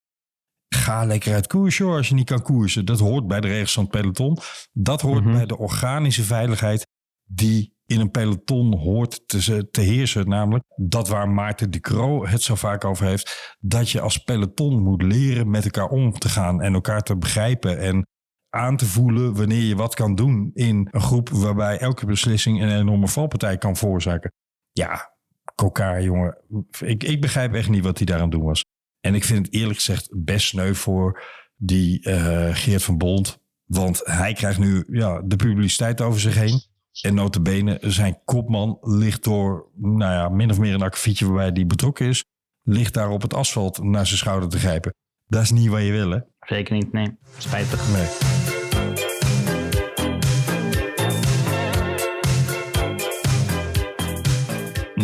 Ga 0.69 1.05
lekker 1.05 1.35
uit 1.35 1.47
koers, 1.47 1.77
joh, 1.77 1.95
als 1.95 2.09
je 2.09 2.15
niet 2.15 2.27
kan 2.27 2.43
koersen. 2.43 2.85
Dat 2.85 2.99
hoort 2.99 3.27
bij 3.27 3.41
de 3.41 3.49
regels 3.49 3.73
van 3.73 3.83
het 3.83 3.93
peloton. 3.93 4.39
Dat 4.73 5.01
hoort 5.01 5.25
Mhm. 5.25 5.33
bij 5.33 5.47
de 5.47 5.59
organische 5.59 6.23
veiligheid 6.23 6.87
die 7.25 7.75
in 7.91 8.01
een 8.01 8.11
peloton 8.11 8.79
hoort 8.79 9.29
te, 9.29 9.69
te 9.71 9.81
heersen. 9.81 10.29
Namelijk 10.29 10.65
dat 10.77 11.09
waar 11.09 11.29
Maarten 11.29 11.71
de 11.71 11.81
Croo 11.81 12.27
het 12.27 12.43
zo 12.43 12.55
vaak 12.55 12.85
over 12.85 13.07
heeft. 13.07 13.57
Dat 13.61 13.91
je 13.91 14.01
als 14.01 14.19
peloton 14.19 14.83
moet 14.83 15.03
leren 15.03 15.51
met 15.51 15.65
elkaar 15.65 15.89
om 15.89 16.13
te 16.13 16.29
gaan 16.29 16.63
en 16.63 16.75
elkaar 16.75 17.03
te 17.03 17.17
begrijpen. 17.17 17.79
En 17.79 18.07
aan 18.49 18.77
te 18.77 18.87
voelen 18.87 19.35
wanneer 19.35 19.63
je 19.63 19.77
wat 19.77 19.95
kan 19.95 20.15
doen 20.15 20.51
in 20.55 20.89
een 20.91 21.01
groep 21.01 21.29
waarbij 21.29 21.79
elke 21.79 22.07
beslissing 22.07 22.63
een 22.63 22.79
enorme 22.79 23.09
valpartij 23.09 23.59
kan 23.59 23.77
veroorzaken. 23.77 24.33
Ja, 24.73 25.15
Kokar, 25.55 26.03
jongen. 26.03 26.39
Ik, 26.81 27.05
ik 27.05 27.21
begrijp 27.21 27.55
echt 27.55 27.69
niet 27.69 27.85
wat 27.85 27.97
hij 27.97 28.07
daaraan 28.07 28.31
doen 28.31 28.45
was. 28.45 28.65
En 29.01 29.15
ik 29.15 29.25
vind 29.25 29.47
het 29.47 29.55
eerlijk 29.55 29.79
gezegd 29.79 30.09
best 30.25 30.47
sneu 30.47 30.75
voor 30.75 31.23
die 31.57 32.03
eh, 32.03 32.55
Geert 32.55 32.83
van 32.83 32.99
Bond. 32.99 33.39
Want 33.65 34.01
hij 34.05 34.33
krijgt 34.33 34.59
nu 34.59 34.85
ja, 34.91 35.23
de 35.25 35.37
publiciteit 35.37 36.01
over 36.01 36.21
zich 36.21 36.35
heen. 36.35 36.70
En 37.01 37.15
notabene, 37.15 37.79
zijn 37.81 38.19
kopman 38.25 38.79
ligt 38.81 39.25
door, 39.25 39.71
nou 39.77 40.13
ja, 40.13 40.29
min 40.29 40.51
of 40.51 40.59
meer 40.59 40.75
een 40.75 40.83
akkefietje 40.83 41.27
waarbij 41.27 41.51
hij 41.55 41.67
betrokken 41.67 42.07
is. 42.07 42.25
Ligt 42.63 42.95
daar 42.95 43.11
op 43.11 43.23
het 43.23 43.35
asfalt 43.35 43.83
naar 43.83 44.07
zijn 44.07 44.19
schouder 44.19 44.49
te 44.49 44.59
grijpen. 44.59 44.95
Dat 45.27 45.43
is 45.43 45.51
niet 45.51 45.69
wat 45.69 45.83
je 45.83 45.91
wil, 45.91 46.11
hè? 46.11 46.19
Zeker 46.41 46.75
niet, 46.75 46.93
nee. 46.93 47.17
Spijtig. 47.39 47.93
Nee. 47.93 48.07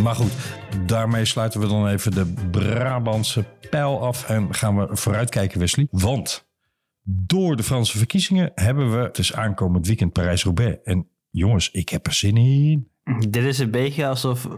Maar 0.03 0.14
goed, 0.14 0.33
daarmee 0.87 1.25
sluiten 1.25 1.61
we 1.61 1.66
dan 1.66 1.88
even 1.88 2.12
de 2.12 2.35
Brabantse 2.51 3.44
pijl 3.70 4.01
af 4.01 4.29
en 4.29 4.55
gaan 4.55 4.77
we 4.77 4.96
vooruitkijken, 4.96 5.59
Wesley. 5.59 5.88
Want 5.90 6.46
door 7.03 7.57
de 7.57 7.62
Franse 7.62 7.99
verkiezingen 7.99 8.53
hebben 8.55 8.90
we 8.90 8.96
het 9.05 9.18
is 9.18 9.35
aankomend 9.35 9.87
weekend 9.87 10.12
Parijs-Roubaix. 10.12 10.83
En 10.85 11.09
jongens, 11.38 11.70
ik 11.70 11.88
heb 11.88 12.07
er 12.07 12.12
zin 12.12 12.37
in. 12.37 12.88
Dit 13.29 13.44
is 13.44 13.59
een 13.59 13.70
beetje 13.70 14.07
alsof 14.07 14.49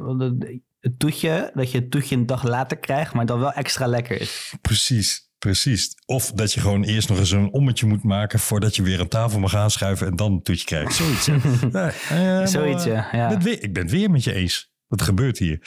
het 0.81 0.99
toetje, 0.99 1.51
dat 1.55 1.71
je 1.73 1.79
het 1.79 1.91
toetje 1.91 2.17
een 2.17 2.27
dag 2.27 2.43
later 2.43 2.79
krijgt, 2.79 3.15
maar 3.15 3.27
dan 3.27 3.39
wel 3.41 3.53
extra 3.53 3.87
lekker 3.87 4.21
is. 4.21 4.55
Precies, 4.61 5.31
precies. 5.39 5.95
Of 6.07 6.33
dat 6.33 6.53
je 6.53 6.61
gewoon 6.61 6.85
eerst 6.85 7.09
nog 7.09 7.19
eens 7.19 7.31
een 7.31 7.53
ommetje 7.53 7.87
moet 7.87 8.03
maken 8.03 8.39
voordat 8.39 8.77
je 8.77 8.83
weer 8.83 9.01
aan 9.01 9.09
tafel 9.09 9.41
mag 9.41 9.55
aanschuiven 9.55 10.07
en 10.07 10.17
dan 10.17 10.33
een 10.33 10.43
toetje 10.43 10.65
krijgt. 10.65 10.95
Zoiets. 10.95 11.27
Ja, 12.09 12.47
Zoiets, 12.47 12.87
maar, 12.87 13.17
ja. 13.17 13.29
ben 13.29 13.43
weer- 13.43 13.63
ik 13.63 13.73
ben 13.73 13.83
het 13.83 13.93
weer 13.93 14.11
met 14.11 14.25
je 14.25 14.33
eens. 14.35 14.73
Wat 14.87 15.03
gebeurt 15.03 15.39
hier? 15.39 15.59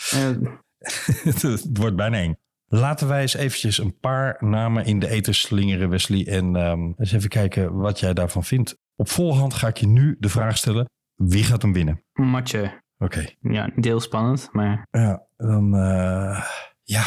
Het 1.23 1.65
wordt 1.73 1.95
bijna 1.95 2.17
één. 2.17 2.39
Laten 2.67 3.07
wij 3.07 3.21
eens 3.21 3.33
eventjes 3.33 3.77
een 3.77 3.99
paar 3.99 4.37
namen 4.39 4.85
in 4.85 4.99
de 4.99 5.09
eten 5.09 5.35
slingeren, 5.35 5.89
Wesley. 5.89 6.27
En 6.27 6.55
ehm, 6.55 6.91
eens 6.97 7.11
even 7.11 7.29
kijken 7.29 7.73
wat 7.75 7.99
jij 7.99 8.13
daarvan 8.13 8.43
vindt. 8.43 8.77
Op 8.95 9.09
voorhand 9.09 9.53
ga 9.53 9.67
ik 9.67 9.77
je 9.77 9.87
nu 9.87 10.15
de 10.19 10.29
vraag 10.29 10.57
stellen. 10.57 10.89
Wie 11.27 11.43
gaat 11.43 11.61
hem 11.61 11.73
winnen? 11.73 12.03
Matje. 12.13 12.81
Oké. 12.97 13.25
Ja, 13.41 13.69
heel 13.75 13.99
spannend, 13.99 14.49
maar 14.51 14.87
Ja, 14.91 15.21
dan... 15.37 15.75
eh, 15.75 16.43
ja, 16.83 17.03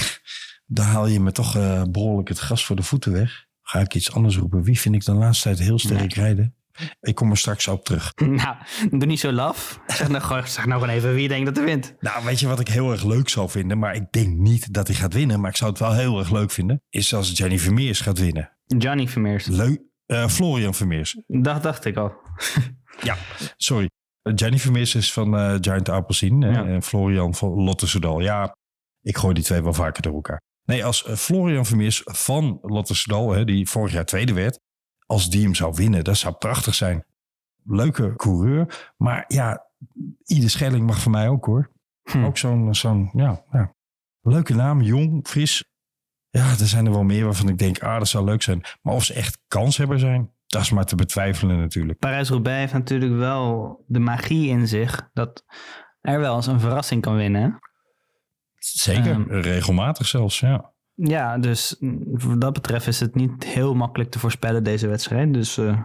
dan 0.66 0.84
haal 0.86 1.06
je 1.06 1.20
me 1.20 1.32
toch 1.32 1.56
eh, 1.56 1.82
behoorlijk 1.90 2.28
het 2.28 2.40
gas 2.40 2.64
voor 2.66 2.76
de 2.76 2.82
voeten 2.82 3.12
weg. 3.12 3.46
Ga 3.62 3.80
ik 3.80 3.94
iets 3.94 4.12
anders 4.12 4.36
roepen. 4.36 4.62
Wie 4.62 4.80
vind 4.80 4.94
ik 4.94 5.04
de 5.04 5.12
laatste 5.12 5.42
tijd 5.48 5.58
heel 5.58 5.78
sterk 5.78 6.12
rijden? 6.14 6.52
Ik 7.00 7.14
kom 7.14 7.30
er 7.30 7.36
straks 7.36 7.68
op 7.68 7.84
terug. 7.84 8.12
nou, 8.42 8.56
doe 8.90 9.06
niet 9.06 9.20
zo 9.20 9.32
laf. 9.32 9.80
Zeg 9.86 10.08
nou, 10.08 10.22
gewoon- 10.22 10.46
zeg 10.46 10.66
nou 10.66 10.80
gewoon 10.80 10.94
even 10.96 11.12
wie 11.12 11.22
je 11.22 11.28
denkt 11.28 11.46
dat 11.46 11.56
er 11.56 11.64
wint. 11.64 11.94
Nou, 12.00 12.24
weet 12.24 12.40
je 12.40 12.46
wat 12.48 12.60
ik 12.60 12.68
heel 12.68 12.90
erg 12.90 13.04
leuk 13.04 13.28
zou 13.28 13.50
vinden? 13.50 13.78
Maar 13.78 13.94
ik 13.94 14.12
denk 14.12 14.36
niet 14.36 14.72
dat 14.74 14.86
hij 14.86 14.96
gaat 14.96 15.12
winnen. 15.14 15.40
Maar 15.40 15.50
ik 15.50 15.56
zou 15.56 15.70
het 15.70 15.80
wel 15.80 15.92
heel 15.94 16.18
erg 16.18 16.30
leuk 16.30 16.50
vinden. 16.50 16.82
Is 16.90 17.14
als 17.14 17.38
Jenny 17.38 17.58
Vermeers 17.58 18.00
gaat 18.00 18.18
winnen. 18.18 18.50
Johnny 18.66 19.08
Vermeers. 19.08 19.46
Leuk. 19.46 19.80
Eh, 20.06 20.28
Florian 20.28 20.74
Vermeers. 20.74 21.20
Dat 21.26 21.62
dacht 21.62 21.84
ik 21.84 21.96
al. 21.96 22.12
Ja, 23.02 23.16
sorry. 23.56 23.90
Eh, 24.22 24.32
Jenny 24.36 24.58
Vermeers 24.58 24.94
is 24.94 25.12
van 25.12 25.36
eh, 25.36 25.56
Giant 25.60 25.88
Appelsien. 25.88 26.40
Ja. 26.40 26.66
En 26.66 26.82
Florian 26.82 27.34
van 27.34 27.50
Lotte 27.50 27.86
Soudal. 27.86 28.20
Ja, 28.20 28.56
ik 29.00 29.16
gooi 29.16 29.34
die 29.34 29.44
twee 29.44 29.62
wel 29.62 29.74
vaker 29.74 30.02
door 30.02 30.14
elkaar. 30.14 30.40
Nee, 30.64 30.84
als 30.84 31.04
eh, 31.04 31.14
Florian 31.14 31.66
Vermeers 31.66 32.02
van 32.04 32.58
Lotte 32.62 32.94
Soudal, 32.94 33.30
hè, 33.30 33.44
die 33.44 33.68
vorig 33.68 33.92
jaar 33.92 34.04
tweede 34.04 34.32
werd. 34.32 34.60
Als 35.06 35.30
die 35.30 35.42
hem 35.42 35.54
zou 35.54 35.74
winnen, 35.74 36.04
dat 36.04 36.16
zou 36.16 36.34
prachtig 36.34 36.74
zijn. 36.74 37.04
Leuke 37.64 38.16
coureur. 38.16 38.92
Maar 38.96 39.24
ja, 39.28 39.68
Ieder 40.24 40.50
Schelling 40.50 40.86
mag 40.86 41.00
voor 41.00 41.10
mij 41.10 41.28
ook 41.28 41.44
hoor. 41.44 41.70
Hm. 42.02 42.24
Ook 42.24 42.38
zo'n, 42.38 42.74
zo'n 42.74 43.10
ja, 43.12 43.44
ja, 43.50 43.74
leuke 44.20 44.54
naam. 44.54 44.80
Jong, 44.80 45.28
fris. 45.28 45.64
Ja, 46.30 46.50
er 46.50 46.66
zijn 46.66 46.86
er 46.86 46.92
wel 46.92 47.02
meer 47.02 47.24
waarvan 47.24 47.48
ik 47.48 47.58
denk, 47.58 47.78
ah, 47.78 47.98
dat 47.98 48.08
zou 48.08 48.24
leuk 48.24 48.42
zijn. 48.42 48.64
Maar 48.82 48.94
of 48.94 49.04
ze 49.04 49.14
echt 49.14 49.38
kanshebber 49.48 49.98
zijn, 49.98 50.32
dat 50.48 50.62
is 50.62 50.70
maar 50.70 50.84
te 50.84 50.94
betwijfelen 50.96 51.58
natuurlijk. 51.58 51.98
Parijs-Roubaix 51.98 52.58
heeft 52.58 52.72
natuurlijk 52.72 53.12
wel 53.12 53.76
de 53.86 53.98
magie 53.98 54.48
in 54.48 54.68
zich 54.68 55.08
dat 55.12 55.44
er 56.00 56.20
wel 56.20 56.36
eens 56.36 56.46
een 56.46 56.60
verrassing 56.60 57.02
kan 57.02 57.16
winnen. 57.16 57.58
Zeker, 58.58 59.10
Ehm. 59.10 59.30
regelmatig 59.30 60.06
zelfs, 60.06 60.40
ja. 60.40 60.72
Ja, 60.94 61.38
dus 61.38 61.76
mm, 61.78 62.00
wat 62.04 62.40
dat 62.40 62.52
betreft 62.52 62.86
is 62.86 63.00
het 63.00 63.14
niet 63.14 63.44
heel 63.44 63.74
makkelijk 63.74 64.10
te 64.10 64.18
voorspellen 64.18 64.64
deze 64.64 64.88
wedstrijd. 64.88 65.32
Dus 65.34 65.58
eh, 65.58 65.82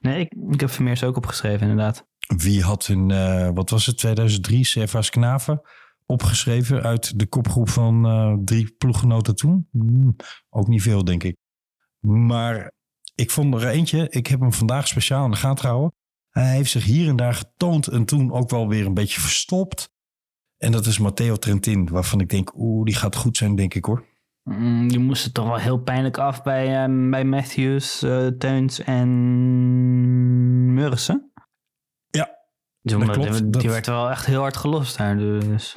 nee, 0.00 0.20
ik, 0.20 0.34
ik 0.50 0.60
heb 0.60 0.70
Vermeers 0.70 1.04
ook 1.04 1.16
opgeschreven 1.16 1.60
inderdaad. 1.60 2.06
Wie 2.36 2.62
had 2.62 2.88
in, 2.88 3.10
eh, 3.10 3.50
wat 3.54 3.70
was 3.70 3.86
het, 3.86 3.98
2003, 3.98 4.64
Servaas 4.64 5.10
Knaven 5.10 5.60
opgeschreven 6.06 6.82
uit 6.82 7.18
de 7.18 7.26
kopgroep 7.26 7.68
van 7.68 8.06
eh, 8.06 8.34
drie 8.44 8.74
ploeggenoten 8.78 9.34
toen? 9.36 9.68
Hmm, 9.70 10.16
ook 10.50 10.66
niet 10.68 10.82
veel, 10.82 11.04
denk 11.04 11.22
ik. 11.22 11.36
Maar 12.00 12.72
ik 13.14 13.30
vond 13.30 13.54
er 13.54 13.68
eentje, 13.68 14.08
ik 14.08 14.26
heb 14.26 14.40
hem 14.40 14.52
vandaag 14.52 14.88
speciaal 14.88 15.24
in 15.24 15.30
de 15.30 15.36
gaten 15.36 15.58
gehouden. 15.64 15.92
Hij 16.30 16.54
heeft 16.54 16.70
zich 16.70 16.84
hier 16.84 17.08
en 17.08 17.16
daar 17.16 17.34
getoond 17.34 17.86
en 17.86 18.04
toen 18.04 18.32
ook 18.32 18.50
wel 18.50 18.68
weer 18.68 18.86
een 18.86 18.94
beetje 18.94 19.20
verstopt. 19.20 19.92
En 20.56 20.72
dat 20.72 20.86
is 20.86 20.98
Matteo 20.98 21.36
Trentin, 21.36 21.88
waarvan 21.88 22.20
ik 22.20 22.28
denk, 22.28 22.52
oeh, 22.56 22.84
die 22.84 22.94
gaat 22.94 23.16
goed 23.16 23.36
zijn, 23.36 23.54
denk 23.54 23.74
ik 23.74 23.84
hoor. 23.84 24.04
Mm, 24.42 24.88
die 24.88 24.98
moesten 24.98 25.32
toch 25.32 25.46
wel 25.46 25.56
heel 25.56 25.78
pijnlijk 25.78 26.18
af 26.18 26.42
bij, 26.42 26.84
eh, 26.84 27.10
bij 27.10 27.24
Matthews, 27.24 28.02
eh, 28.02 28.26
Teuns 28.26 28.80
en 28.82 29.08
Mursen. 30.74 31.32
Ja, 32.10 32.30
Die, 32.80 32.96
dat 32.98 33.10
klopt. 33.10 33.38
die 33.38 33.50
Dat- 33.50 33.62
werd 33.62 33.86
wel 33.86 34.10
echt 34.10 34.26
heel 34.26 34.40
hard 34.40 34.56
gelost 34.56 34.96
daar. 34.98 35.16
Dus. 35.16 35.76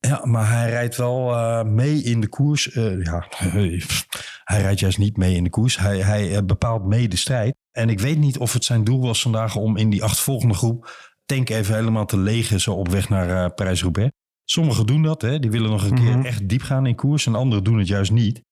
Ja, 0.00 0.26
maar 0.26 0.50
hij 0.50 0.70
rijdt 0.70 0.96
wel 0.96 1.32
eh, 1.34 1.62
mee 1.64 2.02
in 2.02 2.20
de 2.20 2.28
koers. 2.28 2.70
Eh, 2.72 3.02
ja, 3.02 3.26
hij 4.44 4.60
rijdt 4.60 4.80
juist 4.80 4.98
niet 4.98 5.16
mee 5.16 5.34
in 5.34 5.44
de 5.44 5.50
koers. 5.50 5.78
Hij, 5.78 5.98
hij 5.98 6.36
eh, 6.36 6.42
bepaalt 6.44 6.84
mee 6.84 7.08
de 7.08 7.16
strijd. 7.16 7.54
En 7.72 7.88
ik 7.88 8.00
weet 8.00 8.18
niet 8.18 8.38
of 8.38 8.52
het 8.52 8.64
zijn 8.64 8.84
doel 8.84 9.00
was 9.00 9.22
vandaag 9.22 9.56
om 9.56 9.76
in 9.76 9.90
die 9.90 10.02
achtervolgende 10.02 10.54
groep 10.54 11.08
tank 11.26 11.48
even 11.48 11.74
helemaal 11.74 12.06
te 12.06 12.18
legen 12.18 12.60
zo 12.60 12.72
op 12.74 12.88
weg 12.88 13.08
naar 13.08 13.52
Parijs-Roubaix. 13.54 14.10
Sommigen 14.44 14.86
doen 14.86 15.02
dat, 15.02 15.22
hè. 15.22 15.38
die 15.38 15.50
willen 15.50 15.70
nog 15.70 15.84
een 15.84 15.94
Mhm. 15.94 16.02
keer 16.04 16.24
echt 16.24 16.48
diep 16.48 16.62
gaan 16.62 16.86
in 16.86 16.94
koers. 16.94 17.26
En 17.26 17.34
anderen 17.34 17.64
doen 17.64 17.78
het 17.78 17.88
juist 17.88 18.12
niet. 18.12 18.42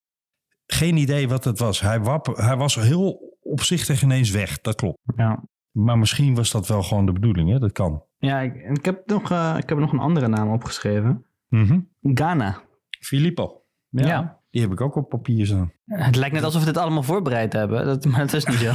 Geen 0.67 0.97
idee 0.97 1.29
wat 1.29 1.45
het 1.45 1.59
was. 1.59 1.81
Hij, 1.81 2.01
wap, 2.01 2.27
hij 2.37 2.57
was 2.57 2.75
heel 2.75 3.37
opzichtig 3.43 4.03
ineens 4.03 4.31
weg, 4.31 4.61
dat 4.61 4.75
klopt. 4.75 4.99
Ja, 5.17 5.45
Maar 5.71 5.99
misschien 5.99 6.35
was 6.35 6.51
dat 6.51 6.69
wel 6.69 6.83
gewoon 6.83 7.07
de 7.07 7.13
bedoeling, 7.13 7.51
hè? 7.51 7.59
dat 7.59 7.73
kan. 7.73 8.03
ja 8.19 8.41
ik, 8.41 8.55
ik, 8.55 8.85
heb 8.85 9.03
nog, 9.07 9.23
ik 9.57 9.69
heb 9.69 9.79
nog 9.79 9.93
een 9.93 9.99
andere 9.99 10.29
naam 10.29 10.53
opgeschreven. 10.53 11.27
Mhm. 11.49 11.81
Ghana. 12.03 12.61
Filippo. 13.01 13.63
Ja, 13.89 14.07
Ja. 14.07 14.37
Die 14.51 14.61
heb 14.61 14.73
ik 14.73 14.81
ook 14.81 14.97
op 14.97 15.09
papier 15.09 15.47
staan. 15.47 15.73
Het 15.85 16.17
lijkt 16.17 16.35
net 16.35 16.45
alsof 16.45 16.61
we 16.61 16.67
dit 16.67 16.77
allemaal 16.77 17.03
voorbereid 17.03 17.53
hebben, 17.53 17.85
dat, 17.85 18.05
maar 18.05 18.21
dat 18.21 18.33
is 18.33 18.45
niet 18.45 18.59
zo. 18.59 18.73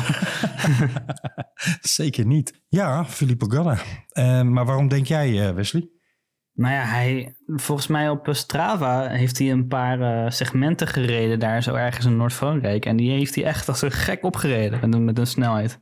Zeker 2.00 2.26
niet. 2.26 2.62
Ja, 2.68 3.06
Filippo 3.06 3.48
Ganna. 3.48 3.78
Eh, 4.10 4.42
maar 4.42 4.66
waarom 4.66 4.88
denk 4.88 5.06
jij, 5.06 5.48
eh, 5.48 5.56
Wesley? 5.56 5.90
nou 6.54 6.74
ja, 6.74 6.82
hij, 6.84 7.36
volgens 7.46 7.88
mij 7.88 8.10
op 8.10 8.28
Strava 8.32 9.08
heeft 9.08 9.38
hij 9.38 9.52
een 9.52 9.68
paar 9.68 10.02
eh, 10.02 10.32
segmenten 10.32 10.88
gereden 10.88 11.40
daar 11.40 11.64
zo 11.64 11.74
ergens 11.74 12.06
in 12.06 12.18
Noord-Frankrijk. 12.18 12.86
En 12.86 12.96
die 12.96 13.12
heeft 13.12 13.36
hij 13.36 13.44
echt 13.44 13.68
als 13.68 13.82
een 13.82 13.92
gek 13.92 14.24
opgereden 14.24 14.80
met 14.82 14.94
een, 14.94 15.06
met 15.06 15.18
een 15.18 15.28
snelheid. 15.28 15.80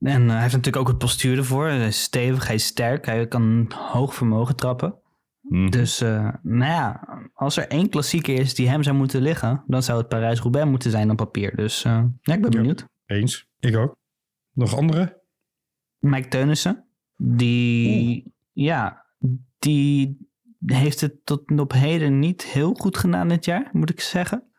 En 0.00 0.28
hij 0.28 0.40
heeft 0.40 0.54
natuurlijk 0.54 0.76
ook 0.76 0.88
het 0.88 0.98
postuur 0.98 1.38
ervoor. 1.38 1.66
Hij 1.68 1.86
is 1.86 2.02
stevig, 2.02 2.46
hij 2.46 2.54
is 2.54 2.66
sterk, 2.66 3.06
hij 3.06 3.28
kan 3.28 3.72
hoog 3.74 4.14
vermogen 4.14 4.56
trappen. 4.56 4.94
Dus 5.70 6.00
eh, 6.00 6.28
nou 6.42 6.72
ja, 6.72 7.00
als 7.34 7.56
er 7.56 7.68
één 7.68 7.88
klassieker 7.88 8.34
is 8.38 8.54
die 8.54 8.68
hem 8.68 8.82
zou 8.82 8.96
moeten 8.96 9.22
liggen, 9.22 9.64
dan 9.66 9.82
zou 9.82 9.98
het 9.98 10.08
Parijs-Roubaix 10.08 10.68
moeten 10.70 10.90
zijn 10.90 11.10
op 11.10 11.16
papier. 11.16 11.56
Dus 11.56 11.84
eh, 11.84 12.04
ja, 12.22 12.34
ik 12.34 12.40
ben 12.42 12.50
Ja. 12.52 12.58
benieuwd. 12.58 12.86
Eens. 13.06 13.48
Ik 13.58 13.76
ook. 13.76 13.96
Nog 14.52 14.76
andere? 14.76 15.22
Mike 15.98 16.28
Teunissen, 16.28 16.84
die, 17.16 18.34
ja, 18.52 19.04
die 19.58 20.18
heeft 20.66 21.00
het 21.00 21.14
tot 21.26 21.58
op 21.60 21.72
heden 21.72 22.18
niet 22.18 22.42
heel 22.44 22.74
goed 22.74 22.96
gedaan 22.96 23.28
dit 23.28 23.44
jaar, 23.44 23.68
moet 23.72 23.90
ik 23.90 24.00
zeggen. 24.00 24.50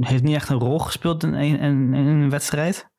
Heeft 0.00 0.22
niet 0.22 0.34
echt 0.34 0.48
een 0.48 0.58
rol 0.58 0.78
gespeeld 0.78 1.22
in 1.22 1.32
een, 1.34 1.58
in, 1.58 1.94
in 1.94 2.06
een 2.06 2.30
wedstrijd. 2.30 2.90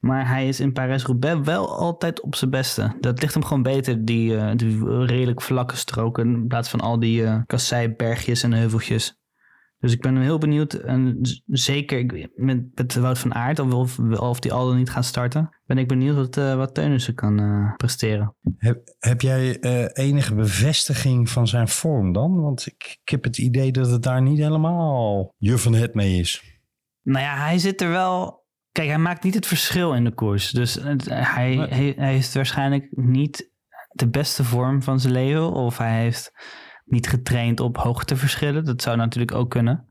Maar 0.00 0.28
hij 0.28 0.48
is 0.48 0.60
in 0.60 0.72
Parijs-Roubaix 0.72 1.46
wel 1.46 1.78
altijd 1.78 2.20
op 2.20 2.34
zijn 2.34 2.50
beste. 2.50 2.96
Dat 3.00 3.20
ligt 3.20 3.34
hem 3.34 3.44
gewoon 3.44 3.62
beter, 3.62 4.04
die, 4.04 4.36
eh, 4.36 4.56
die 4.56 5.04
redelijk 5.04 5.42
vlakke 5.42 5.76
stroken, 5.76 6.34
in 6.34 6.46
plaats 6.46 6.68
van 6.68 6.80
al 6.80 6.98
die 6.98 7.24
eh 7.24 7.40
kasseibergjes 7.46 8.42
en 8.42 8.52
heuveltjes. 8.52 9.18
Dus 9.78 9.92
ik 9.92 10.00
ben 10.00 10.16
heel 10.16 10.38
benieuwd, 10.38 10.72
en 10.72 11.18
zeker 11.46 12.28
met, 12.34 12.64
met 12.74 12.94
Wout 12.94 13.18
van 13.18 13.34
Aert, 13.34 13.58
of, 13.58 13.98
of, 13.98 14.40
die 14.40 14.52
al 14.52 14.66
dan 14.66 14.76
niet 14.76 14.90
gaan 14.90 15.04
starten, 15.04 15.56
ben 15.66 15.78
ik 15.78 15.88
benieuwd 15.88 16.16
wat, 16.16 16.36
eh 16.36 16.54
wat 16.54 16.74
Teunissen 16.74 17.14
kan 17.14 17.74
presteren. 17.76 18.34
Heb, 18.56 18.94
heb 18.98 19.20
jij 19.20 19.60
enige 19.92 20.34
bevestiging 20.34 21.30
van 21.30 21.46
zijn 21.48 21.68
vorm 21.68 22.12
dan? 22.12 22.40
Want 22.40 22.66
ik, 22.66 22.98
ik 23.02 23.08
heb 23.08 23.24
het 23.24 23.38
idee 23.38 23.72
dat 23.72 23.90
het 23.90 24.02
daar 24.02 24.22
niet 24.22 24.38
helemaal 24.38 25.34
je 25.36 25.58
van 25.58 25.74
het 25.74 25.94
mee 25.94 26.18
is. 26.18 26.58
Nou 27.02 27.24
ja, 27.24 27.36
hij 27.36 27.58
zit 27.58 27.80
er 27.80 27.90
wel. 27.90 28.39
Kijk, 28.72 28.88
hij 28.88 28.98
maakt 28.98 29.22
niet 29.24 29.34
het 29.34 29.46
verschil 29.46 29.94
in 29.94 30.04
de 30.04 30.14
koers. 30.14 30.50
Dus 30.50 30.74
het- 30.74 31.04
hij, 31.08 31.56
Nee. 31.56 31.68
hij, 31.68 31.94
hij 31.96 32.12
heeft 32.12 32.34
waarschijnlijk 32.34 32.88
niet 32.90 33.50
de 33.90 34.08
beste 34.08 34.44
vorm 34.44 34.82
van 34.82 35.00
zijn 35.00 35.12
leven. 35.12 35.52
Of 35.52 35.78
hij 35.78 36.00
heeft 36.00 36.32
niet 36.84 37.08
getraind 37.08 37.60
op 37.60 37.76
hoogteverschillen. 37.76 38.64
Dat 38.64 38.82
zou 38.82 38.96
natuurlijk 38.96 39.34
ook 39.34 39.50
kunnen. 39.50 39.88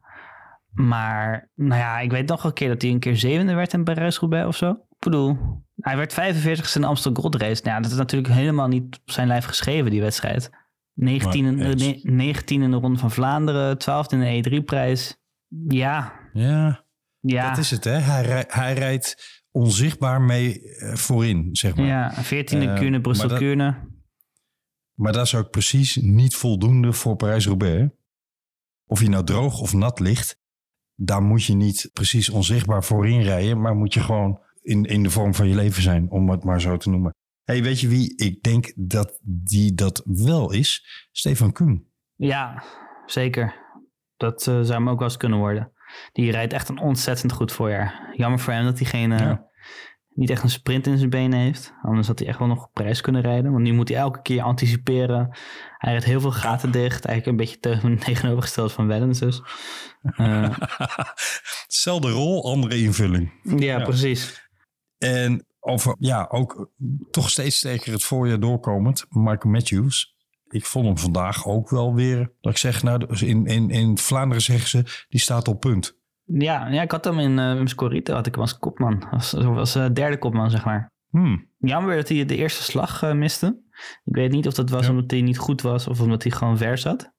Maar, 0.72 1.50
nou 1.56 1.80
ja, 1.80 2.00
ik 2.00 2.12
weet 2.12 2.28
nog 2.28 2.44
een 2.44 2.54
keer 2.54 2.68
dat 2.68 2.82
hij 2.82 2.92
een 2.92 3.00
keer 3.00 3.16
zevende 3.18 3.54
werd 3.54 3.74
in 3.74 3.84
Parijs-Roubaix 3.84 4.48
of 4.48 4.56
zo. 4.56 4.70
Ik 4.72 5.00
bedoel, 5.00 5.38
hij 5.76 5.98
werd 5.98 6.14
45ste 6.14 6.76
in 6.76 6.82
de 6.82 6.88
Amstel 6.88 7.14
Gold 7.14 7.36
Race. 7.36 7.62
Nou 7.64 7.76
ja, 7.76 7.82
dat 7.82 7.92
is 7.92 7.98
natuurlijk 7.98 8.34
helemaal 8.34 8.68
niet 8.68 8.84
op 9.06 9.12
zijn 9.12 9.28
lijf 9.28 9.46
geschreven, 9.46 9.92
die 9.92 10.02
wedstrijd. 10.02 10.50
19 10.94 11.46
in, 11.46 11.56
Maar 11.58 11.66
eens. 11.66 11.84
de, 11.84 12.00
19 12.04 12.62
in 12.62 12.72
de 12.72 12.78
Ronde 12.78 13.00
van 13.00 13.12
Vlaanderen, 13.12 13.78
12 13.78 14.12
in 14.12 14.20
de 14.20 14.50
E3-prijs. 14.62 15.18
Ja, 15.68 16.14
Ja, 16.34 16.84
ja. 17.20 17.50
dat 17.50 17.58
is 17.58 17.72
het 17.72 17.84
hè. 17.84 17.92
Hij, 17.92 18.46
hij 18.48 18.74
rijdt 18.74 19.42
onzichtbaar 19.52 20.22
mee 20.22 20.62
eh, 20.76 20.94
voorin, 20.96 21.50
zeg 21.56 21.76
maar. 21.76 21.86
Ja, 21.86 22.14
14e 22.24 22.28
Eh, 22.28 22.74
Kuurne, 22.76 22.90
maar 22.90 23.02
Brussel 23.02 23.28
dat- 23.30 23.38
Kuurne. 23.38 23.88
Maar 24.94 25.14
dat 25.14 25.26
is 25.26 25.36
ook 25.36 25.50
precies 25.50 25.96
niet 25.96 26.36
voldoende 26.36 26.94
voor 26.94 27.16
Parijs-Roubaix. 27.16 27.94
Of 28.86 29.02
je 29.02 29.10
nou 29.10 29.24
droog 29.26 29.60
of 29.60 29.74
nat 29.74 30.00
ligt, 30.00 30.38
daar 30.96 31.22
moet 31.22 31.44
je 31.44 31.54
niet 31.54 31.90
precies 31.94 32.30
onzichtbaar 32.30 32.84
voorin 32.84 33.22
rijden, 33.22 33.62
maar 33.62 33.76
moet 33.76 33.94
je 33.94 34.00
gewoon 34.00 34.40
in, 34.62 34.84
in 34.84 35.04
de 35.04 35.10
vorm 35.10 35.34
van 35.34 35.48
je 35.48 35.56
leven 35.56 35.82
zijn, 35.82 36.10
om 36.12 36.30
het 36.30 36.44
maar 36.44 36.62
zo 36.62 36.78
te 36.78 36.90
noemen. 36.90 37.14
hey, 37.44 37.64
weet 37.64 37.80
je 37.80 37.88
wie 37.88 38.16
ik 38.18 38.44
denk 38.44 38.74
dat 38.76 39.20
die 39.24 39.74
dat 39.74 40.02
wel 40.06 40.52
is? 40.52 40.86
Stefan 41.12 41.52
Kuhn. 41.52 41.88
Ja, 42.16 42.64
zeker. 43.06 43.56
Dat 44.18 44.40
eh, 44.48 44.54
zou 44.54 44.72
hem 44.74 44.90
ook 44.90 45.00
wel 45.00 45.08
eens 45.08 45.18
kunnen 45.18 45.40
worden. 45.40 45.72
Die 46.12 46.32
rijdt 46.32 46.54
echt 46.54 46.70
een 46.70 46.80
ontzettend 46.80 47.32
goed 47.32 47.52
voorjaar. 47.52 48.10
Jammer 48.14 48.40
voor 48.40 48.54
hem 48.54 48.64
dat 48.66 48.80
hij 48.80 48.88
geen, 48.88 49.40
niet 50.14 50.30
echt 50.30 50.44
een 50.44 50.50
sprint 50.50 50.88
in 50.88 50.98
zijn 50.98 51.10
benen 51.10 51.40
heeft. 51.40 51.74
Anders 51.82 52.08
had 52.08 52.20
hij 52.20 52.28
echt 52.28 52.40
wel 52.40 52.48
nog 52.48 52.64
op 52.64 52.74
prijs 52.74 53.02
kunnen 53.02 53.22
rijden. 53.22 53.52
Want 53.52 53.64
nu 53.64 53.74
moet 53.74 53.90
hij 53.90 53.98
elke 53.98 54.22
keer 54.22 54.42
anticiperen. 54.42 55.38
Hij 55.78 55.92
rijdt 55.92 56.06
heel 56.06 56.22
veel 56.22 56.32
gaten 56.32 56.72
dicht. 56.72 57.06
Eigenlijk 57.06 57.26
een 57.26 57.46
beetje 57.46 57.60
tegen- 57.60 57.98
tegenovergesteld 58.14 58.72
van 58.72 58.88
Wellens 58.88 59.20
dus. 59.20 59.42
Eh, 60.16 60.58
Zelfde 61.68 62.10
rol, 62.10 62.52
andere 62.52 62.78
invulling. 62.82 63.32
ja, 63.44 63.78
Ja. 63.78 63.84
precies. 63.84 64.48
En 64.98 65.46
over, 65.60 65.96
ja, 66.00 66.28
ook 66.30 66.72
toch 67.12 67.30
steeds 67.30 67.58
sterker 67.58 67.92
het 67.92 68.04
voorjaar 68.04 68.40
doorkomend, 68.40 69.06
Michael 69.10 69.50
Matthews. 69.54 70.16
Ik 70.50 70.66
vond 70.66 70.86
hem 70.86 70.98
vandaag 70.98 71.48
ook 71.48 71.70
wel 71.70 71.94
weer, 71.96 72.32
dat 72.42 72.52
ik 72.52 72.58
zeg, 72.58 72.84
nou, 72.84 73.06
dus 73.08 73.22
in, 73.22 73.46
in, 73.46 73.70
in 73.70 73.98
Vlaanderen 73.98 74.42
zeggen 74.44 74.70
ze, 74.70 75.06
die 75.10 75.20
staat 75.20 75.48
op 75.48 75.60
punt. 75.60 75.98
Ja, 76.24 76.68
ja 76.68 76.82
ik 76.82 76.92
had 76.92 77.06
hem 77.06 77.20
in 77.20 77.38
uh, 77.38 77.66
Scorito, 77.66 78.14
had 78.14 78.26
ik 78.26 78.34
hem 78.34 78.42
als 78.42 78.58
kopman. 78.58 79.10
Als, 79.10 79.34
als 79.36 79.76
uh, 79.76 79.86
derde 79.94 80.18
kopman, 80.18 80.50
zeg 80.50 80.66
maar. 80.66 80.92
Hmm. 81.10 81.48
Jammer 81.58 81.96
dat 81.96 82.10
hij 82.10 82.26
de 82.26 82.36
eerste 82.36 82.64
slag 82.64 83.04
uh, 83.04 83.14
miste. 83.14 83.62
Ik 84.04 84.16
weet 84.16 84.32
niet 84.32 84.48
of 84.48 84.54
dat 84.54 84.70
was 84.70 84.86
Ja. 84.86 84.92
omdat 84.92 85.12
hij 85.12 85.22
niet 85.22 85.38
goed 85.38 85.62
was 85.62 85.88
of 85.88 86.02
omdat 86.02 86.24
hij 86.24 86.32
gewoon 86.32 86.58
ver 86.58 86.78
zat. 86.78 87.14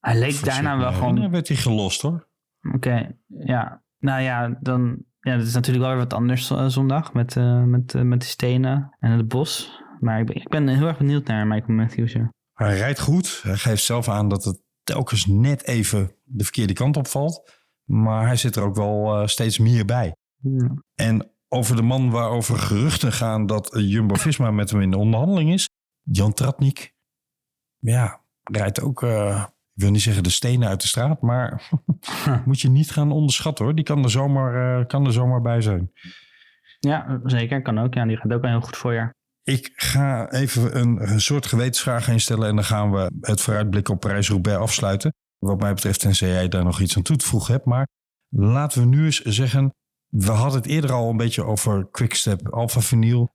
Hij 0.00 0.18
leek 0.18 0.44
daarna 0.44 0.78
wel 0.78 0.92
gewoon... 0.92 1.14
Dan 1.14 1.30
werd 1.30 1.48
hij 1.48 1.56
gelost 1.56 2.02
hoor. 2.02 2.28
Oké, 2.74 3.16
ja. 3.26 3.82
Nou 3.98 4.22
ja, 4.22 4.58
dan... 4.60 5.04
Ja, 5.20 5.36
dat 5.36 5.46
is 5.46 5.54
natuurlijk 5.54 5.84
wel 5.84 5.94
weer 5.94 6.04
wat 6.04 6.14
anders 6.14 6.52
zondag 6.66 7.12
met, 7.12 7.34
met, 7.66 7.94
met 7.94 8.20
die 8.20 8.28
stenen 8.28 8.96
en 9.00 9.10
het 9.10 9.28
bos. 9.28 9.82
Maar 10.04 10.20
ik 10.20 10.26
ben, 10.26 10.36
ik 10.36 10.48
ben 10.48 10.68
heel 10.68 10.86
erg 10.86 10.98
benieuwd 10.98 11.26
naar 11.26 11.46
Michael 11.46 11.76
Matthews. 11.76 12.12
Ja. 12.12 12.32
Hij 12.52 12.76
rijdt 12.76 13.00
goed. 13.00 13.40
Hij 13.42 13.56
geeft 13.56 13.82
zelf 13.82 14.08
aan 14.08 14.28
dat 14.28 14.44
het 14.44 14.62
telkens 14.82 15.26
net 15.26 15.66
even 15.66 16.14
de 16.22 16.44
verkeerde 16.44 16.72
kant 16.72 16.96
opvalt. 16.96 17.62
Maar 17.84 18.26
hij 18.26 18.36
zit 18.36 18.56
er 18.56 18.62
ook 18.62 18.76
wel 18.76 19.20
uh, 19.20 19.26
steeds 19.26 19.58
meer 19.58 19.84
bij. 19.84 20.16
Ja. 20.36 20.74
En 20.94 21.30
over 21.48 21.76
de 21.76 21.82
man 21.82 22.10
waarover 22.10 22.58
geruchten 22.58 23.12
gaan 23.12 23.46
dat 23.46 23.70
Jumbo-Visma 23.78 24.50
met 24.50 24.70
hem 24.70 24.80
in 24.80 24.90
de 24.90 24.96
onderhandeling 24.96 25.52
is. 25.52 25.68
Jan 26.02 26.32
Tratnik. 26.32 26.92
Ja, 27.78 28.20
rijdt 28.42 28.80
ook 28.80 29.02
uh, 29.02 29.44
ik 29.74 29.82
wil 29.82 29.90
niet 29.90 30.02
zeggen 30.02 30.22
de 30.22 30.30
stenen 30.30 30.68
uit 30.68 30.80
de 30.80 30.86
straat, 30.86 31.20
maar 31.20 31.70
moet 32.44 32.60
je 32.60 32.68
niet 32.68 32.90
gaan 32.90 33.12
onderschatten 33.12 33.64
hoor. 33.64 33.74
Die 33.74 33.84
kan 33.84 34.02
er 34.02 34.10
zomaar, 34.10 34.80
eh, 34.80 34.86
kan 34.86 35.06
er 35.06 35.12
zomaar 35.12 35.40
bij 35.40 35.60
zijn. 35.60 35.92
Ja, 36.80 37.20
zeker. 37.24 37.62
Kan 37.62 37.78
ook. 37.78 37.94
Ja, 37.94 38.06
die 38.06 38.16
gaat 38.16 38.32
ook 38.32 38.42
een 38.42 38.50
heel 38.50 38.60
goed 38.60 38.76
voorjaar. 38.76 39.14
Ik 39.44 39.72
ga 39.74 40.30
even 40.30 40.78
een, 40.78 41.20
soort 41.20 41.46
gewetensvraag 41.46 42.08
instellen 42.08 42.48
en 42.48 42.54
dan 42.54 42.64
gaan 42.64 42.90
we 42.92 43.10
het 43.20 43.40
vooruitblik 43.40 43.88
op 43.88 44.00
Parijs-Roubaix 44.00 44.58
afsluiten. 44.58 45.14
Wat 45.38 45.60
mij 45.60 45.74
betreft, 45.74 46.00
tenzij 46.00 46.28
jij 46.28 46.48
daar 46.48 46.64
nog 46.64 46.80
iets 46.80 46.96
aan 46.96 47.02
toe 47.02 47.16
te 47.16 47.26
voegen 47.26 47.52
hebt. 47.52 47.64
Maar 47.64 47.88
laten 48.28 48.80
we 48.80 48.86
nu 48.86 49.04
eens 49.04 49.20
zeggen, 49.20 49.74
we 50.08 50.30
hadden 50.30 50.60
het 50.60 50.70
eerder 50.70 50.92
al 50.92 51.10
een 51.10 51.16
beetje 51.16 51.44
over 51.44 51.88
Quickstep, 51.90 52.48
Alpha 52.48 52.80
Vinyl. 52.80 53.34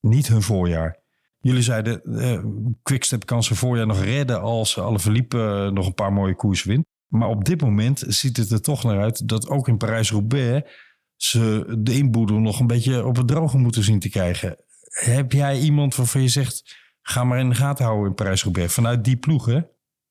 Niet 0.00 0.28
hun 0.28 0.42
voorjaar. 0.42 1.02
Jullie 1.38 1.62
zeiden, 1.62 2.02
eh, 2.02 2.44
Quickstep 2.82 3.26
kan 3.26 3.42
zijn 3.42 3.58
voorjaar 3.58 3.86
nog 3.86 4.02
redden 4.02 4.40
als 4.40 4.78
alle 4.78 4.98
verliepen 4.98 5.74
nog 5.74 5.86
een 5.86 5.94
paar 5.94 6.12
mooie 6.12 6.34
koers 6.34 6.64
wint. 6.64 6.86
Maar 7.06 7.28
op 7.28 7.44
dit 7.44 7.60
moment 7.60 8.04
ziet 8.06 8.36
het 8.36 8.50
er 8.50 8.62
toch 8.62 8.84
naar 8.84 9.00
uit 9.00 9.28
dat 9.28 9.48
ook 9.48 9.68
in 9.68 9.76
Parijs-Roubaix 9.76 10.70
ze 11.16 11.76
de 11.78 11.92
inboedel 11.92 12.38
nog 12.38 12.60
een 12.60 12.66
beetje 12.66 13.06
op 13.06 13.16
het 13.16 13.28
droge 13.28 13.58
moeten 13.58 13.82
zien 13.82 13.98
te 13.98 14.08
krijgen. 14.08 14.56
Heb 15.04 15.32
jij 15.32 15.58
iemand 15.58 15.96
waarvan 15.96 16.22
je 16.22 16.28
zegt, 16.28 16.76
ga 17.02 17.24
maar 17.24 17.38
in 17.38 17.48
de 17.48 17.54
gaten 17.54 17.84
houden 17.84 18.06
in 18.06 18.14
Parijs-Roubaix 18.14 18.74
vanuit 18.74 19.04
die 19.04 19.16
ploeg 19.16 19.46
hè? 19.46 19.60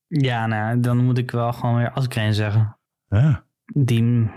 Ja, 0.08 0.46
nou, 0.46 0.80
dan 0.80 0.98
moet 0.98 1.18
ik 1.18 1.32
wel 1.32 1.54
gewoon 1.54 1.76
weer 1.76 1.92
Asgreen 1.92 2.34
zeggen. 2.34 2.78
Ja. 3.10 3.44
Die 3.66 4.30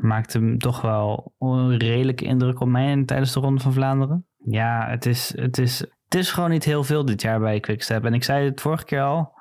maakte 0.00 0.54
toch 0.58 0.80
wel 0.80 1.34
een 1.38 1.78
redelijke 1.78 2.24
indruk 2.24 2.60
op 2.60 2.68
mij 2.68 3.02
tijdens 3.04 3.32
de 3.32 3.40
Ronde 3.40 3.60
van 3.60 3.72
Vlaanderen. 3.72 4.26
Ja, 4.44 4.86
het 4.88 5.06
is, 5.06 5.32
het 5.36 5.58
is, 5.58 5.78
het 6.04 6.14
is 6.14 6.30
gewoon 6.30 6.50
niet 6.50 6.64
heel 6.64 6.84
veel 6.84 7.04
dit 7.04 7.22
jaar 7.22 7.40
bij 7.40 7.60
Quickstep. 7.60 8.04
En 8.04 8.14
ik 8.14 8.24
zei 8.24 8.44
het 8.44 8.60
vorige 8.60 8.84
keer 8.84 9.02
al, 9.02 9.32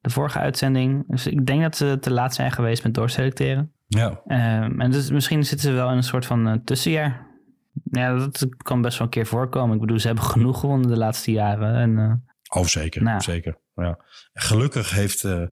de 0.00 0.10
vorige 0.10 0.38
uitzending. 0.38 1.04
Dus 1.06 1.26
ik 1.26 1.46
denk 1.46 1.62
dat 1.62 1.76
ze 1.76 1.98
te 2.00 2.12
laat 2.12 2.34
zijn 2.34 2.50
geweest 2.50 2.84
met 2.84 2.94
doorselecteren. 2.94 3.72
Ja. 3.86 4.08
Um, 4.08 4.80
en 4.80 4.90
dus 4.90 5.10
misschien 5.10 5.44
zitten 5.44 5.68
ze 5.68 5.74
wel 5.74 5.90
in 5.90 5.96
een 5.96 6.02
soort 6.02 6.26
van 6.26 6.48
uh, 6.48 6.54
tussenjaar. 6.64 7.28
Ja, 7.90 8.16
dat 8.16 8.48
kan 8.56 8.82
best 8.82 8.98
wel 8.98 9.06
een 9.06 9.12
keer 9.12 9.26
voorkomen. 9.26 9.74
Ik 9.74 9.80
bedoel, 9.80 9.98
ze 9.98 10.06
hebben 10.06 10.24
genoeg 10.24 10.60
gewonnen 10.60 10.88
de 10.88 10.96
laatste 10.96 11.30
jaren. 11.30 11.74
En, 11.74 11.90
uh, 11.90 12.60
oh, 12.60 12.66
zeker. 12.66 13.02
Nou. 13.02 13.20
zeker. 13.20 13.58
Ja. 13.74 13.98
Gelukkig 14.32 14.90
heeft 14.90 15.22
uh, 15.22 15.42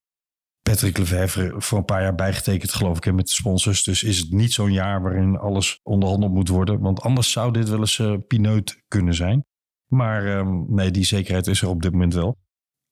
Patrick 0.62 0.98
Lefevre 0.98 1.54
voor 1.56 1.78
een 1.78 1.84
paar 1.84 2.02
jaar 2.02 2.14
bijgetekend, 2.14 2.72
geloof 2.72 2.96
ik, 2.96 3.14
met 3.14 3.26
de 3.26 3.32
sponsors. 3.32 3.82
Dus 3.82 4.02
is 4.02 4.18
het 4.18 4.30
niet 4.30 4.52
zo'n 4.52 4.72
jaar 4.72 5.02
waarin 5.02 5.38
alles 5.38 5.80
onderhandeld 5.82 6.32
moet 6.32 6.48
worden. 6.48 6.80
Want 6.80 7.00
anders 7.00 7.32
zou 7.32 7.52
dit 7.52 7.68
wel 7.68 7.78
eens 7.78 7.98
uh, 7.98 8.14
pineut 8.26 8.82
kunnen 8.88 9.14
zijn. 9.14 9.44
Maar 9.86 10.38
um, 10.38 10.74
nee, 10.74 10.90
die 10.90 11.04
zekerheid 11.04 11.46
is 11.46 11.62
er 11.62 11.68
op 11.68 11.82
dit 11.82 11.92
moment 11.92 12.14
wel. 12.14 12.36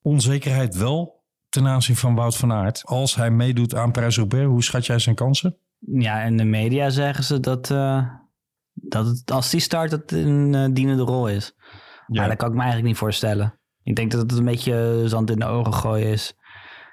Onzekerheid 0.02 0.76
wel 0.76 1.24
ten 1.48 1.66
aanzien 1.66 1.96
van 1.96 2.14
Wout 2.14 2.36
van 2.36 2.52
Aert. 2.52 2.84
Als 2.84 3.14
hij 3.14 3.30
meedoet 3.30 3.74
aan 3.74 3.92
Parijs-Roubaix, 3.92 4.46
hoe 4.46 4.62
schat 4.62 4.86
jij 4.86 4.98
zijn 4.98 5.14
kansen? 5.14 5.58
Ja, 5.78 6.22
in 6.22 6.36
de 6.36 6.44
media 6.44 6.90
zeggen 6.90 7.24
ze 7.24 7.40
dat, 7.40 7.70
uh, 7.70 8.08
dat 8.82 9.06
het, 9.06 9.30
als 9.30 9.50
die 9.50 9.60
start 9.60 9.90
het 9.90 10.12
een 10.12 10.52
uh, 10.52 10.66
dienende 10.72 11.02
rol 11.02 11.28
is. 11.28 11.54
Ja. 12.06 12.20
Maar 12.20 12.28
dat 12.28 12.36
kan 12.36 12.48
ik 12.48 12.54
me 12.54 12.60
eigenlijk 12.60 12.88
niet 12.88 12.98
voorstellen. 12.98 13.58
Ik 13.82 13.96
denk 13.96 14.10
dat 14.10 14.20
het 14.20 14.32
een 14.32 14.44
beetje 14.44 15.02
zand 15.06 15.30
in 15.30 15.38
de 15.38 15.46
ogen 15.46 15.74
gooien 15.74 16.08
is. 16.08 16.36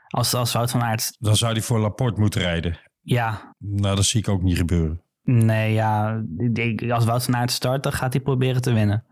Als, 0.08 0.34
als 0.34 0.54
Wout 0.54 0.72
van 0.72 0.82
Aert... 0.82 1.16
Dan 1.20 1.36
zou 1.36 1.52
hij 1.52 1.62
voor 1.62 1.80
Laporte 1.80 2.20
moeten 2.20 2.42
rijden. 2.42 2.80
Ja. 3.02 3.56
Nou, 3.58 3.96
dat 3.96 4.06
zie 4.06 4.20
ik 4.20 4.28
ook 4.28 4.42
niet 4.42 4.58
gebeuren. 4.58 5.02
Nee, 5.24 5.74
ja. 5.74 6.24
Als 6.90 7.06
Wout 7.06 7.24
van 7.24 7.36
Aert 7.36 7.52
start, 7.52 7.84
dan 7.84 7.92
gaat 7.92 8.14
hij 8.14 8.22
proberen 8.22 8.62
te 8.62 8.74
winnen. 8.74 9.06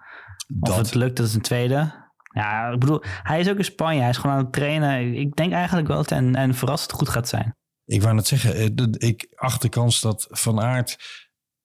Dat. 0.47 0.71
Of 0.71 0.77
het 0.77 0.95
lukt, 0.95 1.17
dat 1.17 1.27
is 1.27 1.33
een 1.33 1.41
tweede. 1.41 1.99
Ja, 2.33 2.69
ik 2.69 2.79
bedoel, 2.79 3.03
hij 3.03 3.39
is 3.39 3.49
ook 3.49 3.57
in 3.57 3.63
Spanje. 3.63 3.99
Hij 3.99 4.09
is 4.09 4.17
gewoon 4.17 4.35
aan 4.35 4.43
het 4.43 4.53
trainen. 4.53 5.15
Ik 5.15 5.35
denk 5.35 5.53
eigenlijk 5.53 5.87
wel 5.87 5.97
dat 5.97 6.09
het 6.09 6.19
en, 6.19 6.35
en 6.35 6.55
verrassend 6.55 6.91
goed 6.91 7.09
gaat 7.09 7.27
zijn. 7.27 7.55
Ik 7.85 8.01
wou 8.01 8.15
net 8.15 8.27
zeggen, 8.27 8.75
ik 8.97 9.27
acht 9.35 9.61
de 9.61 9.69
kans 9.69 10.01
dat 10.01 10.27
Van 10.29 10.61
Aert 10.61 10.97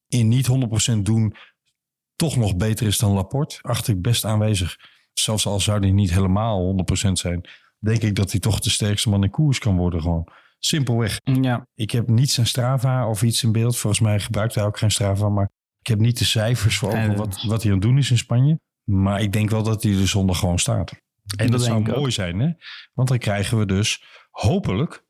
in 0.09 0.29
niet 0.29 0.49
100% 0.95 0.99
doen 1.03 1.35
toch 2.17 2.37
nog 2.37 2.57
beter 2.57 2.87
is 2.87 2.99
dan 2.99 3.13
Laporte. 3.13 3.59
Acht 3.63 3.89
ik 3.89 4.03
best 4.03 4.25
aanwezig. 4.25 4.77
Zelfs 5.13 5.47
al 5.47 5.61
zou 5.61 5.81
hij 5.81 5.91
niet 5.91 6.11
helemaal 6.11 6.85
100% 7.09 7.13
zijn, 7.13 7.49
denk 7.79 8.03
ik 8.03 8.15
dat 8.15 8.31
hij 8.31 8.41
toch 8.41 8.61
de 8.61 8.71
sterkste 8.71 9.09
man 9.09 9.23
in 9.23 9.31
koers 9.31 9.59
kan 9.59 9.77
worden 9.77 10.01
gewoon. 10.01 10.29
Simpelweg. 10.59 11.21
Ja. 11.23 11.67
Ik 11.75 11.91
heb 11.91 12.09
niet 12.09 12.31
zijn 12.31 12.47
Strava 12.47 13.09
of 13.09 13.23
iets 13.23 13.43
in 13.43 13.53
beeld. 13.53 13.77
Volgens 13.77 14.03
mij 14.03 14.21
gebruikt 14.21 14.55
hij 14.55 14.65
ook 14.65 14.79
geen 14.79 14.91
Strava, 14.91 15.29
maar 15.29 15.51
ik 15.81 15.87
heb 15.87 15.99
niet 15.99 16.19
de 16.19 16.25
cijfers 16.25 16.79
voor 16.79 16.89
ogen 16.89 17.17
wat, 17.17 17.43
wat 17.43 17.63
hij 17.63 17.73
aan 17.73 17.79
het 17.79 17.87
doen 17.87 17.99
is 17.99 18.11
in 18.11 18.19
Spanje. 18.19 18.61
Maar 18.85 19.21
ik 19.21 19.33
denk 19.33 19.51
wel 19.51 19.63
dat 19.63 19.83
hij 19.83 19.93
de 19.93 20.07
zondag 20.07 20.39
gewoon 20.39 20.59
staat. 20.59 20.91
En 20.91 21.01
dat, 21.37 21.51
dat 21.51 21.63
zou 21.63 21.81
mooi 21.81 21.97
ook. 21.97 22.11
zijn, 22.11 22.39
hè? 22.39 22.51
Want 22.95 23.09
dan 23.09 23.19
krijgen 23.19 23.59
we 23.59 23.67
dus 23.67 24.05
hopelijk 24.31 25.05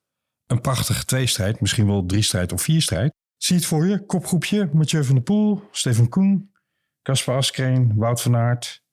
een 0.46 0.60
prachtige 0.60 1.04
tweestrijd. 1.04 1.60
Misschien 1.60 1.86
wel 1.86 2.06
drie 2.06 2.22
strijd 2.22 2.52
of 2.52 2.62
vier 2.62 2.82
strijd. 2.82 3.14
Zie 3.36 3.56
het 3.56 3.66
voor 3.66 3.86
je. 3.86 4.06
Kopgroepje. 4.06 4.70
Mathieu 4.72 5.04
van 5.04 5.14
der 5.14 5.24
Poel, 5.24 5.68
Stefan 5.70 6.08
Koen, 6.08 6.50
Caspar 7.02 7.36
Askreen, 7.36 7.92
Wout 7.96 8.22
van 8.22 8.36
Aert. 8.36 8.84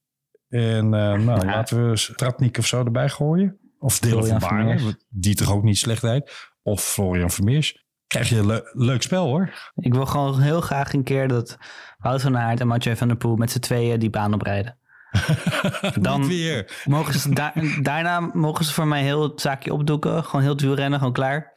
En 0.49 0.85
uh, 0.85 0.91
nou, 0.91 1.21
ja. 1.21 1.45
laten 1.45 1.89
we 1.89 1.97
Stratnik 1.97 2.57
of 2.57 2.65
zo 2.65 2.83
erbij 2.83 3.09
gooien. 3.09 3.57
Of 3.79 3.99
Dylan 3.99 4.27
van 4.27 4.39
Baarle, 4.39 4.97
die 5.09 5.35
toch 5.35 5.51
ook 5.51 5.63
niet 5.63 5.77
slecht 5.77 6.03
rijdt. 6.03 6.51
Of 6.61 6.83
Florian 6.83 7.29
Vermeers. 7.29 7.85
Krijg 8.07 8.29
je 8.29 8.37
een 8.37 8.45
le 8.45 8.71
leuk 8.73 9.01
spel 9.01 9.25
hoor. 9.25 9.71
Ik 9.75 9.93
wil 9.93 10.05
gewoon 10.05 10.41
heel 10.41 10.61
graag 10.61 10.93
een 10.93 11.03
keer 11.03 11.27
dat 11.27 11.57
Wout 11.97 12.21
van 12.21 12.37
Aert 12.37 12.59
en 12.59 12.67
Mathieu 12.67 12.95
van 12.95 13.07
der 13.07 13.17
Poel 13.17 13.35
met 13.35 13.51
z'n 13.51 13.59
tweeën 13.59 13.99
die 13.99 14.09
baan 14.09 14.33
oprijden. 14.33 14.77
Dan 16.01 16.27
weer. 16.27 16.83
Mogen 16.85 17.13
ze 17.13 17.33
da 17.33 17.53
daarna 17.81 18.19
mogen 18.19 18.65
ze 18.65 18.73
voor 18.73 18.87
mij 18.87 19.03
heel 19.03 19.23
het 19.23 19.41
zaakje 19.41 19.73
opdoeken. 19.73 20.23
Gewoon 20.23 20.41
heel 20.41 20.51
het 20.51 20.61
wielrennen, 20.61 20.99
gewoon 20.99 21.13
klaar. 21.13 21.53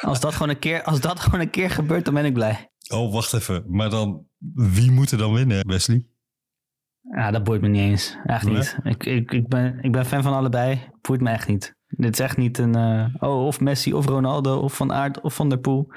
als, 0.00 0.20
dat 0.20 0.32
gewoon 0.32 0.48
een 0.48 0.58
keer, 0.58 0.82
als 0.82 1.00
dat 1.00 1.20
gewoon 1.20 1.40
een 1.40 1.50
keer 1.50 1.70
gebeurt, 1.70 2.04
dan 2.04 2.14
ben 2.14 2.24
ik 2.24 2.34
blij. 2.34 2.70
Oh, 2.92 3.12
wacht 3.12 3.32
even. 3.32 3.64
Maar 3.66 3.90
dan, 3.90 4.26
wie 4.54 4.90
moet 4.90 5.10
er 5.10 5.18
dan 5.18 5.32
winnen, 5.32 5.66
Wesley? 5.66 6.06
Ja, 7.00 7.30
dat 7.30 7.44
boeit 7.44 7.60
me 7.60 7.68
niet 7.68 7.80
eens. 7.80 8.16
Echt 8.24 8.44
nee? 8.44 8.54
niet. 8.54 8.78
Ik, 8.82 9.04
ik, 9.04 9.32
ik, 9.32 9.48
ben, 9.48 9.78
ik 9.80 9.92
ben 9.92 10.06
fan 10.06 10.22
van 10.22 10.34
allebei. 10.34 10.90
Boeit 11.00 11.20
me 11.20 11.30
echt 11.30 11.48
niet. 11.48 11.76
Dit 11.86 12.12
is 12.12 12.20
echt 12.20 12.36
niet 12.36 12.58
een... 12.58 12.76
Uh, 12.76 13.14
oh, 13.18 13.46
of 13.46 13.60
Messi 13.60 13.94
of 13.94 14.06
Ronaldo 14.06 14.58
of 14.58 14.76
Van 14.76 14.92
Aert 14.92 15.20
of 15.20 15.34
Van 15.34 15.48
der 15.48 15.58
Poel. 15.58 15.92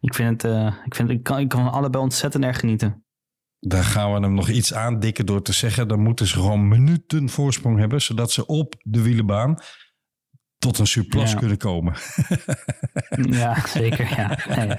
Ik 0.00 0.14
vind 0.14 0.42
het... 0.42 0.52
Uh, 0.52 0.74
ik, 0.84 0.94
vind, 0.94 1.10
ik, 1.10 1.22
kan, 1.22 1.38
ik 1.38 1.48
kan 1.48 1.62
van 1.62 1.72
allebei 1.72 2.02
ontzettend 2.02 2.44
erg 2.44 2.60
genieten. 2.60 3.04
Daar 3.60 3.84
gaan 3.84 4.12
we 4.12 4.20
hem 4.20 4.34
nog 4.34 4.48
iets 4.48 4.74
aandikken 4.74 5.26
door 5.26 5.42
te 5.42 5.52
zeggen. 5.52 5.88
Dan 5.88 6.00
moeten 6.00 6.26
ze 6.26 6.34
gewoon 6.34 6.68
minuten 6.68 7.28
voorsprong 7.28 7.78
hebben. 7.78 8.02
Zodat 8.02 8.32
ze 8.32 8.46
op 8.46 8.74
de 8.82 9.02
wielenbaan 9.02 9.58
tot 10.58 10.78
een 10.78 10.86
surplus 10.86 11.32
ja. 11.32 11.38
kunnen 11.38 11.56
komen. 11.56 11.94
ja, 13.40 13.66
zeker. 13.66 14.08
Ja. 14.16 14.38
Nee. 14.56 14.76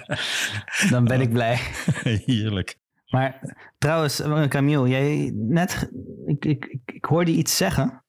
Dan 0.90 1.04
ben 1.04 1.22
ik 1.22 1.30
blij. 1.30 1.56
Heerlijk. 2.26 2.78
Maar 3.08 3.56
trouwens, 3.78 4.22
Camille, 4.48 4.90
jij 4.90 5.32
net, 5.36 5.92
ik, 6.26 6.46
ik, 6.46 6.80
ik, 6.86 7.06
hoorde 7.06 7.32
iets 7.32 7.58
zeggen. 7.58 8.04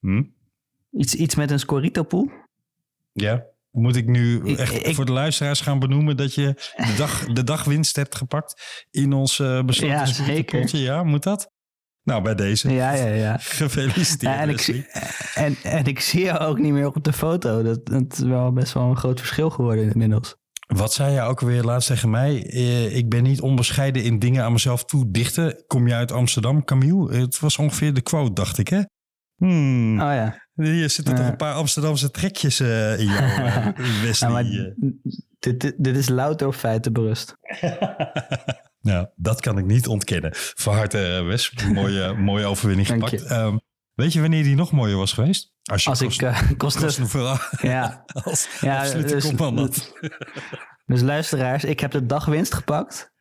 Hm? 0.00 0.22
Iets, 0.90 1.14
iets 1.14 1.34
met 1.34 1.50
een 1.50 1.58
Scorito-pool. 1.58 2.30
Ja. 3.12 3.46
Moet 3.74 3.96
ik 3.96 4.06
nu 4.06 4.54
echt 4.56 4.86
ik, 4.86 4.94
voor 4.94 5.04
de 5.04 5.12
luisteraars 5.12 5.60
gaan 5.60 5.78
benoemen 5.78 6.16
dat 6.16 6.34
je 6.34 6.54
de, 6.76 6.94
dag, 6.96 7.24
de 7.24 7.44
dagwinst 7.44 7.96
hebt 7.96 8.14
gepakt 8.14 8.86
in 8.90 9.12
ons 9.12 9.38
uh, 9.38 9.62
besloten 9.62 9.96
ja, 9.96 10.06
zeker. 10.06 10.76
Ja, 10.76 11.02
moet 11.02 11.22
dat? 11.22 11.52
Nou, 12.02 12.22
bij 12.22 12.34
deze. 12.34 12.72
Ja, 12.72 12.92
ja, 12.92 13.06
ja. 13.06 13.36
Gefeliciteerd. 13.62 14.34
Ja, 14.34 14.40
en, 14.40 14.48
ik 14.48 14.60
zie, 14.60 14.86
en, 15.34 15.56
en 15.62 15.84
ik 15.84 16.00
zie 16.00 16.24
jou 16.24 16.38
ook 16.38 16.58
niet 16.58 16.72
meer 16.72 16.86
op 16.86 17.04
de 17.04 17.12
foto. 17.12 17.62
Dat, 17.62 17.86
dat 17.86 18.12
is 18.12 18.18
wel 18.18 18.52
best 18.52 18.72
wel 18.72 18.82
een 18.82 18.96
groot 18.96 19.18
verschil 19.18 19.50
geworden 19.50 19.92
inmiddels. 19.92 20.36
Wat 20.66 20.92
zei 20.92 21.12
je 21.12 21.20
ook 21.20 21.40
weer 21.40 21.62
laatst 21.62 21.88
tegen 21.88 22.10
mij? 22.10 22.46
Eh, 22.46 22.96
ik 22.96 23.08
ben 23.08 23.22
niet 23.22 23.40
onbescheiden 23.40 24.02
in 24.02 24.18
dingen 24.18 24.44
aan 24.44 24.52
mezelf 24.52 24.84
toe 24.84 25.10
dichten. 25.10 25.64
Kom 25.66 25.88
je 25.88 25.94
uit 25.94 26.12
Amsterdam, 26.12 26.64
Camille? 26.64 27.16
Het 27.16 27.40
was 27.40 27.58
ongeveer 27.58 27.94
de 27.94 28.00
quote, 28.00 28.32
dacht 28.32 28.58
ik, 28.58 28.68
hè? 28.68 28.82
Hmm. 29.36 30.00
Oh 30.00 30.12
ja. 30.12 30.43
Hier 30.54 30.90
zitten 30.90 31.14
toch 31.14 31.26
een 31.26 31.36
paar 31.36 31.54
Amsterdamse 31.54 32.10
trekjes 32.10 32.60
uh, 32.60 32.98
in 32.98 33.06
jou, 33.06 33.72
Wesley. 34.02 34.28
Ja, 34.28 34.28
maar 34.28 34.44
dit, 35.38 35.60
dit, 35.60 35.74
dit 35.76 35.96
is 35.96 36.08
louter 36.08 36.46
op 36.46 36.54
feiten 36.54 36.92
berust. 36.92 37.36
nou, 38.80 39.06
dat 39.16 39.40
kan 39.40 39.58
ik 39.58 39.64
niet 39.64 39.86
ontkennen. 39.86 40.30
Van 40.34 40.74
harte, 40.74 41.22
Wes. 41.26 41.52
Mooie, 41.72 42.14
mooie 42.30 42.46
overwinning 42.46 42.88
gepakt. 42.88 43.30
Um, 43.30 43.60
weet 43.94 44.12
je 44.12 44.20
wanneer 44.20 44.42
die 44.42 44.54
nog 44.54 44.72
mooier 44.72 44.96
was 44.96 45.12
geweest? 45.12 45.52
Als, 45.62 45.84
je 45.84 45.90
Als 45.90 46.02
kost, 46.02 46.20
ik 46.20 46.28
uh, 46.28 46.50
kost, 46.56 46.80
ja. 47.62 48.04
als 48.24 48.48
ja, 48.60 48.78
absolute 48.78 49.14
dus, 49.14 49.30
had. 49.30 49.92
Dus 50.86 51.00
luisteraars, 51.00 51.64
ik 51.64 51.80
heb 51.80 51.90
de 51.90 52.06
dagwinst 52.06 52.54
gepakt. 52.54 53.12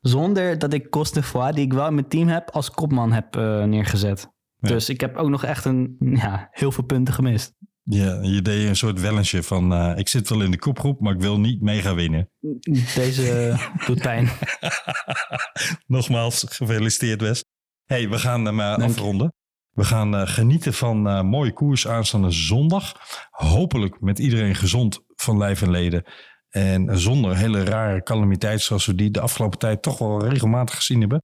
Zonder 0.00 0.58
dat 0.58 0.72
ik 0.72 0.90
Coste 0.90 1.22
Foix, 1.22 1.54
die 1.54 1.64
ik 1.64 1.72
wel 1.72 1.86
in 1.86 1.94
mijn 1.94 2.08
team 2.08 2.28
heb, 2.28 2.50
als 2.50 2.70
kopman 2.70 3.12
heb 3.12 3.36
uh, 3.36 3.64
neergezet. 3.64 4.31
Ja. 4.62 4.68
Dus 4.68 4.88
ik 4.88 5.00
heb 5.00 5.16
ook 5.16 5.28
nog 5.28 5.44
echt 5.44 5.64
een, 5.64 5.96
ja, 6.22 6.48
heel 6.50 6.72
veel 6.72 6.84
punten 6.84 7.14
gemist. 7.14 7.54
Ja, 7.84 8.18
je 8.22 8.42
deed 8.42 8.68
een 8.68 8.76
soort 8.76 9.00
wellensje 9.00 9.42
van 9.42 9.72
uh, 9.72 9.98
ik 9.98 10.08
zit 10.08 10.28
wel 10.28 10.42
in 10.42 10.50
de 10.50 10.58
kopgroep, 10.58 11.00
maar 11.00 11.14
ik 11.14 11.20
wil 11.20 11.40
niet 11.40 11.60
mega 11.60 11.94
winnen. 11.94 12.30
Deze 12.94 13.48
uh, 13.48 13.86
doet 13.86 14.02
pijn. 14.02 14.28
Nogmaals, 15.86 16.44
gefeliciteerd 16.48 17.20
Wes. 17.20 17.44
hey, 17.84 18.08
we 18.08 18.18
gaan 18.18 18.44
hem 18.44 18.60
uh, 18.60 18.76
afronden. 18.76 19.32
We 19.72 19.84
gaan 19.84 20.14
eh, 20.14 20.26
genieten 20.26 20.74
van 20.74 21.08
eh, 21.08 21.22
mooie 21.22 21.52
koers 21.52 21.88
aanstaande 21.88 22.30
zondag. 22.30 22.94
Hopelijk 23.30 24.00
met 24.00 24.18
iedereen 24.18 24.54
gezond 24.54 25.00
van 25.14 25.38
lijf 25.38 25.62
en 25.62 25.70
leden. 25.70 26.04
En 26.48 26.98
zonder 27.00 27.36
hele 27.36 27.64
rare 27.64 28.02
calamiteit 28.02 28.60
zoals 28.60 28.86
we 28.86 28.94
die 28.94 29.10
de 29.10 29.20
afgelopen 29.20 29.58
tijd 29.58 29.82
toch 29.82 29.98
wel 29.98 30.28
regelmatig 30.28 30.76
gezien 30.76 31.00
hebben. 31.00 31.22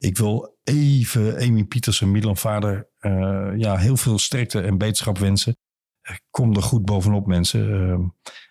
Ik 0.00 0.18
wil 0.18 0.58
even 0.64 1.36
Amy 1.38 1.64
Pieters 1.64 2.00
en 2.00 2.10
Milan 2.10 2.36
Vader 2.36 2.90
eh, 2.98 3.50
ja, 3.56 3.76
heel 3.76 3.96
veel 3.96 4.18
sterkte 4.18 4.60
en 4.60 4.78
beterschap 4.78 5.18
wensen. 5.18 5.56
Eh, 6.00 6.16
Kom 6.30 6.56
er 6.56 6.62
goed 6.62 6.84
bovenop 6.84 7.26
mensen. 7.26 7.72
Ehm, 7.72 8.02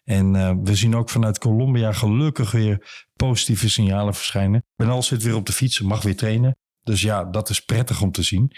en 0.04 0.36
eh, 0.36 0.56
we 0.64 0.76
zien 0.76 0.95
ook 0.95 1.10
vanuit 1.10 1.38
Colombia 1.38 1.91
gelukkig 1.91 2.52
weer 2.52 3.06
positieve 3.16 3.70
signalen 3.70 4.14
verschijnen. 4.14 4.66
Benal 4.76 5.04
zit 5.04 5.24
weer 5.24 5.36
op 5.36 5.45
de 5.45 5.52
fiets, 5.52 5.80
mag 5.80 6.02
weer 6.02 6.16
trainen. 6.16 6.58
Dus 6.84 7.02
ja, 7.02 7.24
dat 7.24 7.50
is 7.50 7.66
prettig 7.66 8.02
om 8.02 8.12
te 8.12 8.24
zien. 8.24 8.52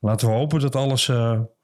Laten 0.00 0.28
we 0.28 0.34
hopen 0.34 0.60
dat 0.60 0.76
alles 0.76 1.10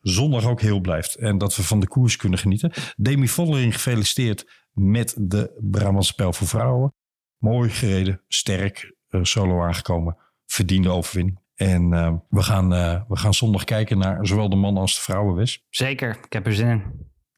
zondag 0.00 0.46
ook 0.46 0.60
heel 0.60 0.80
blijft. 0.80 1.14
En 1.14 1.38
dat 1.38 1.56
we 1.56 1.62
van 1.62 1.80
de 1.80 1.88
koers 1.88 2.16
kunnen 2.16 2.38
genieten. 2.38 2.72
Demi 2.96 3.28
Vollering 3.28 3.74
gefeliciteerd 3.74 4.66
met 4.72 5.14
de 5.18 5.58
Brabantse 5.70 6.12
Spel 6.12 6.32
voor 6.32 6.46
Vrouwen. 6.46 6.94
Mooi 7.38 7.70
gereden, 7.70 8.22
sterk, 8.28 8.96
solo 9.22 9.62
aangekomen. 9.62 10.23
Verdiende 10.46 10.88
overwinning. 10.88 11.42
En 11.54 11.92
eh, 11.92 12.14
we, 12.28 12.42
gaan, 12.42 12.74
eh, 12.74 13.02
we 13.08 13.16
gaan 13.16 13.34
zondag 13.34 13.64
kijken 13.64 13.98
naar 13.98 14.26
zowel 14.26 14.48
de 14.48 14.56
mannen 14.56 14.82
als 14.82 14.94
de 14.94 15.00
vrouwen, 15.00 15.34
Wes. 15.34 15.64
Zeker, 15.70 16.18
ik 16.24 16.32
heb 16.32 16.46
er 16.46 16.54
zin 16.54 16.68
in. 16.68 16.82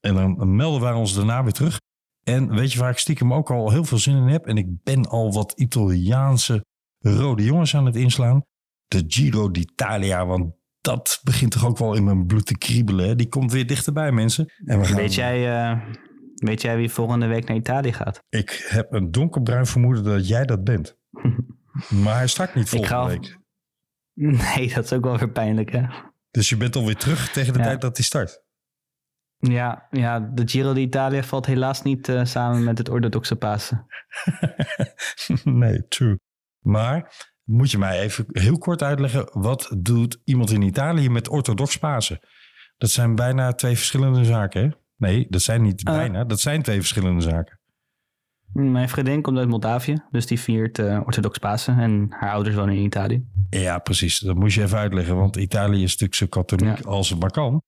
En 0.01 0.15
dan 0.15 0.57
melden 0.57 0.81
wij 0.81 0.93
ons 0.93 1.15
daarna 1.15 1.43
weer 1.43 1.53
terug. 1.53 1.81
En 2.23 2.55
weet 2.55 2.73
je 2.73 2.79
waar 2.79 2.91
ik 2.91 2.99
stiekem 2.99 3.33
ook 3.35 3.51
al 3.51 3.71
heel 3.71 3.85
veel 3.85 3.99
zin 3.99 4.17
in 4.17 4.27
heb? 4.29 4.47
En 4.47 4.57
ik 4.57 4.83
ben 4.83 5.05
al 5.09 5.33
wat 5.33 5.53
Italiaanse 5.53 6.65
rode 6.99 7.45
jongens 7.45 7.77
aan 7.77 7.87
het 7.87 7.97
inslaan. 7.97 8.43
De 8.87 9.05
Giro 9.07 9.51
d'Italia, 9.51 10.27
want 10.27 10.55
dat 10.81 11.21
begint 11.25 11.51
toch 11.51 11.67
ook 11.67 11.79
wel 11.79 11.95
in 11.95 12.05
mijn 12.05 12.27
bloed 12.27 12.47
te 12.47 12.59
kriebelen. 12.59 13.07
hè? 13.09 13.15
Die 13.15 13.29
komt 13.29 13.53
weer 13.53 13.67
dichterbij, 13.67 14.13
mensen. 14.13 14.53
En 14.65 14.79
we 14.79 14.85
gaan, 14.85 14.97
Weet, 14.97 15.15
jij, 15.15 15.61
eh, 15.71 15.81
weet 16.35 16.63
jij 16.63 16.77
wie 16.77 16.91
volgende 16.91 17.27
week 17.27 17.49
naar 17.49 17.57
Italië 17.57 17.93
gaat? 17.93 18.23
Ik 18.29 18.67
heb 18.69 18.93
een 18.93 19.11
donkerbruin 19.11 19.67
vermoeden 19.67 20.05
dat 20.05 20.29
jij 20.29 20.45
dat 20.45 20.65
bent. 20.65 20.97
Maar 21.89 22.17
hij 22.17 22.27
start 22.27 22.55
niet 22.55 22.69
volgende 22.69 23.07
week. 23.07 23.39
Nee, 24.55 24.75
dat 24.75 24.85
is 24.85 24.93
ook 24.93 25.05
wel 25.05 25.19
weer 25.19 25.31
pijnlijk, 25.31 25.71
hè? 25.73 25.83
Dus 26.31 26.49
je 26.49 26.57
bent 26.57 26.77
alweer 26.77 26.97
terug 26.97 27.31
tegen 27.33 27.53
de 27.53 27.59
Ja. 27.59 27.65
tijd 27.65 27.81
dat 27.81 27.97
hij 27.97 28.05
start. 28.07 28.43
Ja, 29.37 29.87
ja 29.91 30.21
de 30.21 30.49
Giro 30.49 30.73
d'Italia 30.73 31.23
valt 31.23 31.47
helaas 31.47 31.83
niet 31.83 32.09
eh, 32.09 32.25
samen 32.25 32.65
met 32.65 32.79
het 32.79 32.89
orthodoxe 32.89 33.37
Pasen. 33.37 33.87
nee, 35.45 35.87
true. 35.89 36.19
Maar 36.61 37.13
moet 37.45 37.71
je 37.71 37.79
mij 37.79 38.01
even 38.01 38.25
heel 38.29 38.59
kort 38.59 38.83
uitleggen, 38.83 39.29
wat 39.33 39.75
doet 39.79 40.21
iemand 40.25 40.51
in 40.51 40.63
Italië 40.63 41.09
met 41.11 41.29
orthodox 41.29 41.77
Pasen? 41.79 42.21
Dat 42.77 42.91
zijn 42.91 43.15
bijna 43.15 43.53
twee 43.53 43.77
verschillende 43.77 44.25
zaken, 44.25 44.63
hè? 44.63 44.71
Nee, 44.97 45.27
dat 45.29 45.43
zijn 45.43 45.63
niet 45.63 45.85
Eh. 45.87 45.95
bijna, 45.95 46.25
dat 46.25 46.41
zijn 46.41 46.63
twee 46.63 46.79
verschillende 46.79 47.21
zaken. 47.23 47.56
Mijn 48.53 48.89
vriendin 48.89 49.23
komt 49.23 49.39
uit 49.39 49.49
Moldavië, 49.49 49.97
dus 50.11 50.27
die 50.27 50.41
viert 50.41 50.79
eh, 50.79 51.01
orthodox 51.05 51.39
Pasen. 51.39 51.79
En 51.79 52.07
haar 52.11 52.31
ouders 52.33 52.57
wonen 52.57 52.75
in 52.75 52.85
Italië. 52.85 53.25
Ja, 53.51 53.79
precies. 53.79 54.19
Dat 54.19 54.37
moest 54.37 54.55
je 54.57 54.63
even 54.63 54.79
uitleggen, 54.79 55.17
want 55.17 55.37
Italië 55.37 55.83
is 55.83 55.91
natuurlijk 55.91 56.15
zo 56.15 56.27
katholiek 56.27 56.79
Ja. 56.79 56.91
als 56.91 57.11
het 57.11 57.21
maar 57.21 57.31
kan. 57.31 57.63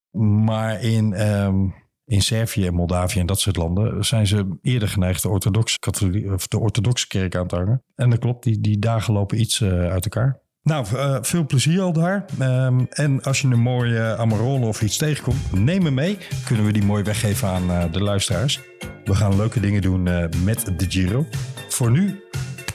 Maar 0.45 0.83
in, 0.83 1.13
ehm, 1.13 1.57
in 2.05 2.23
Servië 2.23 2.67
en 2.67 2.75
Moldavië 2.75 3.21
en 3.21 3.27
dat 3.27 3.41
soort 3.41 3.57
landen 3.57 4.05
zijn 4.05 4.27
ze 4.27 4.59
eerder 4.63 4.89
geneigd 4.89 5.23
de 5.23 5.29
orthodoxe, 5.29 5.79
katholiek, 5.79 6.33
of 6.33 6.47
de 6.47 6.59
orthodoxe 6.59 7.07
kerk 7.07 7.37
aan 7.37 7.47
te 7.47 7.57
hangen. 7.57 7.83
En 7.95 8.11
dat 8.11 8.19
klopt, 8.19 8.45
die, 8.45 8.61
die 8.61 8.79
dagen 8.79 9.15
lopen 9.15 9.41
iets 9.41 9.61
eh, 9.61 9.69
uit 9.71 10.05
elkaar. 10.05 10.41
Nou, 10.69 10.87
eh, 10.97 11.19
veel 11.21 11.47
plezier 11.47 11.81
al 11.81 11.93
daar. 11.93 12.25
Ehm, 12.39 12.85
en 12.91 13.23
als 13.23 13.41
je 13.41 13.49
een 13.49 13.61
mooie 13.61 14.17
Amarone 14.17 14.67
of 14.67 14.83
iets 14.83 14.97
tegenkomt, 14.97 15.53
neem 15.53 15.85
hem 15.85 15.95
mee. 15.95 16.19
Kunnen 16.45 16.65
we 16.65 16.73
die 16.73 16.85
mooi 16.85 17.03
weggeven 17.03 17.49
aan 17.49 17.71
eh, 17.71 17.85
de 17.93 18.03
luisteraars. 18.03 18.61
We 19.05 19.15
gaan 19.15 19.37
leuke 19.37 19.61
dingen 19.61 19.83
doen 19.83 20.09
eh, 20.09 20.25
met 20.45 20.73
de 20.77 20.87
Giro. 20.89 21.27
Voor 21.69 21.91
nu 21.91 22.21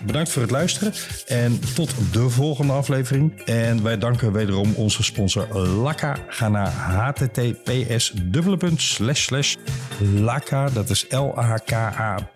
Bedankt 0.05 0.29
voor 0.29 0.41
het 0.41 0.51
luisteren 0.51 0.93
en 1.27 1.59
tot 1.75 1.95
de 2.11 2.29
volgende 2.29 2.73
aflevering. 2.73 3.41
En 3.41 3.83
wij 3.83 3.97
danken 3.97 4.31
wederom 4.31 4.73
onze 4.73 5.03
sponsor 5.03 5.57
Laka. 5.57 6.17
Ga 6.27 6.49
naar 6.49 6.71
https 6.71 8.13
laka, 10.13 10.69
dat 10.69 10.89
is 10.89 11.05
l-a-k-a.co, 11.09 12.35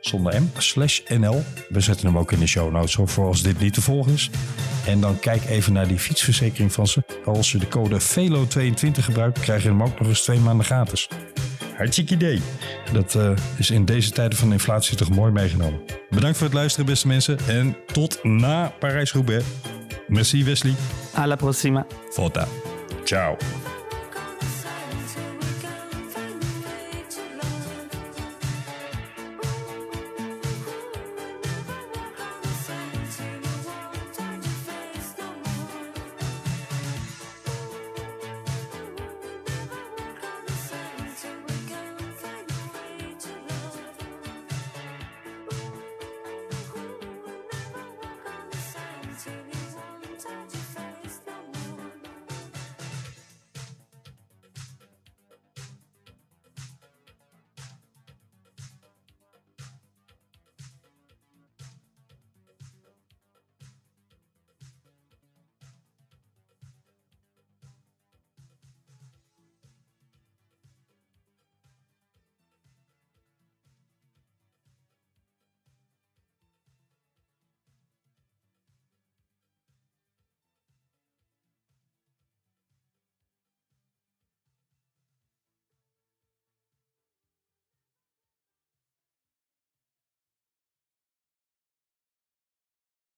zonder 0.00 0.42
m, 0.42 0.50
slash 0.58 1.00
nl. 1.08 1.42
We 1.68 1.80
zetten 1.80 2.06
hem 2.06 2.18
ook 2.18 2.32
in 2.32 2.38
de 2.38 2.46
show 2.46 2.72
notes 2.72 2.98
voor 3.04 3.26
als 3.26 3.42
dit 3.42 3.60
niet 3.60 3.74
te 3.74 3.82
volgen 3.82 4.12
is. 4.12 4.30
En 4.86 5.00
dan 5.00 5.18
kijk 5.18 5.44
even 5.44 5.72
naar 5.72 5.88
die 5.88 5.98
fietsverzekering 5.98 6.72
van 6.72 6.86
ze. 6.86 7.02
Als 7.24 7.52
je 7.52 7.58
de 7.58 7.68
code 7.68 8.00
VELO22 8.00 8.90
gebruikt, 8.92 9.40
krijg 9.40 9.62
je 9.62 9.68
hem 9.68 9.82
ook 9.82 9.98
nog 9.98 10.08
eens 10.08 10.22
twee 10.22 10.38
maanden 10.38 10.66
gratis. 10.66 11.08
Hartstikke 11.76 12.14
idee. 12.14 12.40
Dat 12.92 13.14
eh, 13.14 13.30
is 13.56 13.70
in 13.70 13.84
deze 13.84 14.10
tijden 14.10 14.38
van 14.38 14.52
inflatie 14.52 14.96
toch 14.96 15.10
mooi 15.10 15.32
meegenomen. 15.32 15.80
Bedankt 16.10 16.36
voor 16.36 16.46
het 16.46 16.56
luisteren, 16.56 16.86
beste 16.86 17.06
mensen. 17.06 17.38
En 17.48 17.76
tot 17.92 18.24
na 18.24 18.72
Parijs-Roubaix. 18.78 19.44
Merci, 20.08 20.44
Wesley. 20.44 20.74
Alla 21.14 21.36
prossima. 21.36 21.86
Volta. 22.10 22.48
Ciao. 23.04 23.36